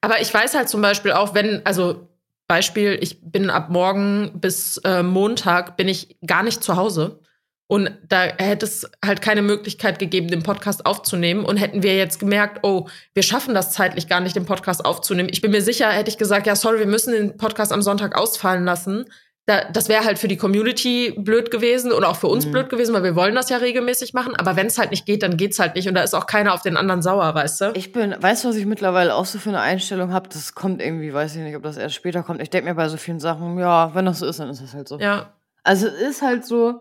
Aber 0.00 0.20
ich 0.20 0.32
weiß 0.32 0.54
halt 0.54 0.68
zum 0.68 0.82
Beispiel 0.82 1.12
auch, 1.12 1.34
wenn, 1.34 1.64
also 1.64 2.08
Beispiel, 2.46 2.98
ich 3.00 3.22
bin 3.22 3.48
ab 3.48 3.70
morgen 3.70 4.32
bis 4.34 4.76
äh, 4.78 5.02
Montag 5.02 5.78
bin 5.78 5.88
ich 5.88 6.18
gar 6.26 6.42
nicht 6.42 6.62
zu 6.62 6.76
Hause. 6.76 7.20
Und 7.66 7.90
da 8.06 8.24
hätte 8.24 8.66
es 8.66 8.86
halt 9.02 9.22
keine 9.22 9.40
Möglichkeit 9.40 9.98
gegeben, 9.98 10.28
den 10.28 10.42
Podcast 10.42 10.84
aufzunehmen. 10.84 11.46
Und 11.46 11.56
hätten 11.56 11.82
wir 11.82 11.96
jetzt 11.96 12.18
gemerkt, 12.18 12.60
oh, 12.62 12.88
wir 13.14 13.22
schaffen 13.22 13.54
das 13.54 13.72
zeitlich 13.72 14.06
gar 14.06 14.20
nicht, 14.20 14.36
den 14.36 14.44
Podcast 14.44 14.84
aufzunehmen. 14.84 15.30
Ich 15.32 15.40
bin 15.40 15.50
mir 15.50 15.62
sicher, 15.62 15.90
hätte 15.90 16.10
ich 16.10 16.18
gesagt, 16.18 16.46
ja, 16.46 16.54
sorry, 16.54 16.80
wir 16.80 16.86
müssen 16.86 17.12
den 17.12 17.36
Podcast 17.38 17.72
am 17.72 17.80
Sonntag 17.80 18.14
ausfallen 18.14 18.64
lassen. 18.64 19.06
Da, 19.46 19.64
das 19.70 19.90
wäre 19.90 20.04
halt 20.04 20.18
für 20.18 20.26
die 20.28 20.38
Community 20.38 21.12
blöd 21.18 21.50
gewesen 21.50 21.92
und 21.92 22.02
auch 22.04 22.16
für 22.16 22.28
uns 22.28 22.46
Mhm. 22.46 22.52
blöd 22.52 22.70
gewesen, 22.70 22.94
weil 22.94 23.02
wir 23.02 23.14
wollen 23.14 23.34
das 23.34 23.50
ja 23.50 23.58
regelmäßig 23.58 24.14
machen. 24.14 24.34
Aber 24.36 24.56
wenn 24.56 24.66
es 24.68 24.78
halt 24.78 24.90
nicht 24.90 25.04
geht, 25.04 25.22
dann 25.22 25.36
geht's 25.36 25.58
halt 25.58 25.74
nicht. 25.74 25.86
Und 25.86 25.94
da 25.94 26.02
ist 26.02 26.14
auch 26.14 26.26
keiner 26.26 26.54
auf 26.54 26.62
den 26.62 26.78
anderen 26.78 27.02
sauer, 27.02 27.34
weißt 27.34 27.60
du? 27.60 27.72
Ich 27.74 27.92
bin, 27.92 28.14
weißt 28.18 28.44
du, 28.44 28.48
was 28.48 28.56
ich 28.56 28.64
mittlerweile 28.64 29.14
auch 29.14 29.26
so 29.26 29.38
für 29.38 29.50
eine 29.50 29.60
Einstellung 29.60 30.14
habe? 30.14 30.30
Das 30.30 30.54
kommt 30.54 30.80
irgendwie, 30.80 31.12
weiß 31.12 31.36
ich 31.36 31.42
nicht, 31.42 31.56
ob 31.56 31.62
das 31.62 31.76
erst 31.76 31.94
später 31.94 32.22
kommt. 32.22 32.40
Ich 32.40 32.48
denke 32.48 32.70
mir 32.70 32.74
bei 32.74 32.88
so 32.88 32.96
vielen 32.96 33.20
Sachen, 33.20 33.58
ja, 33.58 33.94
wenn 33.94 34.06
das 34.06 34.20
so 34.20 34.26
ist, 34.26 34.40
dann 34.40 34.48
ist 34.48 34.62
das 34.62 34.72
halt 34.72 34.88
so. 34.88 34.98
ja. 34.98 35.34
Also 35.62 35.88
es 35.88 35.94
ist 36.00 36.22
halt 36.22 36.46
so, 36.46 36.80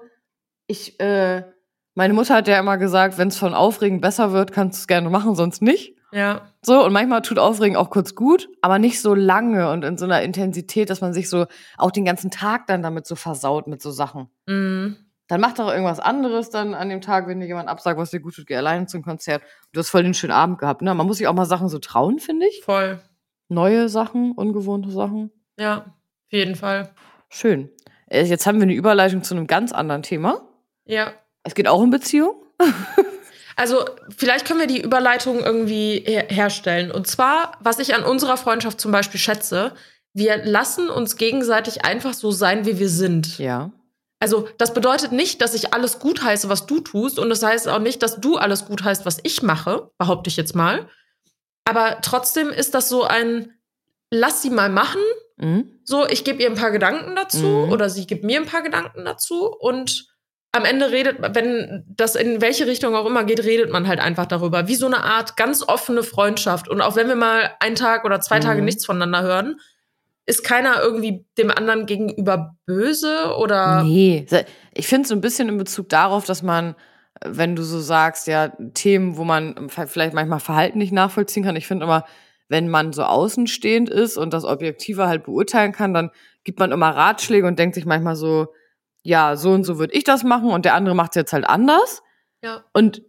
ich, 0.67 0.99
äh, 1.02 1.43
meine 1.95 2.13
Mutter 2.13 2.36
hat 2.36 2.47
ja 2.47 2.60
immer 2.60 2.78
gesagt, 2.78 3.17
wenn 3.17 3.28
es 3.28 3.38
von 3.38 3.54
Aufregen 3.54 3.99
besser 4.02 4.32
wird, 4.32 4.52
kannst 4.54 4.78
du 4.80 4.82
es 4.84 4.88
gerne 4.88 5.10
machen, 5.10 5.36
sonst 5.36 5.62
nicht. 5.62 5.95
Ja. 6.13 6.41
So, 6.62 6.86
und 6.86 6.93
manchmal 6.93 7.21
tut 7.21 7.39
Aufregen 7.39 7.76
auch 7.76 7.89
kurz 7.89 8.15
gut, 8.15 8.49
aber 8.62 8.80
nicht 8.80 9.02
so 9.02 9.15
lange 9.15 9.69
und 9.71 9.84
in 9.84 9.97
so 9.97 10.06
einer 10.06 10.21
Intensität, 10.21 10.89
dass 10.89 11.02
man 11.02 11.13
sich 11.13 11.30
so 11.30 11.45
auch 11.78 11.91
den 11.91 12.06
ganzen 12.06 12.32
Tag 12.32 12.67
dann 12.67 12.84
damit 12.84 13.08
so 13.08 13.15
versaut 13.15 13.67
mit 13.67 13.82
so 13.82 13.91
Sachen. 13.91 14.30
Mhm. 14.45 14.97
Dann 15.28 15.41
mach 15.41 15.54
doch 15.54 15.69
irgendwas 15.69 15.99
anderes 15.99 16.49
dann 16.49 16.73
an 16.73 16.89
dem 16.89 17.02
Tag, 17.02 17.28
wenn 17.28 17.39
dir 17.39 17.47
jemand 17.47 17.69
absagt, 17.69 17.97
was 17.97 18.12
dir 18.12 18.19
gut 18.19 18.36
tut, 18.36 18.45
geh 18.45 18.56
alleine 18.56 18.86
zum 18.86 19.02
Konzert. 19.02 19.41
Du 19.71 19.80
hast 19.80 19.89
voll 19.89 20.04
den 20.04 20.13
schönen 20.13 20.34
Abend 20.34 20.60
gehabt, 20.60 20.82
ne? 20.82 20.93
Man 20.93 21.08
muss 21.08 21.17
sich 21.17 21.28
auch 21.28 21.34
mal 21.34 21.45
Sachen 21.45 21.69
so 21.69 21.80
trauen, 21.80 22.19
finde 22.19 22.45
ich. 22.47 22.62
Voll. 22.63 22.99
Neue 23.49 23.89
Sachen, 23.89 24.34
ungewohnte 24.34 24.91
Sachen. 24.91 25.32
Ja, 25.58 25.78
auf 25.78 26.32
jeden 26.32 26.56
Fall. 26.56 26.91
Schön. 27.30 27.69
Äh, 28.08 28.23
Jetzt 28.23 28.45
haben 28.45 28.60
wir 28.60 28.63
eine 28.63 28.73
Überleitung 28.73 29.23
zu 29.23 29.34
einem 29.34 29.47
ganz 29.47 29.71
anderen 29.71 30.04
Thema. 30.04 30.41
Ja. 30.86 31.13
Es 31.43 31.56
geht 31.56 31.67
auch 31.67 31.82
um 31.82 31.89
Beziehung. 31.89 32.36
Also, 33.56 33.86
vielleicht 34.18 34.46
können 34.48 34.60
wir 34.60 34.68
die 34.68 34.82
Überleitung 34.82 35.39
irgendwie 35.44 36.04
her 36.06 36.26
herstellen. 36.30 36.92
Und 36.92 37.08
zwar, 37.08 37.54
was 37.60 37.80
ich 37.80 37.94
an 37.96 38.04
unserer 38.04 38.38
Freundschaft 38.38 38.80
zum 38.82 38.92
Beispiel 38.92 39.20
schätze, 39.20 39.74
wir 40.13 40.38
lassen 40.46 40.89
uns 40.89 41.16
gegenseitig 41.18 41.86
einfach 41.86 42.13
so 42.13 42.32
sein, 42.32 42.66
wie 42.66 42.80
wir 42.80 42.89
sind. 42.89 43.39
Ja. 43.39 43.72
also 44.20 44.48
das 44.58 44.74
bedeutet 44.74 45.12
nicht, 45.12 45.42
dass 45.42 45.54
ich 45.54 45.74
alles 45.74 46.00
gut 46.00 46.24
heiße, 46.24 46.48
was 46.50 46.66
du 46.66 46.80
tust. 46.80 47.20
Und 47.20 47.30
das 47.30 47.44
heißt 47.44 47.68
auch 47.68 47.80
nicht, 47.80 48.02
dass 48.04 48.22
du 48.22 48.38
alles 48.38 48.66
gut 48.66 48.84
heißt, 48.84 49.06
was 49.06 49.18
ich 49.24 49.42
mache, 49.44 49.89
behaupte 49.98 50.30
ich 50.30 50.38
jetzt 50.38 50.56
mal. 50.56 50.88
Aber 51.66 52.00
trotzdem 52.02 52.50
ist 52.50 52.74
das 52.74 52.89
so 52.89 53.04
ein, 53.04 53.54
lass 54.12 54.42
sie 54.42 54.50
mal 54.50 54.70
machen. 54.70 55.02
Mhm. 55.38 55.80
So, 55.84 56.08
ich 56.08 56.24
gebe 56.24 56.42
ihr 56.42 56.50
ein 56.50 56.56
paar 56.56 56.72
Gedanken 56.72 57.16
dazu 57.16 57.38
Mhm. 57.66 57.72
oder 57.72 57.89
sie 57.89 58.06
gibt 58.08 58.24
mir 58.24 58.39
ein 58.39 58.46
paar 58.46 58.62
Gedanken 58.62 59.04
dazu 59.06 59.48
und 59.48 60.08
am 60.56 60.66
Ende 60.66 60.92
redet, 60.92 61.18
wenn 61.36 61.84
das 61.88 62.16
in 62.16 62.39
welche 62.39 62.68
Richtung 62.68 62.96
auch 62.96 63.08
immer 63.08 63.24
geht, 63.24 63.44
redet 63.44 63.72
man 63.72 63.88
halt 63.88 64.00
einfach 64.00 64.28
darüber. 64.28 64.68
Wie 64.68 64.76
so 64.76 64.86
eine 64.86 65.04
Art 65.04 65.36
ganz 65.36 65.63
offene 65.68 66.04
Freundschaft. 66.04 66.70
Und 66.70 66.80
auch 66.80 66.96
wenn 66.96 67.08
wir 67.08 67.16
mal 67.16 67.50
einen 67.60 67.76
Tag 67.76 68.06
oder 68.06 68.22
zwei 68.22 68.39
Tage 68.39 68.60
Mhm. 68.60 68.66
nichts 68.66 68.86
voneinander 68.86 69.24
hören, 69.24 69.60
ist 70.28 70.44
keiner 70.44 70.80
irgendwie 70.80 71.26
dem 71.39 71.50
anderen 71.50 71.88
gegenüber 71.88 72.56
böse 72.68 73.36
oder. 73.38 73.84
Nee, 73.84 74.28
ich 74.74 74.88
finde 74.88 75.08
so 75.08 75.16
ein 75.16 75.22
bisschen 75.22 75.50
in 75.50 75.58
Bezug 75.58 75.89
darauf, 75.89 76.24
dass 76.26 76.44
man, 76.44 76.76
wenn 77.26 77.56
du 77.56 77.63
so 77.63 77.80
sagst, 77.80 78.28
ja, 78.28 78.54
Themen, 78.76 79.18
wo 79.18 79.24
man 79.24 79.70
vielleicht 79.70 80.13
manchmal 80.13 80.39
Verhalten 80.39 80.78
nicht 80.78 80.94
nachvollziehen 80.94 81.44
kann, 81.44 81.56
ich 81.56 81.66
finde 81.68 81.86
immer, 81.86 82.06
wenn 82.48 82.70
man 82.70 82.94
so 82.94 83.04
außenstehend 83.04 83.89
ist 83.89 84.18
und 84.18 84.34
das 84.34 84.46
Objektive 84.46 85.08
halt 85.08 85.24
beurteilen 85.24 85.72
kann, 85.72 85.96
dann 85.96 86.12
gibt 86.44 86.60
man 86.60 86.72
immer 86.72 86.89
Ratschläge 86.96 87.48
und 87.48 87.58
denkt 87.58 87.74
sich 87.74 87.86
manchmal 87.86 88.16
so, 88.16 88.50
ja, 89.04 89.36
so 89.36 89.52
und 89.52 89.63
so 89.66 89.78
würde 89.78 89.94
ich 89.94 90.04
das 90.04 90.24
machen 90.24 90.50
und 90.50 90.66
der 90.66 90.74
andere 90.74 90.96
macht 90.96 91.12
es 91.12 91.16
jetzt 91.16 91.34
halt 91.34 91.48
anders. 91.48 92.02
Ja. 92.42 92.63
Und 92.74 93.04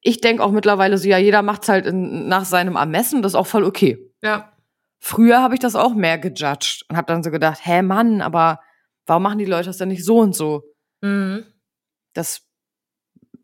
ich 0.00 0.20
denke 0.20 0.42
auch 0.42 0.50
mittlerweile 0.50 0.98
so, 0.98 1.08
ja, 1.08 1.18
jeder 1.18 1.42
macht 1.42 1.62
es 1.62 1.68
halt 1.68 1.86
in, 1.86 2.28
nach 2.28 2.44
seinem 2.44 2.76
Ermessen, 2.76 3.22
das 3.22 3.32
ist 3.32 3.36
auch 3.36 3.46
voll 3.46 3.64
okay. 3.64 4.10
Ja. 4.22 4.52
Früher 4.98 5.42
habe 5.42 5.54
ich 5.54 5.60
das 5.60 5.74
auch 5.76 5.94
mehr 5.94 6.18
gejudged 6.18 6.84
und 6.88 6.96
habe 6.96 7.06
dann 7.06 7.22
so 7.22 7.30
gedacht, 7.30 7.60
hä 7.62 7.82
Mann, 7.82 8.20
aber 8.20 8.60
warum 9.06 9.24
machen 9.24 9.38
die 9.38 9.44
Leute 9.44 9.66
das 9.66 9.78
denn 9.78 9.88
nicht 9.88 10.04
so 10.04 10.18
und 10.18 10.34
so? 10.34 10.62
Mhm. 11.00 11.44
Das, 12.14 12.42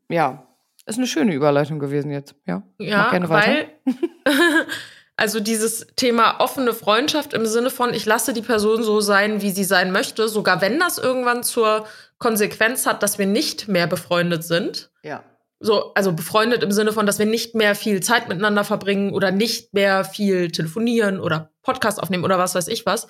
ja, 0.09 0.47
ist 0.87 0.99
eine 0.99 1.07
schöne 1.07 1.35
Überleitung 1.35 1.79
gewesen 1.79 2.11
jetzt. 2.11 2.35
Ja, 2.47 2.63
Ja, 2.79 3.11
weil 3.29 3.69
also 5.19 5.41
dieses 5.41 5.87
Thema 5.97 6.39
offene 6.39 6.73
Freundschaft 6.73 7.35
im 7.35 7.45
Sinne 7.45 7.71
von 7.71 7.93
ich 7.93 8.07
lasse 8.07 8.33
die 8.33 8.41
Person 8.41 8.85
so 8.85 9.01
sein, 9.01 9.43
wie 9.43 9.51
sie 9.51 9.65
sein 9.65 9.91
möchte, 9.91 10.29
sogar 10.29 10.61
wenn 10.61 10.79
das 10.79 10.97
irgendwann 10.97 11.43
zur 11.43 11.87
Konsequenz 12.19 12.87
hat, 12.87 13.03
dass 13.03 13.19
wir 13.19 13.27
nicht 13.27 13.67
mehr 13.69 13.87
befreundet 13.87 14.45
sind. 14.45 14.91
ja. 15.03 15.25
So, 15.61 15.93
also 15.95 16.13
befreundet 16.13 16.63
im 16.63 16.71
Sinne 16.71 16.93
von, 16.93 17.05
dass 17.05 17.19
wir 17.19 17.27
nicht 17.27 17.57
mehr 17.57 17.75
viel 17.75 18.01
Zeit 18.01 18.29
miteinander 18.29 18.63
verbringen 18.63 19.13
oder 19.13 19.33
nicht 19.33 19.75
mehr 19.75 20.05
viel 20.05 20.53
telefonieren 20.53 21.19
oder 21.19 21.51
Podcast 21.63 22.01
aufnehmen 22.01 22.23
oder 22.23 22.39
was 22.39 22.55
weiß 22.55 22.69
ich 22.69 22.87
was. 22.87 23.09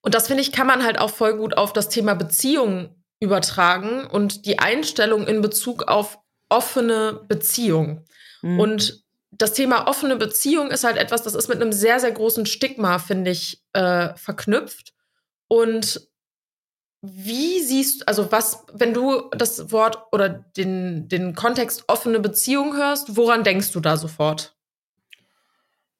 Und 0.00 0.14
das 0.14 0.26
finde 0.26 0.42
ich, 0.42 0.50
kann 0.50 0.66
man 0.66 0.82
halt 0.82 0.98
auch 0.98 1.10
voll 1.10 1.36
gut 1.36 1.58
auf 1.58 1.74
das 1.74 1.90
Thema 1.90 2.14
Beziehung 2.14 2.94
übertragen 3.20 4.06
und 4.06 4.46
die 4.46 4.58
Einstellung 4.58 5.26
in 5.26 5.42
Bezug 5.42 5.88
auf 5.88 6.18
offene 6.48 7.20
Beziehung. 7.28 8.06
Mhm. 8.40 8.60
Und 8.60 9.04
das 9.30 9.52
Thema 9.52 9.86
offene 9.86 10.16
Beziehung 10.16 10.70
ist 10.70 10.84
halt 10.84 10.96
etwas, 10.96 11.22
das 11.22 11.34
ist 11.34 11.48
mit 11.48 11.60
einem 11.60 11.72
sehr, 11.72 12.00
sehr 12.00 12.12
großen 12.12 12.46
Stigma, 12.46 12.98
finde 12.98 13.30
ich, 13.30 13.62
äh, 13.72 14.14
verknüpft. 14.16 14.92
Und 15.48 16.08
wie 17.02 17.60
siehst 17.60 18.08
also 18.08 18.30
was, 18.30 18.64
wenn 18.72 18.92
du 18.92 19.30
das 19.30 19.72
Wort 19.72 19.98
oder 20.12 20.28
den, 20.28 21.08
den 21.08 21.34
Kontext 21.34 21.84
offene 21.86 22.20
Beziehung 22.20 22.76
hörst, 22.76 23.16
woran 23.16 23.44
denkst 23.44 23.72
du 23.72 23.80
da 23.80 23.96
sofort? 23.96 24.54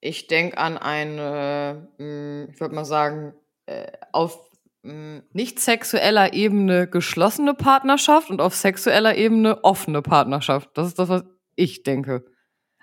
ich 0.01 0.27
denke 0.27 0.57
an 0.57 0.77
eine, 0.77 1.87
mh, 1.97 2.51
ich 2.51 2.59
würde 2.59 2.75
mal 2.75 2.85
sagen, 2.85 3.33
äh, 3.67 3.91
auf 4.11 4.49
mh, 4.81 5.21
nicht 5.31 5.59
sexueller 5.59 6.33
Ebene 6.33 6.87
geschlossene 6.87 7.53
Partnerschaft 7.53 8.31
und 8.31 8.41
auf 8.41 8.55
sexueller 8.55 9.15
Ebene 9.15 9.63
offene 9.63 10.01
Partnerschaft. 10.01 10.71
Das 10.73 10.87
ist 10.87 10.99
das, 10.99 11.07
was 11.07 11.23
ich 11.55 11.83
denke. 11.83 12.25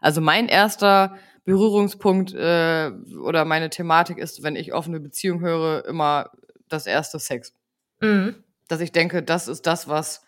Also 0.01 0.21
mein 0.21 0.49
erster 0.49 1.17
Berührungspunkt 1.45 2.35
äh, 2.35 2.91
oder 3.23 3.45
meine 3.45 3.71
Thematik 3.71 4.19
ist, 4.19 4.43
wenn 4.43 4.57
ich 4.57 4.75
offene 4.75 5.01
Beziehung 5.01 5.41
höre, 5.41 5.85
immer 5.87 6.31
das 6.69 6.87
erste 6.87 7.19
Sex. 7.19 7.55
Mhm. 8.01 8.45
Dass 8.69 8.81
ich 8.81 8.93
denke, 8.93 9.23
das 9.23 9.49
ist 9.49 9.67
das, 9.67 9.89
was 9.89 10.23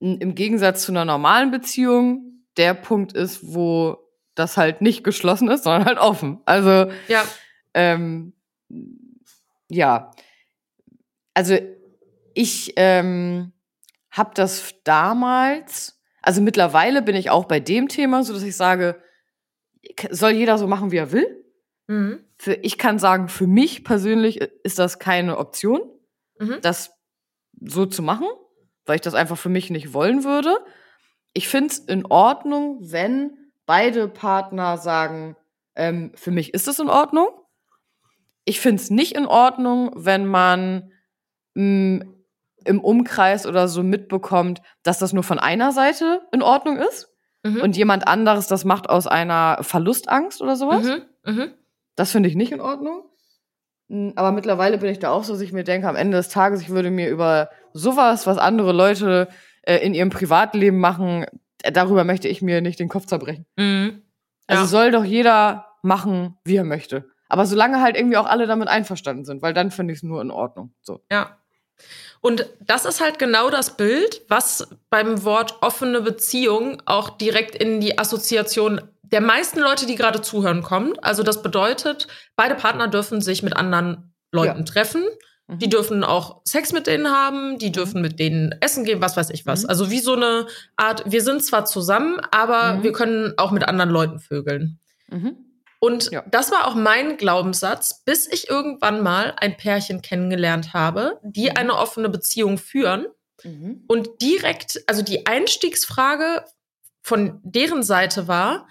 im 0.00 0.34
Gegensatz 0.34 0.84
zu 0.84 0.92
einer 0.92 1.04
normalen 1.04 1.50
Beziehung 1.50 2.44
der 2.56 2.72
Punkt 2.72 3.12
ist, 3.12 3.54
wo 3.54 3.98
das 4.34 4.56
halt 4.56 4.80
nicht 4.80 5.04
geschlossen 5.04 5.48
ist, 5.48 5.64
sondern 5.64 5.84
halt 5.84 5.98
offen. 5.98 6.40
Also 6.46 6.90
Ja, 7.08 7.24
ähm, 7.74 8.32
ja, 9.68 10.10
also 11.34 11.56
ich 12.34 12.72
ähm, 12.76 13.52
habe 14.10 14.30
das 14.34 14.74
damals, 14.84 15.99
also 16.22 16.40
mittlerweile 16.42 17.02
bin 17.02 17.16
ich 17.16 17.30
auch 17.30 17.44
bei 17.46 17.60
dem 17.60 17.88
Thema, 17.88 18.22
so 18.24 18.32
dass 18.32 18.42
ich 18.42 18.56
sage, 18.56 19.02
soll 20.10 20.32
jeder 20.32 20.58
so 20.58 20.66
machen, 20.66 20.90
wie 20.90 20.96
er 20.98 21.12
will. 21.12 21.44
mhm. 21.86 22.24
Für, 22.38 22.54
ich 22.54 22.78
kann 22.78 22.98
sagen, 22.98 23.28
für 23.28 23.46
mich 23.46 23.84
persönlich 23.84 24.40
ist 24.40 24.78
das 24.78 24.98
keine 24.98 25.36
Option, 25.38 25.80
Mhm. 26.38 26.58
das 26.62 26.92
so 27.60 27.84
zu 27.84 28.02
machen, 28.02 28.26
weil 28.86 28.94
ich 28.94 29.02
das 29.02 29.12
einfach 29.14 29.36
für 29.36 29.50
mich 29.50 29.68
nicht 29.68 29.92
wollen 29.92 30.24
würde. 30.24 30.56
Ich 31.34 31.48
finde 31.48 31.66
es 31.68 31.78
in 31.80 32.06
Ordnung, 32.06 32.78
wenn 32.80 33.36
beide 33.66 34.08
Partner 34.08 34.78
sagen, 34.78 35.36
ähm, 35.76 36.12
für 36.14 36.30
mich 36.30 36.54
ist 36.54 36.66
es 36.66 36.78
in 36.78 36.88
Ordnung. 36.88 37.28
Ich 38.46 38.58
finde 38.60 38.82
es 38.82 38.88
nicht 38.88 39.14
in 39.14 39.26
Ordnung, 39.26 39.92
wenn 39.96 40.24
man 40.26 40.90
mh, 41.54 42.06
im 42.64 42.80
Umkreis 42.80 43.46
oder 43.46 43.68
so 43.68 43.82
mitbekommt, 43.82 44.60
dass 44.82 44.98
das 44.98 45.12
nur 45.12 45.22
von 45.22 45.38
einer 45.38 45.72
Seite 45.72 46.20
in 46.32 46.42
Ordnung 46.42 46.78
ist 46.78 47.08
Mhm. 47.42 47.62
und 47.62 47.76
jemand 47.76 48.06
anderes 48.06 48.48
das 48.48 48.64
macht 48.66 48.90
aus 48.90 49.06
einer 49.06 49.58
Verlustangst 49.62 50.42
oder 50.42 50.56
sowas. 50.56 50.84
Mhm. 50.84 51.02
Mhm. 51.24 51.54
Das 51.96 52.12
finde 52.12 52.28
ich 52.28 52.34
nicht 52.36 52.52
in 52.52 52.60
Ordnung. 52.60 53.02
Mm, 53.88 54.10
Aber 54.16 54.30
mittlerweile 54.32 54.76
bin 54.78 54.90
ich 54.90 54.98
da 54.98 55.10
auch 55.10 55.24
so, 55.24 55.32
dass 55.32 55.40
ich 55.42 55.52
mir 55.52 55.64
denke, 55.64 55.88
am 55.88 55.96
Ende 55.96 56.16
des 56.18 56.28
Tages, 56.28 56.60
ich 56.60 56.68
würde 56.68 56.90
mir 56.90 57.08
über 57.08 57.48
sowas, 57.72 58.26
was 58.26 58.36
andere 58.38 58.72
Leute 58.72 59.28
äh, 59.62 59.76
in 59.78 59.94
ihrem 59.94 60.10
Privatleben 60.10 60.78
machen, 60.78 61.24
äh, 61.62 61.72
darüber 61.72 62.04
möchte 62.04 62.28
ich 62.28 62.42
mir 62.42 62.60
nicht 62.60 62.78
den 62.78 62.88
Kopf 62.90 63.06
zerbrechen. 63.06 63.46
Mhm. 63.56 64.02
Also 64.46 64.62
Ja. 64.64 64.68
soll 64.68 64.90
doch 64.90 65.04
jeder 65.04 65.66
machen, 65.82 66.36
wie 66.44 66.56
er 66.56 66.64
möchte. 66.64 67.08
Aber 67.28 67.46
solange 67.46 67.80
halt 67.80 67.96
irgendwie 67.96 68.16
auch 68.18 68.26
alle 68.26 68.46
damit 68.46 68.68
einverstanden 68.68 69.24
sind, 69.24 69.40
weil 69.40 69.54
dann 69.54 69.70
finde 69.70 69.92
ich 69.94 70.00
es 70.00 70.02
nur 70.02 70.20
in 70.20 70.30
Ordnung. 70.30 70.74
So. 70.82 71.00
Ja. 71.10 71.38
Und 72.20 72.46
das 72.60 72.84
ist 72.84 73.00
halt 73.00 73.18
genau 73.18 73.48
das 73.50 73.76
Bild, 73.76 74.22
was 74.28 74.68
beim 74.90 75.24
Wort 75.24 75.56
offene 75.62 76.02
Beziehung 76.02 76.82
auch 76.84 77.10
direkt 77.10 77.54
in 77.54 77.80
die 77.80 77.98
Assoziation 77.98 78.80
der 79.02 79.20
meisten 79.22 79.58
Leute, 79.60 79.86
die 79.86 79.96
gerade 79.96 80.20
zuhören, 80.20 80.62
kommt. 80.62 81.02
Also 81.02 81.22
das 81.22 81.42
bedeutet, 81.42 82.06
beide 82.36 82.54
Partner 82.54 82.88
dürfen 82.88 83.20
sich 83.20 83.42
mit 83.42 83.56
anderen 83.56 84.12
Leuten 84.32 84.58
Ja. 84.58 84.64
treffen. 84.64 85.02
Mhm. 85.48 85.58
Die 85.58 85.68
dürfen 85.68 86.04
auch 86.04 86.42
Sex 86.44 86.72
mit 86.72 86.86
denen 86.86 87.08
haben, 87.10 87.58
die 87.58 87.72
dürfen 87.72 88.02
mit 88.02 88.20
denen 88.20 88.54
essen 88.60 88.84
gehen, 88.84 89.00
was 89.00 89.16
weiß 89.16 89.30
ich 89.30 89.46
was. 89.46 89.62
Mhm. 89.64 89.70
Also 89.70 89.90
wie 89.90 89.98
so 89.98 90.12
eine 90.12 90.46
Art, 90.76 91.02
wir 91.10 91.22
sind 91.22 91.42
zwar 91.44 91.64
zusammen, 91.64 92.20
aber 92.30 92.74
Mhm. 92.74 92.82
wir 92.84 92.92
können 92.92 93.34
auch 93.38 93.50
mit 93.50 93.64
anderen 93.66 93.90
Leuten 93.90 94.20
vögeln. 94.20 94.78
Und 95.80 96.10
Ja. 96.12 96.22
das 96.30 96.52
war 96.52 96.66
auch 96.68 96.74
mein 96.74 97.16
Glaubenssatz, 97.16 98.04
bis 98.04 98.26
ich 98.28 98.48
irgendwann 98.48 99.02
mal 99.02 99.34
ein 99.38 99.56
Pärchen 99.56 100.02
kennengelernt 100.02 100.72
habe, 100.74 101.18
die 101.22 101.50
Mhm. 101.50 101.56
eine 101.56 101.76
offene 101.76 102.08
Beziehung 102.10 102.58
führen. 102.58 103.06
Mhm. 103.42 103.84
Und 103.88 104.20
direkt, 104.22 104.82
also 104.86 105.02
die 105.02 105.26
Einstiegsfrage 105.26 106.44
von 107.02 107.40
deren 107.42 107.82
Seite 107.82 108.28
war, 108.28 108.68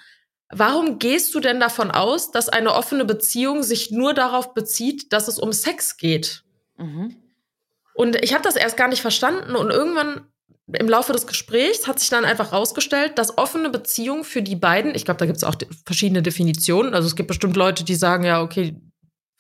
warum 0.52 1.00
gehst 1.00 1.34
du 1.34 1.40
denn 1.40 1.60
davon 1.60 1.90
aus, 1.92 2.32
dass 2.32 2.48
eine 2.48 2.74
offene 2.76 3.06
Beziehung 3.06 3.64
sich 3.64 3.90
nur 3.92 4.14
darauf 4.14 4.54
bezieht, 4.54 5.12
dass 5.12 5.28
es 5.28 5.40
um 5.40 5.52
Sex 5.52 5.98
geht? 5.98 6.44
Mhm. 6.78 7.16
Und 7.96 8.16
ich 8.24 8.34
habe 8.34 8.44
das 8.44 8.56
erst 8.56 8.78
gar 8.78 8.88
nicht 8.88 9.02
verstanden 9.02 9.56
und 9.56 9.72
irgendwann 9.72 10.28
im 10.74 10.88
Laufe 10.90 11.14
des 11.14 11.26
Gesprächs 11.28 11.88
hat 11.88 12.00
sich 12.00 12.10
dann 12.10 12.26
einfach 12.26 12.52
rausgestellt, 12.54 13.18
dass 13.18 13.38
offene 13.38 13.70
Beziehung 13.70 14.24
für 14.24 14.42
die 14.42 14.56
beiden, 14.56 14.94
ich 14.96 15.06
glaube, 15.06 15.18
da 15.18 15.26
gibt 15.26 15.38
es 15.38 15.44
auch 15.44 15.56
de- 15.56 15.68
verschiedene 15.86 16.22
Definitionen. 16.22 16.94
Also 16.94 17.08
es 17.08 17.16
gibt 17.16 17.28
bestimmt 17.28 17.56
Leute, 17.56 17.84
die 17.84 17.96
sagen, 17.96 18.24
ja, 18.24 18.42
okay, 18.42 18.76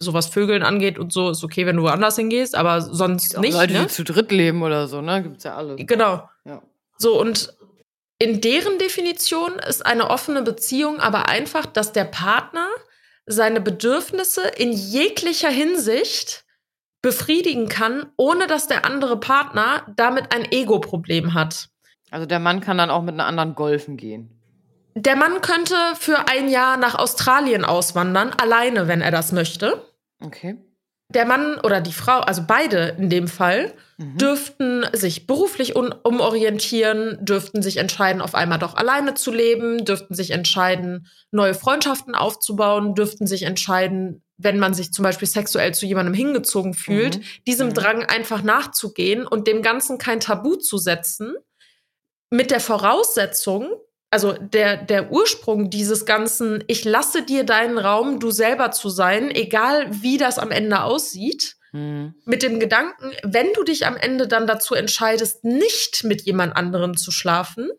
so 0.02 0.14
was 0.14 0.28
Vögeln 0.28 0.64
angeht 0.64 0.98
und 0.98 1.12
so, 1.12 1.30
ist 1.30 1.44
okay, 1.44 1.66
wenn 1.66 1.76
du 1.76 1.84
woanders 1.84 2.16
hingehst, 2.16 2.56
aber 2.56 2.82
sonst 2.82 3.38
nicht. 3.40 3.54
Leute, 3.54 3.74
ne? 3.74 3.82
die 3.82 3.88
zu 3.88 4.04
dritt 4.04 4.32
leben 4.32 4.64
oder 4.64 4.88
so, 4.88 5.02
ne? 5.02 5.22
Gibt's 5.24 5.44
ja 5.44 5.56
alles. 5.58 5.76
Genau. 5.78 6.28
Ja. 6.46 6.62
So, 6.98 7.20
und 7.20 7.54
in 8.18 8.42
deren 8.42 8.78
Definition 8.80 9.54
ist 9.68 9.86
eine 9.86 10.10
offene 10.10 10.42
Beziehung 10.42 11.00
aber 11.00 11.28
einfach, 11.30 11.66
dass 11.66 11.92
der 11.94 12.06
Partner 12.06 12.68
seine 13.26 13.62
Bedürfnisse 13.62 14.42
in 14.58 14.72
jeglicher 14.72 15.50
Hinsicht 15.50 16.44
befriedigen 17.02 17.70
kann, 17.70 18.08
ohne 18.18 18.48
dass 18.48 18.68
der 18.68 18.86
andere 18.86 19.20
Partner 19.20 19.86
damit 19.96 20.34
ein 20.34 20.52
Ego-Problem 20.52 21.34
hat. 21.34 21.70
Also 22.12 22.26
der 22.26 22.40
Mann 22.40 22.60
kann 22.60 22.78
dann 22.78 22.90
auch 22.90 23.04
mit 23.04 23.14
einer 23.14 23.26
anderen 23.26 23.56
golfen 23.56 23.96
gehen. 23.98 24.40
Der 24.96 25.16
Mann 25.16 25.42
könnte 25.42 25.76
für 25.98 26.28
ein 26.28 26.50
Jahr 26.50 26.76
nach 26.78 26.96
Australien 26.96 27.64
auswandern, 27.64 28.32
alleine, 28.38 28.88
wenn 28.88 29.02
er 29.02 29.12
das 29.12 29.32
möchte. 29.32 29.86
Okay. 30.22 30.58
der 31.12 31.26
Mann 31.26 31.58
oder 31.64 31.80
die 31.82 31.94
Frau, 31.94 32.20
also 32.20 32.44
beide 32.46 32.96
in 33.00 33.10
dem 33.10 33.28
Fall, 33.28 33.74
mhm. 33.98 34.18
dürften 34.18 34.86
sich 34.94 35.26
beruflich 35.26 35.76
umorientieren, 35.76 37.18
dürften 37.22 37.62
sich 37.62 37.78
entscheiden, 37.78 38.22
auf 38.22 38.36
einmal 38.36 38.60
doch 38.60 38.76
alleine 38.76 39.14
zu 39.14 39.32
leben, 39.32 39.86
dürften 39.86 40.14
sich 40.14 40.32
entscheiden, 40.32 41.08
neue 41.32 41.54
Freundschaften 41.54 42.14
aufzubauen, 42.14 42.94
dürften 42.94 43.26
sich 43.26 43.44
entscheiden, 43.44 44.22
wenn 44.40 44.58
man 44.58 44.74
sich 44.74 44.92
zum 44.94 45.04
Beispiel 45.04 45.28
sexuell 45.28 45.74
zu 45.74 45.86
jemandem 45.86 46.14
hingezogen 46.14 46.74
fühlt, 46.74 47.18
mhm. 47.18 47.24
diesem 47.46 47.68
mhm. 47.68 47.74
Drang 47.74 48.04
einfach 48.06 48.42
nachzugehen 48.42 49.28
und 49.28 49.48
dem 49.48 49.62
Ganzen 49.62 49.98
kein 49.98 50.22
Tabu 50.22 50.56
zu 50.56 50.78
setzen, 50.78 51.36
mit 52.32 52.50
der 52.50 52.62
Voraussetzung, 52.62 53.70
also 54.12 54.34
der, 54.34 54.78
der 54.78 55.12
Ursprung 55.12 55.70
dieses 55.70 56.06
ganzen, 56.06 56.64
ich 56.68 56.86
lasse 56.86 57.24
dir 57.24 57.44
deinen 57.44 57.78
Raum, 57.78 58.20
du 58.20 58.32
selber 58.32 58.72
zu 58.72 58.90
sein, 58.90 59.30
egal 59.30 59.88
wie 59.90 60.18
das 60.18 60.40
am 60.40 60.52
Ende 60.52 60.84
aussieht, 60.84 61.58
mhm. 61.74 62.16
mit 62.26 62.42
dem 62.42 62.60
Gedanken, 62.60 63.12
wenn 63.24 63.52
du 63.54 63.64
dich 63.64 63.86
am 63.86 63.98
Ende 63.98 64.28
dann 64.28 64.48
dazu 64.48 64.74
entscheidest, 64.74 65.44
nicht 65.44 66.06
mit 66.06 66.22
jemand 66.22 66.56
anderem 66.56 66.96
zu 66.96 67.12
schlafen, 67.12 67.70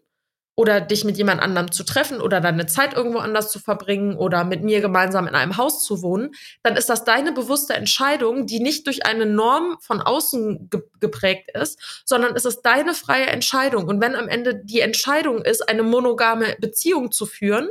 oder 0.61 0.83
dich 0.83 1.07
mit 1.07 1.17
jemand 1.17 1.41
anderem 1.41 1.73
zu 1.73 1.85
treffen 1.85 2.21
oder 2.21 2.39
deine 2.43 2.67
Zeit 2.67 2.93
irgendwo 2.93 3.19
anders 3.19 3.51
zu 3.51 3.59
verbringen 3.59 4.15
oder 4.15 4.45
mit 4.45 4.63
mir 4.63 4.83
gemeinsam 4.83 5.27
in 5.27 5.35
einem 5.35 5.57
Haus 5.57 5.83
zu 5.87 6.03
wohnen, 6.03 6.33
dann 6.63 6.77
ist 6.77 6.91
das 6.91 7.05
deine 7.05 7.33
bewusste 7.33 7.73
Entscheidung, 7.73 8.45
die 8.45 8.61
nicht 8.61 8.87
durch 8.87 9.07
eine 9.07 9.25
Norm 9.25 9.79
von 9.81 10.03
außen 10.03 10.69
ge 10.69 10.83
geprägt 11.01 11.51
ist, 11.59 12.03
sondern 12.05 12.37
es 12.37 12.45
ist 12.45 12.61
deine 12.61 12.93
freie 12.93 13.29
Entscheidung. 13.29 13.87
Und 13.87 14.03
wenn 14.03 14.15
am 14.15 14.29
Ende 14.29 14.55
die 14.55 14.81
Entscheidung 14.81 15.41
ist, 15.41 15.67
eine 15.67 15.83
monogame 15.83 16.55
Beziehung 16.61 17.11
zu 17.11 17.25
führen, 17.25 17.71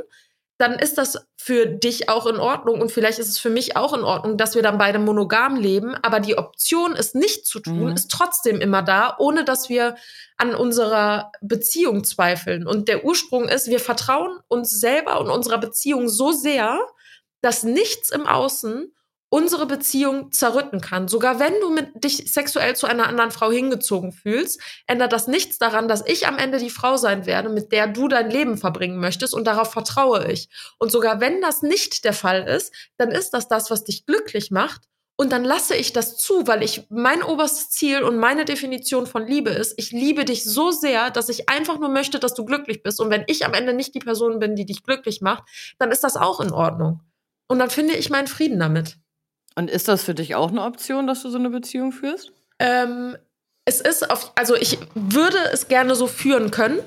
dann 0.60 0.78
ist 0.78 0.98
das 0.98 1.26
für 1.38 1.64
dich 1.64 2.10
auch 2.10 2.26
in 2.26 2.36
Ordnung 2.36 2.82
und 2.82 2.92
vielleicht 2.92 3.18
ist 3.18 3.28
es 3.28 3.38
für 3.38 3.48
mich 3.48 3.78
auch 3.78 3.94
in 3.94 4.04
Ordnung, 4.04 4.36
dass 4.36 4.54
wir 4.54 4.62
dann 4.62 4.76
beide 4.76 4.98
monogam 4.98 5.56
leben. 5.56 5.94
Aber 6.02 6.20
die 6.20 6.36
Option, 6.36 6.94
es 6.94 7.14
nicht 7.14 7.46
zu 7.46 7.60
tun, 7.60 7.86
mhm. 7.86 7.94
ist 7.94 8.10
trotzdem 8.10 8.60
immer 8.60 8.82
da, 8.82 9.16
ohne 9.18 9.44
dass 9.44 9.70
wir 9.70 9.96
an 10.36 10.54
unserer 10.54 11.32
Beziehung 11.40 12.04
zweifeln. 12.04 12.66
Und 12.66 12.88
der 12.88 13.06
Ursprung 13.06 13.48
ist, 13.48 13.68
wir 13.68 13.80
vertrauen 13.80 14.38
uns 14.48 14.78
selber 14.78 15.18
und 15.20 15.30
unserer 15.30 15.58
Beziehung 15.58 16.10
so 16.10 16.30
sehr, 16.30 16.78
dass 17.40 17.62
nichts 17.62 18.10
im 18.10 18.26
Außen 18.26 18.92
unsere 19.30 19.66
Beziehung 19.66 20.30
zerrütten 20.32 20.82
kann. 20.82 21.08
Sogar 21.08 21.40
wenn 21.40 21.58
du 21.60 21.70
mit 21.70 22.04
dich 22.04 22.30
sexuell 22.30 22.76
zu 22.76 22.86
einer 22.86 23.08
anderen 23.08 23.30
Frau 23.30 23.50
hingezogen 23.50 24.12
fühlst, 24.12 24.60
ändert 24.86 25.12
das 25.12 25.26
nichts 25.26 25.58
daran, 25.58 25.88
dass 25.88 26.06
ich 26.06 26.26
am 26.26 26.36
Ende 26.36 26.58
die 26.58 26.68
Frau 26.68 26.98
sein 26.98 27.24
werde, 27.24 27.48
mit 27.48 27.72
der 27.72 27.86
du 27.86 28.08
dein 28.08 28.30
Leben 28.30 28.58
verbringen 28.58 28.98
möchtest 28.98 29.32
und 29.32 29.46
darauf 29.46 29.72
vertraue 29.72 30.30
ich. 30.30 30.50
Und 30.78 30.92
sogar 30.92 31.20
wenn 31.20 31.40
das 31.40 31.62
nicht 31.62 32.04
der 32.04 32.12
Fall 32.12 32.46
ist, 32.46 32.74
dann 32.98 33.10
ist 33.10 33.30
das 33.30 33.48
das, 33.48 33.70
was 33.70 33.84
dich 33.84 34.04
glücklich 34.04 34.50
macht 34.50 34.82
und 35.20 35.32
dann 35.32 35.44
lasse 35.44 35.76
ich 35.76 35.92
das 35.92 36.16
zu, 36.16 36.46
weil 36.46 36.62
ich 36.62 36.86
mein 36.88 37.22
oberstes 37.22 37.68
Ziel 37.68 38.04
und 38.04 38.16
meine 38.16 38.46
Definition 38.46 39.06
von 39.06 39.26
Liebe 39.26 39.50
ist, 39.50 39.74
ich 39.76 39.92
liebe 39.92 40.24
dich 40.24 40.44
so 40.44 40.70
sehr, 40.70 41.10
dass 41.10 41.28
ich 41.28 41.46
einfach 41.50 41.78
nur 41.78 41.90
möchte, 41.90 42.18
dass 42.18 42.32
du 42.32 42.46
glücklich 42.46 42.82
bist. 42.82 43.00
Und 43.00 43.10
wenn 43.10 43.24
ich 43.26 43.44
am 43.44 43.52
Ende 43.52 43.74
nicht 43.74 43.94
die 43.94 43.98
Person 43.98 44.38
bin, 44.38 44.56
die 44.56 44.64
dich 44.64 44.82
glücklich 44.82 45.20
macht, 45.20 45.44
dann 45.78 45.90
ist 45.90 46.04
das 46.04 46.16
auch 46.16 46.40
in 46.40 46.52
Ordnung. 46.52 47.02
Und 47.48 47.58
dann 47.58 47.68
finde 47.68 47.96
ich 47.96 48.08
meinen 48.08 48.28
Frieden 48.28 48.58
damit. 48.58 48.99
Und 49.60 49.70
ist 49.70 49.88
das 49.88 50.04
für 50.04 50.14
dich 50.14 50.34
auch 50.36 50.48
eine 50.48 50.62
Option, 50.62 51.06
dass 51.06 51.20
du 51.20 51.28
so 51.28 51.36
eine 51.36 51.50
Beziehung 51.50 51.92
führst? 51.92 52.32
Ähm, 52.58 53.14
es 53.66 53.82
ist 53.82 54.10
auf, 54.10 54.32
also 54.34 54.56
ich 54.56 54.78
würde 54.94 55.36
es 55.52 55.68
gerne 55.68 55.94
so 55.94 56.06
führen 56.06 56.50
können. 56.50 56.78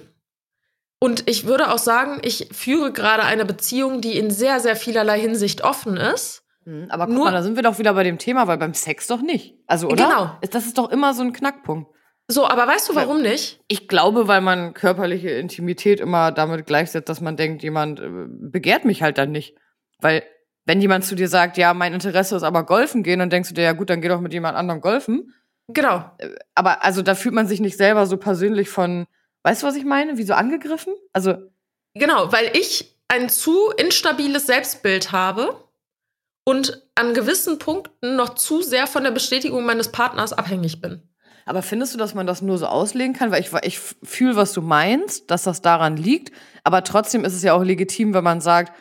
Und 1.00 1.30
ich 1.30 1.46
würde 1.46 1.72
auch 1.72 1.78
sagen, 1.78 2.20
ich 2.24 2.50
führe 2.52 2.92
gerade 2.92 3.26
eine 3.26 3.46
Beziehung, 3.46 4.02
die 4.02 4.18
in 4.18 4.32
sehr, 4.32 4.60
sehr 4.60 4.76
vielerlei 4.76 5.20
Hinsicht 5.20 5.64
offen 5.64 5.98
ist. 5.98 6.42
Hm, 6.64 6.88
aber 6.90 7.06
guck 7.06 7.14
Nur, 7.14 7.26
mal, 7.26 7.32
da 7.32 7.44
sind 7.44 7.58
wir 7.58 7.62
doch 7.62 7.78
wieder 7.78 7.94
bei 7.94 8.02
dem 8.02 8.18
Thema, 8.18 8.48
weil 8.48 8.58
beim 8.58 8.74
Sex 8.74 9.06
doch 9.06 9.22
nicht. 9.22 9.54
Also, 9.68 9.86
oder? 9.86 10.08
Genau. 10.08 10.32
Das 10.50 10.66
ist 10.66 10.80
doch 10.80 10.90
immer 10.90 11.14
so 11.14 11.22
ein 11.22 11.32
Knackpunkt. 11.32 11.92
So, 12.28 12.48
aber 12.48 12.66
weißt 12.66 12.90
du, 12.90 12.96
warum 12.96 13.22
nicht? 13.22 13.62
Ich 13.68 13.88
glaube, 13.88 14.28
weil 14.28 14.42
man 14.42 14.74
körperliche 14.74 15.30
Intimität 15.30 16.00
immer 16.00 16.32
damit 16.32 16.66
gleichsetzt, 16.66 17.08
dass 17.08 17.22
man 17.22 17.38
denkt, 17.38 17.62
jemand 17.62 18.00
äh, 18.00 18.10
begehrt 18.10 18.84
mich 18.84 19.04
halt 19.04 19.20
dann 19.20 19.32
nicht. 19.32 19.56
Weil 20.00 20.24
wenn 20.66 20.82
jemand 20.82 21.06
zu 21.06 21.16
dir 21.16 21.28
sagt, 21.28 21.58
ja, 21.58 21.74
mein 21.74 21.94
Interesse 21.94 22.36
ist 22.36 22.44
aber 22.44 22.66
golfen 22.66 23.04
gehen, 23.04 23.20
dann 23.20 23.30
denkst 23.30 23.50
du 23.50 23.56
dir, 23.56 23.64
ja 23.64 23.74
gut, 23.74 23.90
dann 23.90 24.02
geh 24.02 24.08
doch 24.08 24.22
mit 24.22 24.34
jemand 24.34 24.58
anderem 24.58 24.82
golfen. 24.82 25.34
Genau. 25.68 26.10
Äh, 26.18 26.30
aber 26.56 26.84
also 26.84 27.02
da 27.02 27.16
fühlt 27.16 27.36
man 27.36 27.48
sich 27.48 27.60
nicht 27.60 27.78
selber 27.78 28.06
so 28.06 28.18
persönlich 28.18 28.70
von, 28.70 29.06
weißt 29.44 29.64
du, 29.64 29.68
was 29.68 29.76
ich 29.76 29.86
meine? 29.86 30.18
Wie 30.18 30.24
so 30.24 30.34
angegriffen? 30.34 30.94
Also. 31.12 31.36
Genau, 31.96 32.32
weil 32.32 32.52
ich 32.54 32.98
ein 33.08 33.30
zu 33.30 33.70
instabiles 33.78 34.48
Selbstbild 34.48 35.12
habe 35.12 35.64
und 36.46 36.88
an 36.96 37.14
gewissen 37.14 37.60
Punkten 37.60 38.16
noch 38.16 38.36
zu 38.36 38.62
sehr 38.62 38.88
von 38.88 39.04
der 39.04 39.12
Bestätigung 39.12 39.66
meines 39.66 39.92
Partners 39.92 40.34
abhängig 40.34 40.82
bin. 40.82 41.04
Aber 41.46 41.62
findest 41.62 41.94
du, 41.94 41.98
dass 41.98 42.14
man 42.14 42.26
das 42.26 42.42
nur 42.42 42.58
so 42.58 42.68
auslegen 42.68 43.14
kann? 43.14 43.32
Weil 43.32 43.42
ich, 43.42 43.52
ich 43.64 43.80
fühle, 43.80 44.36
was 44.36 44.54
du 44.54 44.62
meinst, 44.62 45.30
dass 45.30 45.44
das 45.44 45.62
daran 45.62 45.98
liegt. 45.98 46.32
Aber 46.64 46.84
trotzdem 46.84 47.26
ist 47.26 47.34
es 47.34 47.44
ja 47.44 47.54
auch 47.54 47.64
legitim, 47.64 48.14
wenn 48.14 48.24
man 48.24 48.40
sagt, 48.40 48.72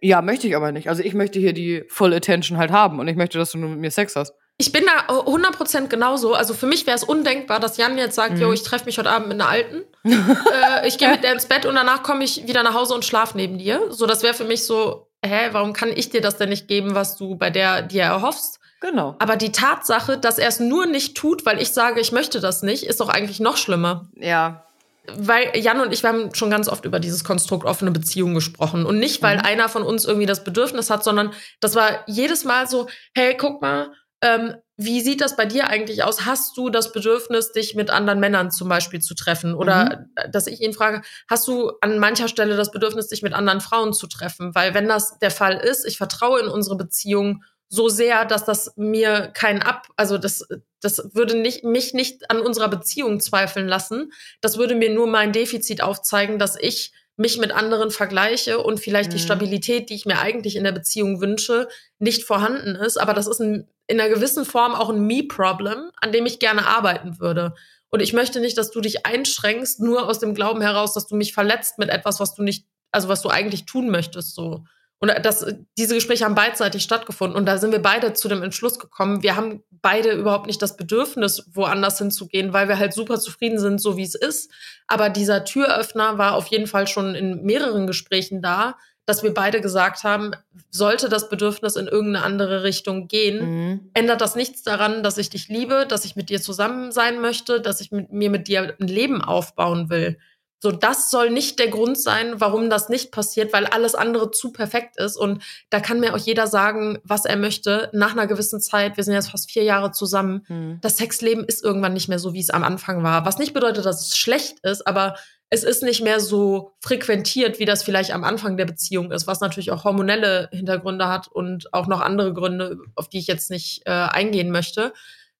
ja, 0.00 0.22
möchte 0.22 0.46
ich 0.46 0.56
aber 0.56 0.72
nicht. 0.72 0.88
Also 0.88 1.02
ich 1.02 1.14
möchte 1.14 1.38
hier 1.38 1.52
die 1.52 1.84
Full 1.88 2.12
Attention 2.12 2.58
halt 2.58 2.70
haben 2.70 2.98
und 2.98 3.08
ich 3.08 3.16
möchte, 3.16 3.38
dass 3.38 3.52
du 3.52 3.58
nur 3.58 3.70
mit 3.70 3.78
mir 3.80 3.90
Sex 3.90 4.16
hast. 4.16 4.34
Ich 4.58 4.72
bin 4.72 4.84
da 4.84 5.14
100% 5.14 5.88
genauso. 5.88 6.34
Also 6.34 6.52
für 6.52 6.66
mich 6.66 6.86
wäre 6.86 6.96
es 6.96 7.02
undenkbar, 7.02 7.60
dass 7.60 7.78
Jan 7.78 7.96
jetzt 7.96 8.14
sagt, 8.14 8.34
mhm. 8.34 8.42
yo, 8.42 8.52
ich 8.52 8.62
treffe 8.62 8.84
mich 8.84 8.98
heute 8.98 9.10
Abend 9.10 9.28
mit 9.28 9.40
einer 9.40 9.48
Alten. 9.48 9.84
äh, 10.04 10.86
ich 10.86 10.98
gehe 10.98 11.10
mit 11.10 11.24
der 11.24 11.32
ins 11.32 11.46
Bett 11.46 11.64
und 11.64 11.74
danach 11.76 12.02
komme 12.02 12.24
ich 12.24 12.46
wieder 12.46 12.62
nach 12.62 12.74
Hause 12.74 12.94
und 12.94 13.04
schlaf 13.04 13.34
neben 13.34 13.56
dir. 13.56 13.80
So, 13.88 14.06
das 14.06 14.22
wäre 14.22 14.34
für 14.34 14.44
mich 14.44 14.66
so, 14.66 15.08
hä, 15.24 15.48
warum 15.52 15.72
kann 15.72 15.90
ich 15.94 16.10
dir 16.10 16.20
das 16.20 16.36
denn 16.36 16.50
nicht 16.50 16.68
geben, 16.68 16.94
was 16.94 17.16
du 17.16 17.36
bei 17.36 17.48
der 17.48 17.80
dir 17.80 18.02
erhoffst? 18.02 18.60
Genau. 18.82 19.16
Aber 19.18 19.36
die 19.36 19.52
Tatsache, 19.52 20.18
dass 20.18 20.38
er 20.38 20.48
es 20.48 20.60
nur 20.60 20.84
nicht 20.84 21.16
tut, 21.16 21.46
weil 21.46 21.60
ich 21.60 21.70
sage, 21.70 22.00
ich 22.00 22.12
möchte 22.12 22.40
das 22.40 22.62
nicht, 22.62 22.84
ist 22.84 23.00
doch 23.00 23.08
eigentlich 23.08 23.40
noch 23.40 23.56
schlimmer. 23.56 24.10
Ja, 24.16 24.66
weil 25.06 25.56
Jan 25.56 25.80
und 25.80 25.92
ich, 25.92 26.02
wir 26.02 26.10
haben 26.10 26.34
schon 26.34 26.50
ganz 26.50 26.68
oft 26.68 26.84
über 26.84 27.00
dieses 27.00 27.24
Konstrukt 27.24 27.64
offene 27.64 27.90
Beziehung 27.90 28.34
gesprochen. 28.34 28.86
Und 28.86 28.98
nicht, 28.98 29.22
weil 29.22 29.38
mhm. 29.38 29.44
einer 29.44 29.68
von 29.68 29.82
uns 29.82 30.04
irgendwie 30.04 30.26
das 30.26 30.44
Bedürfnis 30.44 30.90
hat, 30.90 31.04
sondern 31.04 31.32
das 31.60 31.74
war 31.74 32.04
jedes 32.06 32.44
Mal 32.44 32.68
so, 32.68 32.88
hey, 33.14 33.36
guck 33.36 33.62
mal, 33.62 33.92
ähm, 34.22 34.54
wie 34.76 35.00
sieht 35.00 35.20
das 35.20 35.36
bei 35.36 35.44
dir 35.44 35.68
eigentlich 35.68 36.04
aus? 36.04 36.24
Hast 36.24 36.56
du 36.56 36.70
das 36.70 36.92
Bedürfnis, 36.92 37.52
dich 37.52 37.74
mit 37.74 37.90
anderen 37.90 38.18
Männern 38.18 38.50
zum 38.50 38.68
Beispiel 38.68 39.00
zu 39.00 39.14
treffen? 39.14 39.54
Oder 39.54 40.06
mhm. 40.26 40.32
dass 40.32 40.46
ich 40.46 40.60
ihn 40.60 40.72
frage, 40.72 41.02
hast 41.28 41.46
du 41.48 41.72
an 41.80 41.98
mancher 41.98 42.28
Stelle 42.28 42.56
das 42.56 42.70
Bedürfnis, 42.70 43.08
dich 43.08 43.22
mit 43.22 43.32
anderen 43.32 43.60
Frauen 43.60 43.92
zu 43.92 44.06
treffen? 44.06 44.54
Weil 44.54 44.74
wenn 44.74 44.88
das 44.88 45.18
der 45.18 45.30
Fall 45.30 45.56
ist, 45.56 45.86
ich 45.86 45.98
vertraue 45.98 46.40
in 46.40 46.48
unsere 46.48 46.76
Beziehung 46.76 47.44
so 47.70 47.88
sehr, 47.88 48.24
dass 48.24 48.44
das 48.44 48.72
mir 48.76 49.30
kein 49.32 49.62
Ab, 49.62 49.86
also 49.96 50.18
das, 50.18 50.46
das 50.80 51.14
würde 51.14 51.38
nicht, 51.38 51.62
mich 51.62 51.94
nicht 51.94 52.28
an 52.28 52.40
unserer 52.40 52.68
Beziehung 52.68 53.20
zweifeln 53.20 53.68
lassen. 53.68 54.12
Das 54.40 54.58
würde 54.58 54.74
mir 54.74 54.92
nur 54.92 55.06
mein 55.06 55.32
Defizit 55.32 55.80
aufzeigen, 55.80 56.38
dass 56.38 56.56
ich 56.58 56.92
mich 57.16 57.38
mit 57.38 57.52
anderen 57.52 57.92
vergleiche 57.92 58.58
und 58.58 58.80
vielleicht 58.80 59.10
mhm. 59.10 59.14
die 59.14 59.22
Stabilität, 59.22 59.88
die 59.88 59.94
ich 59.94 60.04
mir 60.04 60.18
eigentlich 60.18 60.56
in 60.56 60.64
der 60.64 60.72
Beziehung 60.72 61.20
wünsche, 61.20 61.68
nicht 62.00 62.24
vorhanden 62.24 62.74
ist. 62.74 62.96
Aber 62.96 63.14
das 63.14 63.28
ist 63.28 63.40
ein, 63.40 63.68
in 63.86 64.00
einer 64.00 64.12
gewissen 64.12 64.44
Form 64.44 64.74
auch 64.74 64.90
ein 64.90 65.06
Me-Problem, 65.06 65.90
an 66.00 66.12
dem 66.12 66.26
ich 66.26 66.40
gerne 66.40 66.66
arbeiten 66.66 67.20
würde. 67.20 67.54
Und 67.90 68.00
ich 68.00 68.12
möchte 68.12 68.40
nicht, 68.40 68.58
dass 68.58 68.72
du 68.72 68.80
dich 68.80 69.06
einschränkst, 69.06 69.80
nur 69.80 70.08
aus 70.08 70.18
dem 70.18 70.34
Glauben 70.34 70.60
heraus, 70.60 70.94
dass 70.94 71.06
du 71.06 71.14
mich 71.14 71.34
verletzt 71.34 71.78
mit 71.78 71.88
etwas, 71.88 72.18
was 72.18 72.34
du 72.34 72.42
nicht, 72.42 72.66
also 72.90 73.08
was 73.08 73.22
du 73.22 73.28
eigentlich 73.28 73.64
tun 73.64 73.90
möchtest, 73.90 74.34
so. 74.34 74.64
Und 75.00 75.10
das, 75.22 75.46
diese 75.78 75.94
Gespräche 75.94 76.26
haben 76.26 76.34
beidseitig 76.34 76.82
stattgefunden. 76.82 77.36
Und 77.36 77.46
da 77.46 77.56
sind 77.56 77.72
wir 77.72 77.80
beide 77.80 78.12
zu 78.12 78.28
dem 78.28 78.42
Entschluss 78.42 78.78
gekommen, 78.78 79.22
wir 79.22 79.34
haben 79.34 79.62
beide 79.70 80.12
überhaupt 80.12 80.46
nicht 80.46 80.60
das 80.60 80.76
Bedürfnis, 80.76 81.48
woanders 81.54 81.96
hinzugehen, 81.96 82.52
weil 82.52 82.68
wir 82.68 82.78
halt 82.78 82.92
super 82.92 83.18
zufrieden 83.18 83.58
sind, 83.58 83.80
so 83.80 83.96
wie 83.96 84.02
es 84.02 84.14
ist. 84.14 84.52
Aber 84.86 85.08
dieser 85.08 85.44
Türöffner 85.44 86.18
war 86.18 86.34
auf 86.34 86.48
jeden 86.48 86.66
Fall 86.66 86.86
schon 86.86 87.14
in 87.14 87.42
mehreren 87.42 87.86
Gesprächen 87.86 88.42
da, 88.42 88.76
dass 89.06 89.22
wir 89.22 89.32
beide 89.32 89.60
gesagt 89.60 90.04
haben, 90.04 90.32
sollte 90.70 91.08
das 91.08 91.30
Bedürfnis 91.30 91.76
in 91.76 91.88
irgendeine 91.88 92.24
andere 92.24 92.62
Richtung 92.62 93.08
gehen, 93.08 93.40
mhm. 93.40 93.90
ändert 93.94 94.20
das 94.20 94.36
nichts 94.36 94.62
daran, 94.62 95.02
dass 95.02 95.18
ich 95.18 95.30
dich 95.30 95.48
liebe, 95.48 95.86
dass 95.88 96.04
ich 96.04 96.14
mit 96.14 96.28
dir 96.28 96.40
zusammen 96.40 96.92
sein 96.92 97.20
möchte, 97.20 97.60
dass 97.60 97.80
ich 97.80 97.90
mit 97.90 98.12
mir 98.12 98.30
mit 98.30 98.46
dir 98.46 98.76
ein 98.78 98.86
Leben 98.86 99.22
aufbauen 99.22 99.88
will. 99.88 100.18
So, 100.62 100.70
das 100.70 101.10
soll 101.10 101.30
nicht 101.30 101.58
der 101.58 101.68
Grund 101.68 101.98
sein, 101.98 102.34
warum 102.38 102.68
das 102.68 102.90
nicht 102.90 103.12
passiert, 103.12 103.52
weil 103.54 103.64
alles 103.64 103.94
andere 103.94 104.30
zu 104.30 104.52
perfekt 104.52 104.98
ist. 104.98 105.16
Und 105.16 105.42
da 105.70 105.80
kann 105.80 106.00
mir 106.00 106.14
auch 106.14 106.18
jeder 106.18 106.46
sagen, 106.46 106.98
was 107.02 107.24
er 107.24 107.36
möchte. 107.36 107.88
Nach 107.94 108.12
einer 108.12 108.26
gewissen 108.26 108.60
Zeit, 108.60 108.98
wir 108.98 109.04
sind 109.04 109.14
jetzt 109.14 109.30
fast 109.30 109.50
vier 109.50 109.64
Jahre 109.64 109.90
zusammen, 109.90 110.44
mhm. 110.48 110.78
das 110.82 110.98
Sexleben 110.98 111.44
ist 111.44 111.64
irgendwann 111.64 111.94
nicht 111.94 112.08
mehr 112.08 112.18
so, 112.18 112.34
wie 112.34 112.40
es 112.40 112.50
am 112.50 112.62
Anfang 112.62 113.02
war. 113.02 113.24
Was 113.24 113.38
nicht 113.38 113.54
bedeutet, 113.54 113.86
dass 113.86 114.06
es 114.06 114.18
schlecht 114.18 114.60
ist, 114.60 114.86
aber 114.86 115.16
es 115.48 115.64
ist 115.64 115.82
nicht 115.82 116.02
mehr 116.02 116.20
so 116.20 116.74
frequentiert, 116.80 117.58
wie 117.58 117.64
das 117.64 117.82
vielleicht 117.82 118.12
am 118.12 118.22
Anfang 118.22 118.56
der 118.56 118.66
Beziehung 118.66 119.10
ist, 119.10 119.26
was 119.26 119.40
natürlich 119.40 119.72
auch 119.72 119.84
hormonelle 119.84 120.48
Hintergründe 120.52 121.08
hat 121.08 121.26
und 121.26 121.74
auch 121.74 121.88
noch 121.88 122.00
andere 122.00 122.32
Gründe, 122.32 122.78
auf 122.94 123.08
die 123.08 123.18
ich 123.18 123.26
jetzt 123.26 123.50
nicht 123.50 123.82
äh, 123.86 123.90
eingehen 123.90 124.50
möchte. 124.50 124.92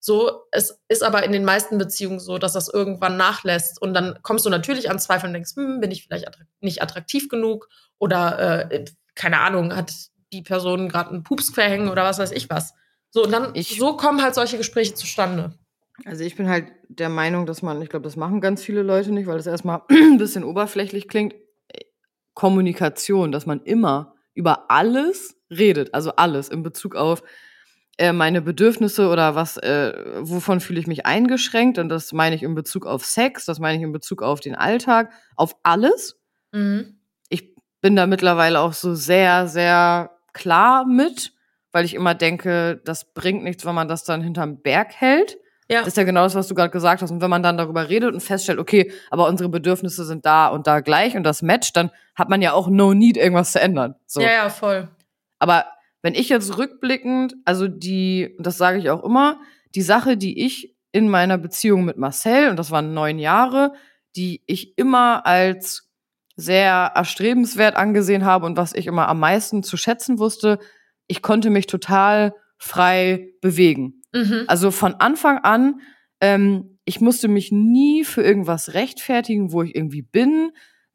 So, 0.02 0.44
es 0.50 0.80
ist 0.88 1.02
aber 1.02 1.24
in 1.24 1.32
den 1.32 1.44
meisten 1.44 1.76
Beziehungen 1.76 2.20
so, 2.20 2.38
dass 2.38 2.54
das 2.54 2.68
irgendwann 2.72 3.16
nachlässt 3.18 3.80
und 3.82 3.92
dann 3.92 4.18
kommst 4.22 4.46
du 4.46 4.50
natürlich 4.50 4.90
an 4.90 4.98
Zweifel 4.98 5.26
und 5.26 5.34
denkst, 5.34 5.54
hm, 5.56 5.80
bin 5.80 5.90
ich 5.90 6.04
vielleicht 6.04 6.26
attrakt 6.26 6.48
nicht 6.60 6.82
attraktiv 6.82 7.28
genug 7.28 7.68
oder 7.98 8.70
äh, 8.72 8.84
keine 9.14 9.40
Ahnung, 9.40 9.76
hat 9.76 9.92
die 10.32 10.40
Person 10.42 10.88
gerade 10.88 11.10
einen 11.10 11.22
Pups 11.22 11.50
verhängen 11.50 11.88
oder 11.90 12.04
was 12.04 12.18
weiß 12.18 12.32
ich 12.32 12.48
was. 12.48 12.72
So, 13.10 13.24
und 13.24 13.32
dann, 13.32 13.50
Ich- 13.54 13.78
so 13.78 13.96
kommen 13.96 14.22
halt 14.22 14.34
solche 14.34 14.56
Gespräche 14.56 14.94
zustande. 14.94 15.52
Also 16.06 16.24
ich 16.24 16.34
bin 16.34 16.48
halt 16.48 16.68
der 16.88 17.10
Meinung, 17.10 17.44
dass 17.44 17.60
man, 17.60 17.82
ich 17.82 17.90
glaube, 17.90 18.04
das 18.04 18.16
machen 18.16 18.40
ganz 18.40 18.62
viele 18.62 18.82
Leute 18.82 19.12
nicht, 19.12 19.26
weil 19.26 19.36
das 19.36 19.46
erstmal 19.46 19.82
ein 19.90 20.16
bisschen 20.16 20.44
oberflächlich 20.44 21.08
klingt. 21.08 21.34
Kommunikation, 22.34 23.32
dass 23.32 23.46
man 23.46 23.60
immer 23.62 24.14
über 24.34 24.70
alles 24.70 25.36
redet, 25.50 25.92
also 25.92 26.12
alles 26.16 26.48
in 26.48 26.62
Bezug 26.62 26.94
auf 26.94 27.22
äh, 28.00 28.14
meine 28.14 28.40
Bedürfnisse 28.40 29.08
oder 29.08 29.34
was, 29.34 29.58
äh, 29.58 29.92
wovon 30.20 30.60
fühle 30.60 30.80
ich 30.80 30.86
mich 30.86 31.04
eingeschränkt 31.04 31.78
und 31.78 31.90
das 31.90 32.14
meine 32.14 32.34
ich 32.34 32.42
in 32.42 32.54
Bezug 32.54 32.86
auf 32.86 33.04
Sex, 33.04 33.44
das 33.44 33.58
meine 33.58 33.76
ich 33.76 33.84
in 33.84 33.92
Bezug 33.92 34.22
auf 34.22 34.40
den 34.40 34.54
Alltag, 34.54 35.12
auf 35.36 35.54
alles. 35.62 36.18
Mhm. 36.52 36.98
Ich 37.28 37.54
bin 37.82 37.96
da 37.96 38.06
mittlerweile 38.06 38.60
auch 38.60 38.72
so 38.72 38.94
sehr, 38.94 39.48
sehr 39.48 40.12
klar 40.32 40.86
mit, 40.86 41.34
weil 41.72 41.84
ich 41.84 41.92
immer 41.92 42.14
denke, 42.14 42.80
das 42.86 43.12
bringt 43.12 43.44
nichts, 43.44 43.66
wenn 43.66 43.74
man 43.74 43.86
das 43.86 44.04
dann 44.04 44.22
hinterm 44.22 44.62
Berg 44.62 44.94
hält. 44.94 45.36
Ja. 45.68 45.80
Das 45.80 45.88
ist 45.88 45.96
ja 45.98 46.04
genau 46.04 46.22
das, 46.22 46.34
was 46.34 46.48
du 46.48 46.54
gerade 46.54 46.70
gesagt 46.70 47.02
hast. 47.02 47.10
Und 47.10 47.20
wenn 47.20 47.28
man 47.28 47.42
dann 47.42 47.58
darüber 47.58 47.90
redet 47.90 48.14
und 48.14 48.20
feststellt, 48.20 48.58
okay, 48.58 48.90
aber 49.10 49.28
unsere 49.28 49.50
Bedürfnisse 49.50 50.06
sind 50.06 50.24
da 50.24 50.48
und 50.48 50.66
da 50.66 50.80
gleich 50.80 51.16
und 51.16 51.22
das 51.22 51.42
matcht, 51.42 51.76
dann 51.76 51.90
hat 52.14 52.30
man 52.30 52.40
ja 52.40 52.54
auch 52.54 52.68
no 52.68 52.94
need, 52.94 53.18
irgendwas 53.18 53.52
zu 53.52 53.60
ändern. 53.60 53.94
So. 54.06 54.22
ja, 54.22 54.32
ja, 54.32 54.48
voll. 54.48 54.88
Aber 55.38 55.66
wenn 56.02 56.14
ich 56.14 56.28
jetzt 56.28 56.56
rückblickend, 56.56 57.34
also 57.44 57.68
die, 57.68 58.36
das 58.38 58.58
sage 58.58 58.78
ich 58.78 58.90
auch 58.90 59.04
immer, 59.04 59.40
die 59.74 59.82
Sache, 59.82 60.16
die 60.16 60.44
ich 60.44 60.76
in 60.92 61.08
meiner 61.08 61.38
Beziehung 61.38 61.84
mit 61.84 61.98
Marcel, 61.98 62.50
und 62.50 62.56
das 62.56 62.70
waren 62.70 62.94
neun 62.94 63.18
Jahre, 63.18 63.72
die 64.16 64.42
ich 64.46 64.76
immer 64.76 65.26
als 65.26 65.88
sehr 66.36 66.92
erstrebenswert 66.94 67.76
angesehen 67.76 68.24
habe 68.24 68.46
und 68.46 68.56
was 68.56 68.74
ich 68.74 68.86
immer 68.86 69.08
am 69.08 69.20
meisten 69.20 69.62
zu 69.62 69.76
schätzen 69.76 70.18
wusste, 70.18 70.58
ich 71.06 71.22
konnte 71.22 71.50
mich 71.50 71.66
total 71.66 72.34
frei 72.56 73.28
bewegen. 73.40 74.02
Mhm. 74.12 74.44
Also 74.46 74.70
von 74.70 74.94
Anfang 74.94 75.38
an, 75.38 75.80
ähm, 76.20 76.78
ich 76.84 77.00
musste 77.00 77.28
mich 77.28 77.52
nie 77.52 78.04
für 78.04 78.22
irgendwas 78.22 78.74
rechtfertigen, 78.74 79.52
wo 79.52 79.62
ich 79.62 79.74
irgendwie 79.76 80.02
bin, 80.02 80.50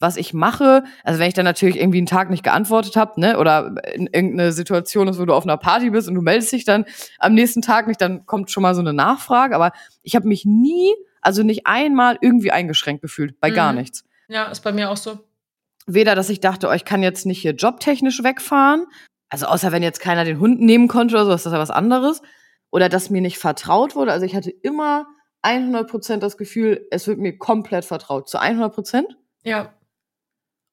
was 0.05 0.15
ich 0.17 0.33
mache. 0.33 0.83
Also 1.03 1.19
wenn 1.19 1.27
ich 1.27 1.33
dann 1.33 1.45
natürlich 1.45 1.77
irgendwie 1.77 1.97
einen 1.97 2.05
Tag 2.07 2.29
nicht 2.29 2.43
geantwortet 2.43 2.95
habe, 2.95 3.19
ne, 3.19 3.37
oder 3.39 3.75
in 3.93 4.07
irgendeine 4.07 4.51
Situation 4.51 5.07
ist, 5.07 5.19
wo 5.19 5.25
du 5.25 5.33
auf 5.33 5.43
einer 5.43 5.57
Party 5.57 5.89
bist 5.89 6.07
und 6.07 6.15
du 6.15 6.21
meldest 6.21 6.51
dich 6.51 6.63
dann 6.63 6.85
am 7.19 7.33
nächsten 7.33 7.61
Tag 7.61 7.87
nicht, 7.87 7.99
dann 7.99 8.25
kommt 8.25 8.51
schon 8.51 8.63
mal 8.63 8.75
so 8.75 8.81
eine 8.81 8.93
Nachfrage. 8.93 9.55
Aber 9.55 9.71
ich 10.03 10.15
habe 10.15 10.27
mich 10.27 10.45
nie, 10.45 10.93
also 11.21 11.43
nicht 11.43 11.65
einmal 11.65 12.17
irgendwie 12.21 12.51
eingeschränkt 12.51 13.01
gefühlt, 13.01 13.39
bei 13.39 13.49
gar 13.49 13.73
Mhm. 13.73 13.79
nichts. 13.79 14.05
Ja, 14.27 14.45
ist 14.45 14.61
bei 14.61 14.71
mir 14.71 14.89
auch 14.89 14.97
so. 14.97 15.19
Weder, 15.87 16.15
dass 16.15 16.29
ich 16.29 16.39
dachte, 16.39 16.67
oh, 16.67 16.73
ich 16.73 16.85
kann 16.85 17.03
jetzt 17.03 17.25
nicht 17.25 17.41
hier 17.41 17.53
jobtechnisch 17.53 18.23
wegfahren. 18.23 18.85
Also 19.29 19.47
außer 19.47 19.71
wenn 19.71 19.83
jetzt 19.83 19.99
keiner 19.99 20.23
den 20.23 20.39
Hund 20.39 20.61
nehmen 20.61 20.87
konnte 20.87 21.15
oder 21.15 21.25
so, 21.25 21.33
ist 21.33 21.45
das 21.45 21.53
ja 21.53 21.59
was 21.59 21.71
anderes. 21.71 22.21
Oder 22.71 22.89
dass 22.89 23.09
mir 23.09 23.21
nicht 23.21 23.37
vertraut 23.37 23.95
wurde. 23.95 24.11
Also 24.11 24.25
ich 24.25 24.35
hatte 24.35 24.49
immer 24.49 25.07
100% 25.43 26.17
das 26.17 26.37
Gefühl, 26.37 26.87
es 26.89 27.07
wird 27.07 27.19
mir 27.19 27.37
komplett 27.37 27.85
vertraut. 27.85 28.27
Zu 28.27 28.39
100%. 28.39 29.15
Ja. 29.43 29.74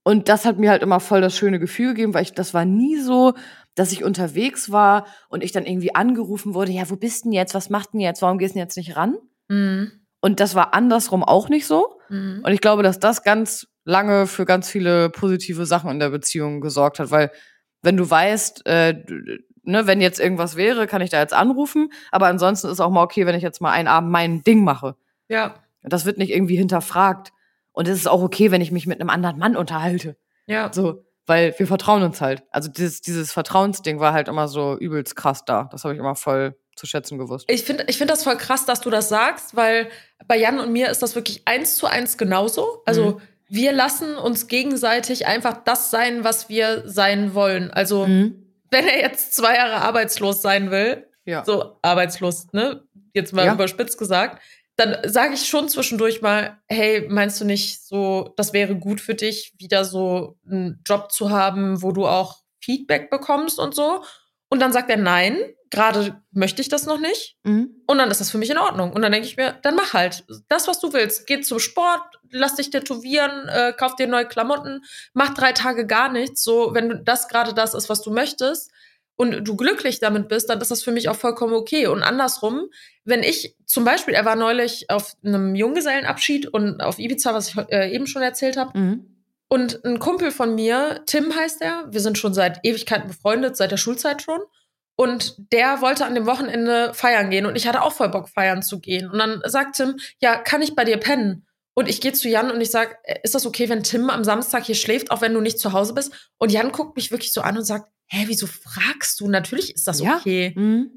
Und 0.05 0.29
das 0.29 0.45
hat 0.45 0.59
mir 0.59 0.71
halt 0.71 0.83
immer 0.83 1.01
voll 1.01 1.21
das 1.21 1.37
schöne 1.37 1.59
Gefühl 1.59 1.95
gegeben, 1.95 2.15
weil 2.15 2.23
ich, 2.23 2.33
das 2.33 2.55
war 2.55 2.65
nie 2.65 2.99
so, 2.99 3.35
dass 3.75 3.93
ich 3.93 4.05
unterwegs 4.05 4.71
war 4.71 5.07
und 5.29 5.45
ich 5.45 5.53
dann 5.53 5.65
irgendwie 5.65 5.95
angerufen 5.95 6.55
wurde, 6.55 6.73
ja, 6.73 6.91
wo 6.91 6.97
bist 6.97 7.25
denn 7.25 7.33
jetzt? 7.33 7.55
Was 7.55 7.71
macht 7.71 7.93
denn 7.93 8.01
jetzt? 8.01 8.21
Warum 8.21 8.39
gehst 8.39 8.55
du 8.55 8.59
denn 8.59 8.67
jetzt 8.67 8.77
nicht 8.77 8.97
ran? 8.97 9.17
Mhm. 9.49 9.93
Und 10.21 10.41
das 10.41 10.55
war 10.55 10.75
andersrum 10.75 11.23
auch 11.23 11.49
nicht 11.49 11.67
so. 11.67 12.01
Mhm. 12.09 12.43
Und 12.45 12.53
ich 12.53 12.61
glaube, 12.61 12.83
dass 12.83 13.01
das 13.01 13.23
ganz 13.23 13.69
lange 13.85 14.27
für 14.27 14.45
ganz 14.45 14.69
viele 14.69 15.11
positive 15.11 15.67
Sachen 15.67 15.91
in 15.91 15.99
der 15.99 16.11
Beziehung 16.11 16.61
gesorgt 16.61 16.99
hat, 16.99 17.11
weil 17.11 17.31
wenn 17.83 17.97
du 17.97 18.09
weißt, 18.09 18.67
äh, 18.67 19.05
ne, 19.65 19.87
wenn 19.87 20.01
jetzt 20.01 20.21
irgendwas 20.21 20.57
wäre, 20.57 20.87
kann 20.87 21.03
ich 21.03 21.11
da 21.11 21.21
jetzt 21.21 21.35
anrufen, 21.35 21.93
aber 22.11 22.27
ansonsten 22.27 22.69
ist 22.69 22.81
auch 22.81 22.91
mal 22.91 23.03
okay, 23.03 23.27
wenn 23.27 23.35
ich 23.35 23.43
jetzt 23.43 23.61
mal 23.61 23.73
einen 23.73 23.89
Abend 23.89 24.11
mein 24.11 24.45
Ding 24.45 24.63
mache. 24.63 24.97
Ja. 25.29 25.55
Das 25.83 26.05
wird 26.05 26.19
nicht 26.19 26.31
irgendwie 26.31 26.57
hinterfragt. 26.57 27.33
Und 27.73 27.89
es 27.89 27.99
ist 27.99 28.07
auch 28.07 28.23
okay, 28.23 28.51
wenn 28.51 28.61
ich 28.61 28.71
mich 28.71 28.87
mit 28.87 29.01
einem 29.01 29.11
anderen 29.11 29.39
Mann 29.39 29.57
unterhalte. 29.57 30.17
Ja. 30.47 30.71
So, 30.73 31.05
weil 31.27 31.55
wir 31.59 31.67
vertrauen 31.67 32.03
uns 32.03 32.21
halt. 32.21 32.43
Also 32.51 32.69
dieses, 32.71 33.01
dieses 33.01 33.33
Vertrauensding 33.33 34.01
war 34.01 34.13
halt 34.13 34.29
immer 34.29 34.49
so 34.49 34.77
übelst 34.79 35.17
krass 35.17 35.45
da. 35.45 35.69
Das 35.73 35.85
habe 35.85 35.95
ich 35.95 36.01
immer 36.01 36.15
voll 36.17 36.57
zu 36.77 36.87
schätzen 36.87 37.19
gewusst. 37.19 37.47
Ich 37.49 37.63
finde 37.65 37.85
ich 37.89 37.99
find 37.99 38.11
das 38.11 38.25
voll 38.25 38.37
krass, 38.37 38.65
dass 38.67 38.81
du 38.81 38.91
das 38.91 39.09
sagst, 39.09 39.55
weil 39.57 39.89
bei 40.27 40.37
Jan 40.39 40.59
und 40.59 40.73
mir 40.73 40.91
ist 40.91 41.03
das 41.03 41.15
wirklich 41.15 41.43
eins 41.47 41.77
zu 41.77 41.87
eins 41.87 42.17
genauso. 42.19 42.83
Also 42.87 43.05
Mhm. 43.05 43.21
wir 43.49 43.73
lassen 43.73 44.17
uns 44.17 44.49
gegenseitig 44.49 45.27
einfach 45.27 45.59
das 45.65 45.91
sein, 45.91 46.25
was 46.25 46.49
wir 46.49 46.83
sein 46.89 47.35
wollen. 47.35 47.71
Also 47.71 48.07
Mhm. 48.07 48.47
wenn 48.71 48.87
er 48.89 49.01
jetzt 49.01 49.35
zwei 49.37 49.55
Jahre 49.55 49.83
arbeitslos 49.83 50.41
sein 50.43 50.71
will, 50.71 51.07
Ja. 51.25 51.45
so 51.45 51.77
arbeitslos, 51.83 52.49
ne? 52.53 52.83
Jetzt 53.15 53.33
mal 53.35 53.45
Ja. 53.47 53.53
überspitzt 53.55 53.99
gesagt, 53.99 54.43
dann 54.77 54.97
sage 55.05 55.35
ich 55.35 55.47
schon 55.47 55.69
zwischendurch 55.69 56.23
mal, 56.23 56.59
hey, 56.67 57.07
meinst 57.09 57.41
du 57.41 57.45
nicht 57.45 57.87
so, 57.87 58.33
das 58.37 58.53
wäre 58.53 58.77
gut 58.77 59.01
für 59.01 59.15
dich, 59.15 59.53
wieder 59.59 59.85
so 59.85 60.39
einen 60.47 60.81
Job 60.87 61.13
zu 61.13 61.31
haben, 61.31 61.83
wo 61.83 61.93
du 61.93 62.07
auch 62.07 62.43
Feedback 62.61 63.11
bekommst 63.11 63.59
und 63.59 63.75
so? 63.75 64.03
Und 64.49 64.61
dann 64.61 64.73
sagt 64.73 64.91
er 64.91 64.97
nein, 64.97 65.39
gerade 65.71 66.23
möchte 66.31 66.61
ich 66.61 66.69
das 66.69 66.85
noch 66.85 66.99
nicht. 66.99 67.37
Mhm. 67.43 67.83
Und 67.87 67.99
dann 67.99 68.11
ist 68.11 68.21
das 68.21 68.31
für 68.31 68.39
mich 68.39 68.51
in 68.51 68.59
Ordnung. 68.59 68.93
Und 68.93 69.03
dann 69.03 69.13
denke 69.13 69.27
ich 69.27 69.39
mir, 69.39 69.59
dann 69.63 69.75
mach 69.75 69.95
halt 69.95 70.25
das, 70.49 70.69
was 70.69 70.79
du 70.79 70.93
willst. 70.93 71.27
Geh 71.27 71.41
zum 71.41 71.59
Sport, 71.59 72.03
lass 72.31 72.57
dich 72.57 72.71
tätowieren, 72.71 73.49
äh, 73.49 73.73
kauf 73.73 73.97
dir 73.97 74.07
neue 74.07 74.27
Klamotten, 74.27 74.83
mach 75.15 75.33
drei 75.33 75.53
Tage 75.53 75.87
gar 75.87 76.13
nichts. 76.13 76.45
So, 76.45 76.75
wenn 76.75 77.03
das 77.05 77.29
gerade 77.29 77.55
das 77.55 77.73
ist, 77.73 77.89
was 77.89 78.03
du 78.03 78.11
möchtest 78.11 78.71
und 79.17 79.45
du 79.47 79.57
glücklich 79.57 80.01
damit 80.01 80.29
bist, 80.29 80.49
dann 80.51 80.61
ist 80.61 80.71
das 80.71 80.83
für 80.83 80.93
mich 80.93 81.09
auch 81.09 81.17
vollkommen 81.17 81.55
okay. 81.55 81.87
Und 81.87 82.03
andersrum, 82.03 82.69
wenn 83.05 83.23
ich 83.23 83.57
zum 83.67 83.85
Beispiel, 83.85 84.15
er 84.15 84.25
war 84.25 84.37
neulich 84.37 84.91
auf 84.91 85.15
einem 85.25 85.55
Junggesellenabschied 85.55 86.47
und 86.49 86.81
auf 86.81 86.99
Ibiza, 86.99 87.35
was 87.35 87.49
ich 87.49 87.57
äh, 87.71 87.93
eben 87.95 88.07
schon 88.07 88.23
erzählt 88.23 88.57
habe, 88.57 88.79
Mhm. 88.79 89.07
und 89.49 89.85
ein 89.85 89.99
Kumpel 89.99 90.31
von 90.31 90.55
mir, 90.55 91.03
Tim 91.07 91.35
heißt 91.35 91.61
er, 91.63 91.85
wir 91.91 92.01
sind 92.01 92.17
schon 92.19 92.35
seit 92.35 92.61
Ewigkeiten 92.65 93.09
befreundet, 93.09 93.57
seit 93.57 93.71
der 93.71 93.77
Schulzeit 93.77 94.23
schon. 94.23 94.41
Und 94.95 95.37
der 95.53 95.81
wollte 95.81 96.05
an 96.05 96.15
dem 96.15 96.27
Wochenende 96.27 96.93
feiern 96.95 97.31
gehen 97.31 97.47
und 97.47 97.57
ich 97.57 97.67
hatte 97.67 97.83
auch 97.83 97.93
voll 97.93 98.11
Bock, 98.11 98.29
feiern 98.29 98.63
zu 98.63 98.79
gehen. 98.79 99.11
Und 99.11 99.19
dann 99.19 99.41
sagt 99.47 99.77
Tim, 99.77 99.97
ja, 100.21 100.37
kann 100.37 100.61
ich 100.63 100.75
bei 100.75 100.85
dir 100.85 100.99
pennen? 100.99 101.47
Und 101.75 101.89
ich 101.89 102.01
gehe 102.01 102.13
zu 102.13 102.29
Jan 102.29 102.51
und 102.51 102.61
ich 102.61 102.71
sag, 102.71 102.99
äh, 103.05 103.19
ist 103.23 103.35
das 103.35 103.47
okay, 103.47 103.69
wenn 103.69 103.83
Tim 103.83 104.11
am 104.11 104.25
Samstag 104.25 104.65
hier 104.65 104.75
schläft, 104.75 105.11
auch 105.11 105.21
wenn 105.21 105.35
du 105.35 105.41
nicht 105.41 105.59
zu 105.59 105.73
Hause 105.73 105.95
bist? 105.95 106.13
Und 106.39 106.53
Jan 106.53 106.73
guckt 106.73 106.97
mich 106.97 107.11
wirklich 107.11 107.33
so 107.33 107.41
an 107.41 107.57
und 107.57 107.65
sagt, 107.65 107.89
hä, 108.09 108.25
wieso 108.27 108.47
fragst 108.47 109.21
du? 109.21 109.29
Natürlich 109.29 109.75
ist 109.75 109.89
das 109.89 110.01
Ja. 110.01 110.17
okay. 110.17 110.53
Mhm. 110.55 110.91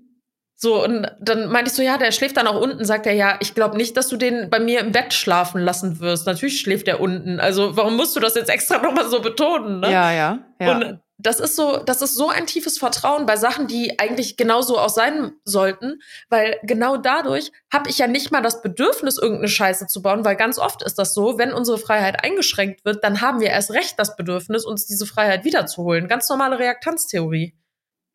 So, 0.58 0.84
und 0.84 1.12
dann 1.20 1.50
meinte 1.50 1.70
ich 1.70 1.76
so, 1.76 1.84
ja, 1.84 1.98
der 1.98 2.14
schläft 2.14 2.38
dann 2.38 2.48
auch 2.48 2.60
unten, 2.60 2.86
sagt 2.86 3.06
er, 3.06 3.14
ja, 3.14 3.38
ich 3.42 3.54
glaube 3.56 3.76
nicht, 3.76 3.98
dass 3.98 4.08
du 4.08 4.16
den 4.16 4.50
bei 4.50 4.60
mir 4.60 4.80
im 4.80 4.94
Bett 4.94 5.14
schlafen 5.14 5.62
lassen 5.62 6.00
wirst. 6.00 6.26
Natürlich 6.28 6.62
schläft 6.62 6.88
er 6.88 7.02
unten. 7.02 7.42
Also, 7.42 7.76
warum 7.76 7.98
musst 7.98 8.16
du 8.16 8.22
das 8.22 8.36
jetzt 8.36 8.50
extra 8.50 8.82
nochmal 8.82 9.10
so 9.10 9.22
betonen, 9.22 9.82
ne? 9.82 9.92
Ja, 9.92 10.12
ja. 10.12 10.40
ja. 10.62 10.78
Und 10.78 11.00
das 11.18 11.40
ist 11.40 11.56
so, 11.56 11.78
das 11.78 12.02
ist 12.02 12.16
so 12.16 12.30
ein 12.30 12.46
tiefes 12.46 12.78
Vertrauen 12.78 13.26
bei 13.26 13.38
Sachen, 13.38 13.68
die 13.68 14.00
eigentlich 14.00 14.38
genauso 14.38 14.78
auch 14.78 14.90
sein 14.90 15.34
sollten, 15.44 16.02
weil 16.30 16.60
genau 16.64 16.98
dadurch 16.98 17.52
habe 17.72 17.90
ich 17.90 17.98
ja 17.98 18.08
nicht 18.08 18.32
mal 18.32 18.42
das 18.42 18.62
Bedürfnis, 18.62 19.18
irgendeine 19.18 19.48
Scheiße 19.48 19.88
zu 19.88 20.02
bauen, 20.02 20.26
weil 20.26 20.36
ganz 20.36 20.60
oft 20.60 20.84
ist 20.84 21.00
das 21.00 21.14
so, 21.14 21.38
wenn 21.38 21.54
unsere 21.54 21.78
Freiheit 21.78 22.24
eingeschränkt 22.24 22.84
wird, 22.86 23.04
dann 23.04 23.22
haben 23.22 23.40
wir 23.40 23.50
erst 23.50 23.72
recht 23.72 23.98
das 23.98 24.16
Bedürfnis, 24.16 24.66
uns 24.66 24.86
diese 24.86 25.06
Freiheit 25.06 25.46
wiederzuholen. 25.46 26.08
Ganz 26.08 26.30
normale 26.30 26.60
Reaktanztheorie. 26.60 27.56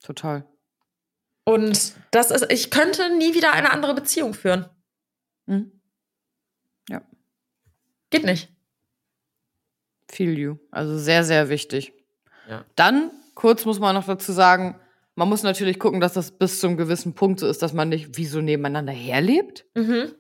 Total. 0.03 0.47
Und 1.45 1.95
das 2.11 2.31
ist, 2.31 2.47
ich 2.51 2.71
könnte 2.71 3.17
nie 3.17 3.35
wieder 3.35 3.53
eine 3.53 3.73
andere 3.73 3.95
Beziehung 3.95 4.35
führen. 4.35 4.69
Mhm. 5.47 5.81
Geht 8.11 8.25
nicht. 8.25 8.53
Feel 10.11 10.37
you. 10.37 10.57
Also 10.73 10.99
sehr, 10.99 11.23
sehr 11.25 11.49
wichtig. 11.49 11.93
Ja. 12.51 12.65
Dann, 12.77 13.11
kurz 13.35 13.65
muss 13.65 13.79
man 13.79 13.95
noch 13.95 14.07
dazu 14.07 14.33
sagen, 14.33 14.79
man 15.15 15.29
muss 15.29 15.43
natürlich 15.43 15.79
gucken, 15.79 16.01
dass 16.01 16.15
das 16.15 16.33
bis 16.33 16.61
zu 16.61 16.67
einem 16.67 16.77
gewissen 16.77 17.15
Punkt 17.15 17.41
so 17.41 17.47
ist, 17.47 17.63
dass 17.63 17.73
man 17.73 17.89
nicht 17.89 18.17
wie 18.17 18.27
so 18.27 18.41
nebeneinander 18.41 18.93
herlebt. 18.93 19.67
Mhm. 19.75 20.13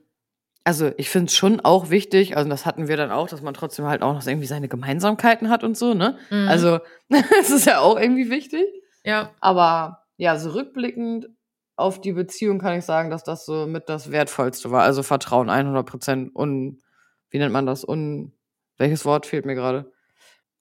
Also 0.62 0.93
ich 0.99 1.09
finde 1.09 1.26
es 1.26 1.35
schon 1.35 1.61
auch 1.61 1.91
wichtig, 1.91 2.37
also 2.37 2.49
das 2.49 2.66
hatten 2.66 2.87
wir 2.87 2.97
dann 2.97 3.11
auch, 3.11 3.28
dass 3.28 3.41
man 3.41 3.55
trotzdem 3.55 3.87
halt 3.87 4.03
auch 4.03 4.12
noch 4.12 4.26
irgendwie 4.26 4.47
seine 4.47 4.68
Gemeinsamkeiten 4.68 5.49
hat 5.49 5.64
und 5.64 5.76
so, 5.76 5.95
ne? 5.95 6.18
Mhm. 6.31 6.49
Also 6.49 6.81
das 7.09 7.51
ist 7.51 7.66
ja 7.66 7.81
auch 7.81 7.99
irgendwie 7.99 8.31
wichtig. 8.31 8.66
ja. 9.05 9.31
Aber 9.41 10.05
ja, 10.16 10.39
so 10.39 10.51
rückblickend 10.51 11.28
auf 11.76 12.01
die 12.01 12.12
Beziehung 12.12 12.59
kann 12.59 12.78
ich 12.78 12.85
sagen, 12.85 13.09
dass 13.09 13.24
das 13.24 13.47
so 13.47 13.66
mit 13.66 13.89
das 13.89 14.11
Wertvollste 14.12 14.70
war. 14.70 14.83
Also 14.83 15.03
Vertrauen 15.03 15.49
100 15.49 15.87
Prozent 15.87 16.37
und 16.37 16.83
wie 17.31 17.39
nennt 17.39 17.53
man 17.53 17.64
das? 17.64 17.89
Un 17.89 18.33
welches 18.76 19.05
Wort 19.05 19.26
fehlt 19.26 19.47
mir 19.47 19.55
gerade? 19.55 19.91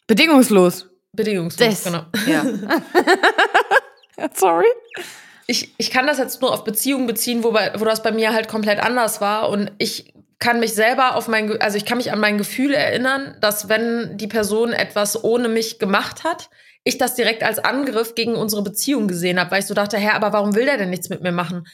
Bedingungslos. 0.08 0.90
Bedingungslos, 1.14 1.70
Das. 1.70 1.84
genau. 1.84 2.06
Ja. 2.28 2.44
Sorry. 4.34 4.66
ich, 5.48 5.74
ich 5.78 5.92
kann 5.92 6.08
das 6.08 6.18
jetzt 6.18 6.42
nur 6.42 6.54
auf 6.54 6.64
Beziehungen 6.64 7.08
beziehen, 7.08 7.44
wobei, 7.44 7.72
wo 7.78 7.86
das 7.86 8.04
bei 8.04 8.12
mir 8.12 8.34
halt 8.34 8.48
komplett 8.48 8.80
anders 8.80 9.22
war. 9.22 9.50
Und 9.50 9.72
ich 9.78 10.14
kann 10.40 10.60
mich 10.60 10.74
selber 10.74 11.16
auf 11.16 11.28
mein, 11.28 11.60
also 11.62 11.78
ich 11.78 11.86
kann 11.86 11.98
mich 11.98 12.12
an 12.12 12.20
mein 12.20 12.38
Gefühl 12.38 12.74
erinnern, 12.74 13.36
dass 13.42 13.70
wenn 13.70 14.18
die 14.18 14.28
Person 14.28 14.72
etwas 14.74 15.24
ohne 15.24 15.50
mich 15.50 15.80
gemacht 15.80 16.24
hat, 16.24 16.50
ich 16.84 16.98
das 16.98 17.16
direkt 17.16 17.44
als 17.44 17.60
Angriff 17.60 18.16
gegen 18.16 18.36
unsere 18.36 18.64
Beziehung 18.64 19.08
gesehen 19.08 19.40
habe, 19.40 19.52
weil 19.52 19.60
ich 19.60 19.66
so 19.66 19.74
dachte, 19.74 19.98
hä, 19.98 20.10
aber 20.14 20.32
warum 20.34 20.56
will 20.56 20.66
der 20.66 20.78
denn 20.78 20.90
nichts 20.90 21.10
mit 21.10 21.22
mir 21.22 21.32
machen? 21.32 21.68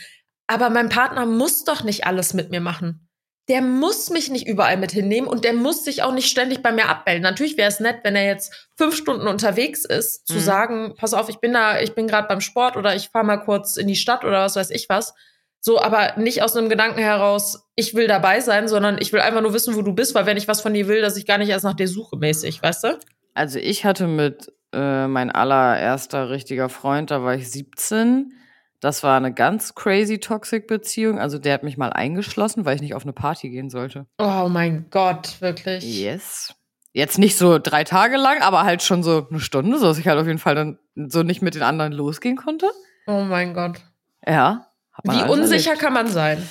Aber 0.47 0.69
mein 0.69 0.89
Partner 0.89 1.25
muss 1.25 1.63
doch 1.63 1.83
nicht 1.83 2.05
alles 2.05 2.33
mit 2.33 2.51
mir 2.51 2.61
machen. 2.61 3.04
Der 3.47 3.61
muss 3.61 4.09
mich 4.09 4.31
nicht 4.31 4.47
überall 4.47 4.75
mit 4.77 4.91
hinnehmen 4.91 5.27
und 5.27 5.45
der 5.45 5.53
muss 5.53 5.83
sich 5.83 6.01
auch 6.01 6.13
nicht 6.13 6.27
ständig 6.29 6.63
bei 6.63 6.71
mir 6.71 6.89
abmelden. 6.89 7.21
Natürlich 7.21 7.57
wäre 7.57 7.69
es 7.69 7.79
nett, 7.79 7.97
wenn 8.03 8.15
er 8.15 8.25
jetzt 8.25 8.69
fünf 8.75 8.95
Stunden 8.95 9.27
unterwegs 9.27 9.85
ist, 9.85 10.25
zu 10.27 10.35
Mhm. 10.35 10.39
sagen, 10.39 10.93
pass 10.97 11.13
auf, 11.13 11.29
ich 11.29 11.37
bin 11.37 11.53
da, 11.53 11.79
ich 11.79 11.93
bin 11.93 12.07
gerade 12.07 12.27
beim 12.27 12.41
Sport 12.41 12.75
oder 12.75 12.95
ich 12.95 13.09
fahre 13.09 13.25
mal 13.25 13.37
kurz 13.37 13.77
in 13.77 13.87
die 13.87 13.95
Stadt 13.95 14.23
oder 14.25 14.41
was 14.41 14.55
weiß 14.55 14.71
ich 14.71 14.87
was. 14.89 15.13
So, 15.61 15.79
aber 15.79 16.13
nicht 16.17 16.41
aus 16.43 16.55
einem 16.55 16.69
Gedanken 16.69 16.99
heraus, 16.99 17.67
ich 17.75 17.93
will 17.95 18.07
dabei 18.07 18.39
sein, 18.39 18.67
sondern 18.67 18.97
ich 18.99 19.13
will 19.13 19.19
einfach 19.21 19.41
nur 19.41 19.53
wissen, 19.53 19.75
wo 19.75 19.81
du 19.81 19.93
bist, 19.93 20.13
weil 20.15 20.25
wenn 20.27 20.37
ich 20.37 20.47
was 20.47 20.61
von 20.61 20.73
dir 20.73 20.87
will, 20.87 21.01
dass 21.01 21.17
ich 21.17 21.25
gar 21.25 21.37
nicht 21.39 21.49
erst 21.49 21.65
nach 21.65 21.73
dir 21.75 21.87
suche, 21.87 22.17
mäßig, 22.17 22.61
weißt 22.63 22.83
du? 22.83 22.99
Also 23.33 23.59
ich 23.59 23.83
hatte 23.85 24.07
mit 24.07 24.51
äh, 24.73 25.07
mein 25.07 25.31
allererster 25.31 26.29
richtiger 26.29 26.69
Freund, 26.69 27.11
da 27.11 27.23
war 27.23 27.35
ich 27.35 27.49
17. 27.51 28.33
Das 28.79 29.03
war 29.03 29.17
eine 29.17 29.33
ganz 29.33 29.73
crazy 29.73 30.19
toxic 30.19 30.67
Beziehung. 30.67 31.19
Also 31.19 31.39
der 31.39 31.53
hat 31.53 31.63
mich 31.63 31.77
mal 31.77 31.91
eingeschlossen, 31.91 32.65
weil 32.65 32.75
ich 32.75 32.81
nicht 32.81 32.93
auf 32.93 33.03
eine 33.03 33.13
Party 33.13 33.49
gehen 33.49 33.69
sollte. 33.69 34.05
Oh 34.17 34.47
mein 34.49 34.87
Gott, 34.89 35.41
wirklich. 35.41 35.83
Yes. 35.83 36.53
Jetzt 36.93 37.17
nicht 37.17 37.37
so 37.37 37.59
drei 37.59 37.83
Tage 37.83 38.17
lang, 38.17 38.41
aber 38.41 38.63
halt 38.63 38.81
schon 38.81 39.03
so 39.03 39.27
eine 39.29 39.39
Stunde, 39.39 39.77
so 39.79 39.87
dass 39.87 39.97
ich 39.97 40.07
halt 40.07 40.19
auf 40.19 40.27
jeden 40.27 40.39
Fall 40.39 40.55
dann 40.55 40.79
so 40.95 41.23
nicht 41.23 41.41
mit 41.41 41.55
den 41.55 41.63
anderen 41.63 41.91
losgehen 41.91 42.37
konnte. 42.37 42.71
Oh 43.07 43.21
mein 43.23 43.53
Gott. 43.53 43.81
Ja. 44.25 44.67
Wie 45.03 45.23
unsicher 45.23 45.71
erlebt. 45.71 45.81
kann 45.81 45.93
man 45.93 46.07
sein? 46.07 46.47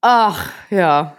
Ach, 0.00 0.50
ja. 0.70 1.18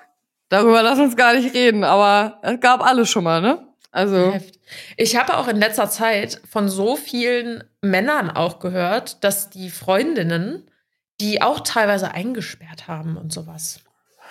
Darüber 0.50 0.82
lass 0.82 0.98
uns 0.98 1.16
gar 1.16 1.34
nicht 1.36 1.54
reden, 1.54 1.84
aber 1.84 2.40
es 2.42 2.60
gab 2.60 2.84
alles 2.84 3.10
schon 3.10 3.24
mal, 3.24 3.42
ne? 3.42 3.69
Also, 3.92 4.34
Heft. 4.34 4.60
Ich 4.98 5.16
habe 5.16 5.38
auch 5.38 5.48
in 5.48 5.58
letzter 5.58 5.90
Zeit 5.90 6.42
von 6.50 6.70
so 6.70 6.96
vielen 6.96 7.64
Männern 7.82 8.30
auch 8.30 8.60
gehört, 8.60 9.24
dass 9.24 9.50
die 9.50 9.70
Freundinnen 9.70 10.70
die 11.22 11.42
auch 11.42 11.62
teilweise 11.62 12.12
eingesperrt 12.12 12.88
haben 12.88 13.18
und 13.18 13.34
sowas. 13.34 13.82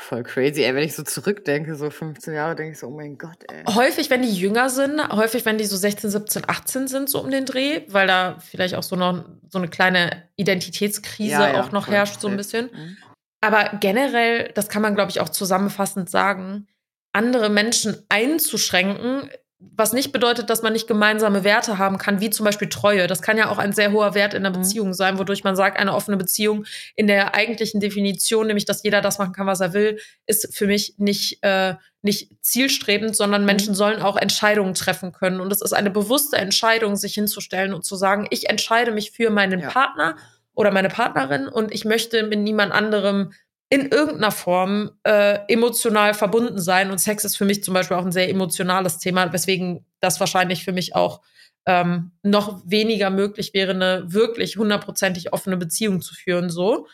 voll 0.01 0.23
crazy, 0.23 0.63
ey. 0.63 0.75
Wenn 0.75 0.85
ich 0.85 0.95
so 0.95 1.03
zurückdenke, 1.03 1.75
so 1.75 1.91
15 1.91 2.33
Jahre, 2.33 2.55
denke 2.55 2.73
ich 2.73 2.79
so, 2.79 2.87
oh 2.87 2.91
mein 2.91 3.19
Gott, 3.19 3.39
ey. 3.49 3.65
Häufig, 3.75 4.11
wenn 4.11 4.23
die 4.23 4.33
jünger 4.33 4.71
sind, 4.71 5.01
häufig, 5.11 5.45
wenn 5.45 5.59
die 5.59 5.65
so 5.65 5.77
16, 5.77 6.11
17, 6.11 6.43
18 6.49 6.89
sind, 6.89 7.11
so 7.11 7.21
um 7.21 7.31
den 7.31 7.45
Dreh, 7.45 7.83
weil 7.89 8.07
da 8.07 8.39
vielleicht 8.39 8.77
auch 8.77 8.85
so 8.85 8.95
noch 8.97 9.25
so 9.51 9.59
eine 9.59 9.69
kleine 9.69 10.23
Identitätskrise 10.37 11.33
Ja, 11.33 11.53
ja, 11.53 11.61
auch 11.61 11.73
noch 11.73 11.89
herrscht, 11.89 12.21
so 12.21 12.29
ein 12.29 12.37
bisschen. 12.37 12.71
Mhm. 12.73 12.97
Aber 13.41 13.77
generell, 13.81 14.51
das 14.55 14.69
kann 14.69 14.83
man, 14.83 14.95
glaube 14.95 15.11
ich, 15.11 15.21
auch 15.21 15.29
zusammenfassend 15.29 16.09
sagen, 16.09 16.69
andere 17.13 17.51
Menschen 17.51 18.03
einzuschränken, 18.09 19.31
was 19.61 19.93
nicht 19.93 20.13
bedeutet, 20.13 20.51
dass 20.51 20.63
man 20.63 20.73
nicht 20.73 20.87
gemeinsame 20.87 21.43
Werte 21.43 21.79
haben 21.79 21.99
kann, 21.99 22.21
wie 22.21 22.31
zum 22.31 22.45
Beispiel 22.45 22.69
Treue. 22.69 23.09
Das 23.09 23.23
kann 23.23 23.37
ja 23.37 23.51
auch 23.51 23.59
ein 23.59 23.73
sehr 23.73 23.91
hoher 23.91 24.15
Wert 24.15 24.33
in 24.35 24.43
der 24.45 24.53
Mhm. 24.53 24.57
Beziehung 24.61 24.95
sein, 24.95 25.19
wodurch 25.19 25.43
man 25.43 25.57
sagt, 25.57 25.79
eine 25.79 25.95
offene 25.95 26.17
Beziehung 26.17 26.65
in 26.95 27.09
der 27.09 27.35
eigentlichen 27.35 27.81
Definition, 27.81 28.47
nämlich 28.47 28.67
dass 28.67 28.83
jeder 28.85 29.01
das 29.01 29.19
machen 29.19 29.33
kann, 29.33 29.47
was 29.49 29.61
er 29.61 29.73
will, 29.73 29.99
ist 30.27 30.57
für 30.57 30.67
mich 30.67 30.95
nicht, 30.99 31.43
äh, 31.43 31.75
nicht 32.03 32.31
zielstrebend, 32.41 33.17
sondern 33.17 33.45
Menschen 33.45 33.75
sollen 33.75 34.01
auch 34.01 34.17
Entscheidungen 34.17 34.75
treffen 34.75 35.11
können. 35.13 35.41
Und 35.41 35.53
es 35.53 35.61
ist 35.61 35.73
eine 35.73 35.91
bewusste 35.91 36.37
Entscheidung, 36.37 36.95
sich 36.95 37.15
hinzustellen 37.15 37.75
und 37.75 37.85
zu 37.85 37.97
sagen, 37.97 38.29
ich 38.31 38.49
entscheide 38.49 38.93
mich 38.93 39.11
für 39.11 39.31
meinen 39.31 39.59
Ja. 39.61 39.71
Partner 39.71 40.17
oder 40.55 40.71
meine 40.71 40.89
Partnerin 40.89 41.49
und 41.49 41.73
ich 41.75 41.85
möchte 41.85 42.23
mit 42.23 42.39
niemand 42.39 42.73
anderem 42.73 43.33
in 43.71 43.91
irgendeiner 43.91 44.31
Form 44.31 44.93
äh, 45.05 45.41
emotional 45.49 46.15
verbunden 46.15 46.59
sein. 46.59 46.91
Und 46.91 46.99
Sex 46.99 47.25
ist 47.25 47.37
für 47.37 47.45
mich 47.45 47.63
zum 47.63 47.75
Beispiel 47.75 47.97
auch 47.97 48.05
ein 48.05 48.13
sehr 48.13 48.31
emotionales 48.31 48.99
Thema, 48.99 49.31
weswegen 49.33 49.85
das 50.01 50.21
wahrscheinlich 50.21 50.65
für 50.65 50.73
mich 50.73 50.95
auch 50.95 51.21
ähm, 51.67 52.13
noch 52.23 52.63
weniger 52.65 53.11
möglich 53.11 53.53
wäre, 53.53 53.73
eine 53.73 54.05
wirklich 54.07 54.57
hundertprozentig 54.57 55.35
offene 55.35 55.59
Beziehung 55.59 56.01
zu 56.01 56.15
führen. 56.15 56.49
So, 56.49 56.87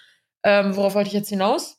ähm, 0.43 0.75
worauf 0.75 0.95
wollte 0.97 1.09
ich 1.09 1.14
jetzt 1.14 1.29
hinaus? 1.29 1.79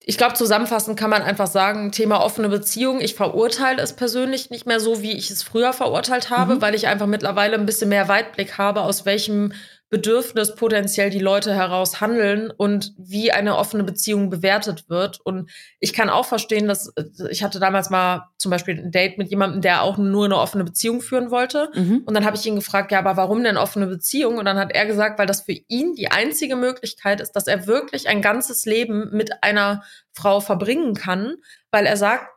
Ich 0.00 0.16
glaube, 0.18 0.34
zusammenfassend 0.34 0.98
kann 0.98 1.10
man 1.10 1.22
einfach 1.22 1.46
sagen, 1.46 1.90
Thema 1.90 2.22
offene 2.22 2.48
Beziehung. 2.48 3.00
Ich 3.00 3.14
verurteile 3.14 3.82
es 3.82 3.94
persönlich 3.94 4.50
nicht 4.50 4.66
mehr 4.66 4.78
so, 4.78 5.02
wie 5.02 5.12
ich 5.16 5.30
es 5.30 5.42
früher 5.42 5.72
verurteilt 5.72 6.30
habe, 6.30 6.56
Mhm. 6.56 6.62
weil 6.62 6.74
ich 6.74 6.86
einfach 6.86 7.06
mittlerweile 7.06 7.54
ein 7.56 7.66
bisschen 7.66 7.88
mehr 7.88 8.08
Weitblick 8.08 8.58
habe, 8.58 8.82
aus 8.82 9.06
welchem 9.06 9.52
Bedürfnis 9.90 10.54
potenziell 10.54 11.08
die 11.08 11.18
Leute 11.18 11.54
heraus 11.54 12.00
handeln 12.00 12.50
und 12.50 12.92
wie 12.98 13.32
eine 13.32 13.56
offene 13.56 13.84
Beziehung 13.84 14.28
bewertet 14.28 14.90
wird. 14.90 15.18
Und 15.24 15.50
ich 15.80 15.94
kann 15.94 16.10
auch 16.10 16.26
verstehen, 16.26 16.68
dass 16.68 16.88
äh, 16.96 17.04
ich 17.30 17.42
hatte 17.42 17.58
damals 17.58 17.88
mal 17.88 18.28
zum 18.36 18.50
Beispiel 18.50 18.78
ein 18.78 18.90
Date 18.90 19.16
mit 19.16 19.30
jemandem, 19.30 19.62
der 19.62 19.82
auch 19.82 19.96
nur 19.96 20.26
eine 20.26 20.36
offene 20.36 20.64
Beziehung 20.64 21.00
führen 21.00 21.30
wollte. 21.30 21.70
Mhm. 21.74 22.02
Und 22.04 22.14
dann 22.14 22.26
habe 22.26 22.36
ich 22.36 22.44
ihn 22.44 22.56
gefragt, 22.56 22.92
ja, 22.92 22.98
aber 22.98 23.16
warum 23.16 23.42
denn 23.42 23.56
offene 23.56 23.86
Beziehung? 23.86 24.36
Und 24.36 24.44
dann 24.44 24.58
hat 24.58 24.72
er 24.72 24.84
gesagt, 24.84 25.18
weil 25.18 25.26
das 25.26 25.42
für 25.42 25.56
ihn 25.68 25.94
die 25.94 26.10
einzige 26.10 26.56
Möglichkeit 26.56 27.20
ist, 27.20 27.32
dass 27.32 27.46
er 27.46 27.66
wirklich 27.66 28.08
ein 28.08 28.20
ganzes 28.20 28.66
Leben 28.66 29.08
mit 29.12 29.42
einer 29.42 29.82
Frau 30.12 30.40
verbringen 30.40 30.94
kann, 30.94 31.36
weil 31.70 31.86
er 31.86 31.96
sagt, 31.96 32.28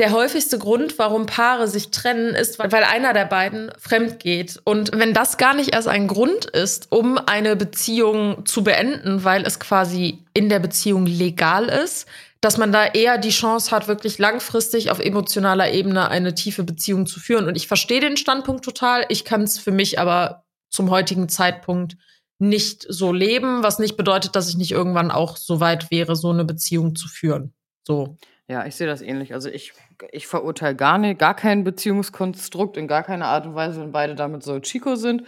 der 0.00 0.12
häufigste 0.12 0.58
Grund, 0.58 0.98
warum 0.98 1.26
Paare 1.26 1.68
sich 1.68 1.90
trennen, 1.90 2.34
ist, 2.34 2.58
weil 2.58 2.84
einer 2.84 3.12
der 3.12 3.26
beiden 3.26 3.70
fremd 3.78 4.18
geht. 4.18 4.58
Und 4.64 4.92
wenn 4.94 5.12
das 5.12 5.36
gar 5.36 5.54
nicht 5.54 5.74
erst 5.74 5.88
ein 5.88 6.08
Grund 6.08 6.46
ist, 6.46 6.90
um 6.90 7.18
eine 7.18 7.54
Beziehung 7.54 8.46
zu 8.46 8.64
beenden, 8.64 9.24
weil 9.24 9.44
es 9.44 9.60
quasi 9.60 10.24
in 10.32 10.48
der 10.48 10.58
Beziehung 10.58 11.04
legal 11.04 11.66
ist, 11.66 12.08
dass 12.40 12.56
man 12.56 12.72
da 12.72 12.86
eher 12.86 13.18
die 13.18 13.28
Chance 13.28 13.70
hat, 13.72 13.88
wirklich 13.88 14.18
langfristig 14.18 14.90
auf 14.90 15.00
emotionaler 15.00 15.70
Ebene 15.70 16.08
eine 16.08 16.34
tiefe 16.34 16.64
Beziehung 16.64 17.04
zu 17.04 17.20
führen. 17.20 17.46
Und 17.46 17.54
ich 17.54 17.68
verstehe 17.68 18.00
den 18.00 18.16
Standpunkt 18.16 18.64
total. 18.64 19.04
Ich 19.10 19.26
kann 19.26 19.42
es 19.42 19.58
für 19.58 19.70
mich 19.70 19.98
aber 19.98 20.44
zum 20.70 20.88
heutigen 20.88 21.28
Zeitpunkt 21.28 21.98
nicht 22.38 22.86
so 22.88 23.12
leben, 23.12 23.62
was 23.62 23.78
nicht 23.78 23.98
bedeutet, 23.98 24.34
dass 24.34 24.48
ich 24.48 24.56
nicht 24.56 24.72
irgendwann 24.72 25.10
auch 25.10 25.36
so 25.36 25.60
weit 25.60 25.90
wäre, 25.90 26.16
so 26.16 26.30
eine 26.30 26.46
Beziehung 26.46 26.96
zu 26.96 27.06
führen. 27.06 27.52
So. 27.86 28.16
Ja, 28.48 28.66
ich 28.66 28.74
sehe 28.74 28.86
das 28.86 29.02
ähnlich. 29.02 29.34
Also 29.34 29.48
ich, 29.48 29.74
ich 30.12 30.26
verurteile 30.26 30.74
gar 30.76 30.98
nicht, 30.98 31.18
gar 31.18 31.34
kein 31.34 31.64
Beziehungskonstrukt 31.64 32.76
in 32.76 32.88
gar 32.88 33.02
keiner 33.02 33.26
Art 33.26 33.46
und 33.46 33.54
Weise, 33.54 33.80
wenn 33.80 33.92
beide 33.92 34.14
damit 34.14 34.42
so 34.42 34.58
Chico 34.60 34.96
sind. 34.96 35.22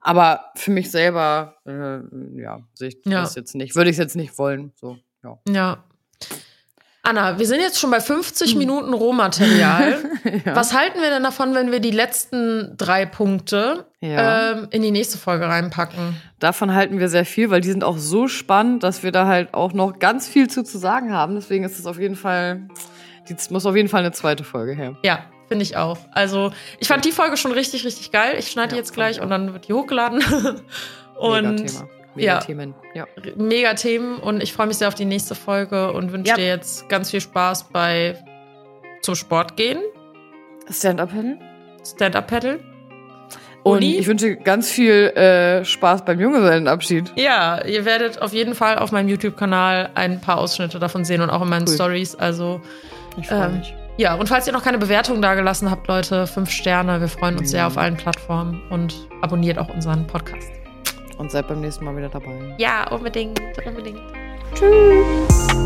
Aber 0.00 0.46
für 0.54 0.70
mich 0.70 0.90
selber, 0.90 1.56
äh, 1.66 1.98
ja, 2.40 2.60
sehe 2.74 2.88
ich 2.88 2.98
Ja. 3.04 3.22
das 3.22 3.34
jetzt 3.34 3.54
nicht. 3.54 3.74
Würde 3.74 3.90
ich 3.90 3.94
es 3.94 3.98
jetzt 3.98 4.16
nicht 4.16 4.38
wollen. 4.38 4.72
So, 4.76 4.98
ja. 5.24 5.38
Ja. 5.48 5.84
Anna, 7.02 7.38
wir 7.38 7.46
sind 7.46 7.60
jetzt 7.60 7.78
schon 7.78 7.92
bei 7.92 8.00
50 8.00 8.56
Minuten 8.56 8.92
Rohmaterial. 8.92 9.98
ja. 10.44 10.56
Was 10.56 10.74
halten 10.74 11.00
wir 11.00 11.08
denn 11.10 11.22
davon, 11.22 11.54
wenn 11.54 11.70
wir 11.70 11.78
die 11.78 11.92
letzten 11.92 12.74
drei 12.76 13.06
Punkte 13.06 13.86
Ja. 14.00 14.50
ähm, 14.52 14.66
in 14.72 14.82
die 14.82 14.90
nächste 14.90 15.16
Folge 15.16 15.46
reinpacken? 15.46 16.16
Davon 16.40 16.74
halten 16.74 16.98
wir 16.98 17.08
sehr 17.08 17.24
viel, 17.24 17.48
weil 17.50 17.60
die 17.60 17.70
sind 17.70 17.84
auch 17.84 17.98
so 17.98 18.26
spannend, 18.26 18.82
dass 18.82 19.04
wir 19.04 19.12
da 19.12 19.26
halt 19.26 19.54
auch 19.54 19.72
noch 19.72 20.00
ganz 20.00 20.26
viel 20.26 20.48
zu, 20.50 20.64
zu 20.64 20.78
sagen 20.78 21.12
haben. 21.12 21.36
Deswegen 21.36 21.62
ist 21.62 21.78
es 21.78 21.86
auf 21.86 22.00
jeden 22.00 22.16
Fall, 22.16 22.66
die 23.28 23.36
muss 23.50 23.66
auf 23.66 23.76
jeden 23.76 23.88
Fall 23.88 24.00
eine 24.00 24.12
zweite 24.12 24.44
Folge 24.44 24.72
her. 24.72 24.96
Ja, 25.04 25.24
finde 25.48 25.62
ich 25.62 25.76
auch. 25.76 25.98
Also, 26.12 26.52
ich 26.78 26.88
fand 26.88 27.04
die 27.04 27.12
Folge 27.12 27.36
schon 27.36 27.52
richtig, 27.52 27.84
richtig 27.84 28.10
geil. 28.12 28.34
Ich 28.38 28.48
schneide 28.48 28.68
die 28.70 28.74
Ja, 28.76 28.80
jetzt 28.80 28.94
fand 28.94 29.10
ich 29.10 29.16
gleich 29.16 29.20
und 29.22 29.30
dann 29.30 29.52
wird 29.52 29.68
die 29.68 29.72
hochgeladen. 29.72 30.22
und 31.18 31.42
Mega-Thema. 31.60 31.88
Mega 32.14 32.32
ja. 32.32 32.38
Themen. 32.40 32.74
Ja. 32.94 33.06
mega 33.36 33.74
Themen 33.74 34.16
und 34.18 34.42
ich 34.42 34.54
freue 34.54 34.66
mich 34.68 34.78
sehr 34.78 34.88
auf 34.88 34.94
die 34.94 35.04
nächste 35.04 35.34
Folge 35.34 35.92
und 35.92 36.12
wünsche 36.12 36.30
Ja. 36.30 36.36
dir 36.36 36.46
jetzt 36.46 36.88
ganz 36.88 37.10
viel 37.10 37.20
Spaß 37.20 37.64
bei 37.64 38.16
zum 39.02 39.14
Sport 39.14 39.56
gehen, 39.56 39.78
Stand-up-Paddle. 40.70 41.38
Stand-up-Paddle. 41.84 42.60
Und 43.62 43.78
Uli? 43.78 43.96
ich 43.98 44.06
wünsche 44.06 44.36
ganz 44.36 44.70
viel 44.70 45.08
äh, 45.16 45.64
Spaß 45.64 46.04
beim 46.04 46.20
Junggesellenabschied. 46.20 47.12
Ja, 47.16 47.64
ihr 47.64 47.84
werdet 47.84 48.22
auf 48.22 48.32
jeden 48.32 48.54
Fall 48.54 48.78
auf 48.78 48.92
meinem 48.92 49.08
YouTube-Kanal 49.08 49.90
ein 49.94 50.20
paar 50.20 50.38
Ausschnitte 50.38 50.78
davon 50.78 51.04
sehen 51.04 51.20
und 51.20 51.30
auch 51.30 51.42
in 51.42 51.48
meinen 51.48 51.66
Cool. 51.68 51.74
Stories. 51.74 52.14
Also 52.14 52.60
Ich 53.16 53.28
freue 53.28 53.46
Ähm, 53.46 53.58
mich. 53.58 53.74
ja, 53.96 54.14
und 54.14 54.28
falls 54.28 54.46
ihr 54.46 54.52
noch 54.52 54.62
keine 54.64 54.78
Bewertung 54.78 55.22
dagelassen 55.22 55.70
habt, 55.70 55.86
Leute, 55.88 56.26
fünf 56.26 56.50
Sterne. 56.50 57.00
Wir 57.00 57.08
freuen 57.08 57.38
uns 57.38 57.50
sehr 57.50 57.66
auf 57.66 57.76
allen 57.78 57.96
Plattformen 57.96 58.62
und 58.70 58.94
abonniert 59.22 59.58
auch 59.58 59.68
unseren 59.68 60.06
Podcast. 60.06 60.50
Und 61.18 61.30
seid 61.30 61.48
beim 61.48 61.60
nächsten 61.60 61.84
Mal 61.84 61.96
wieder 61.96 62.10
dabei. 62.10 62.54
Ja, 62.58 62.90
unbedingt, 62.90 63.40
unbedingt. 63.66 64.00
Tschüss. 64.54 65.65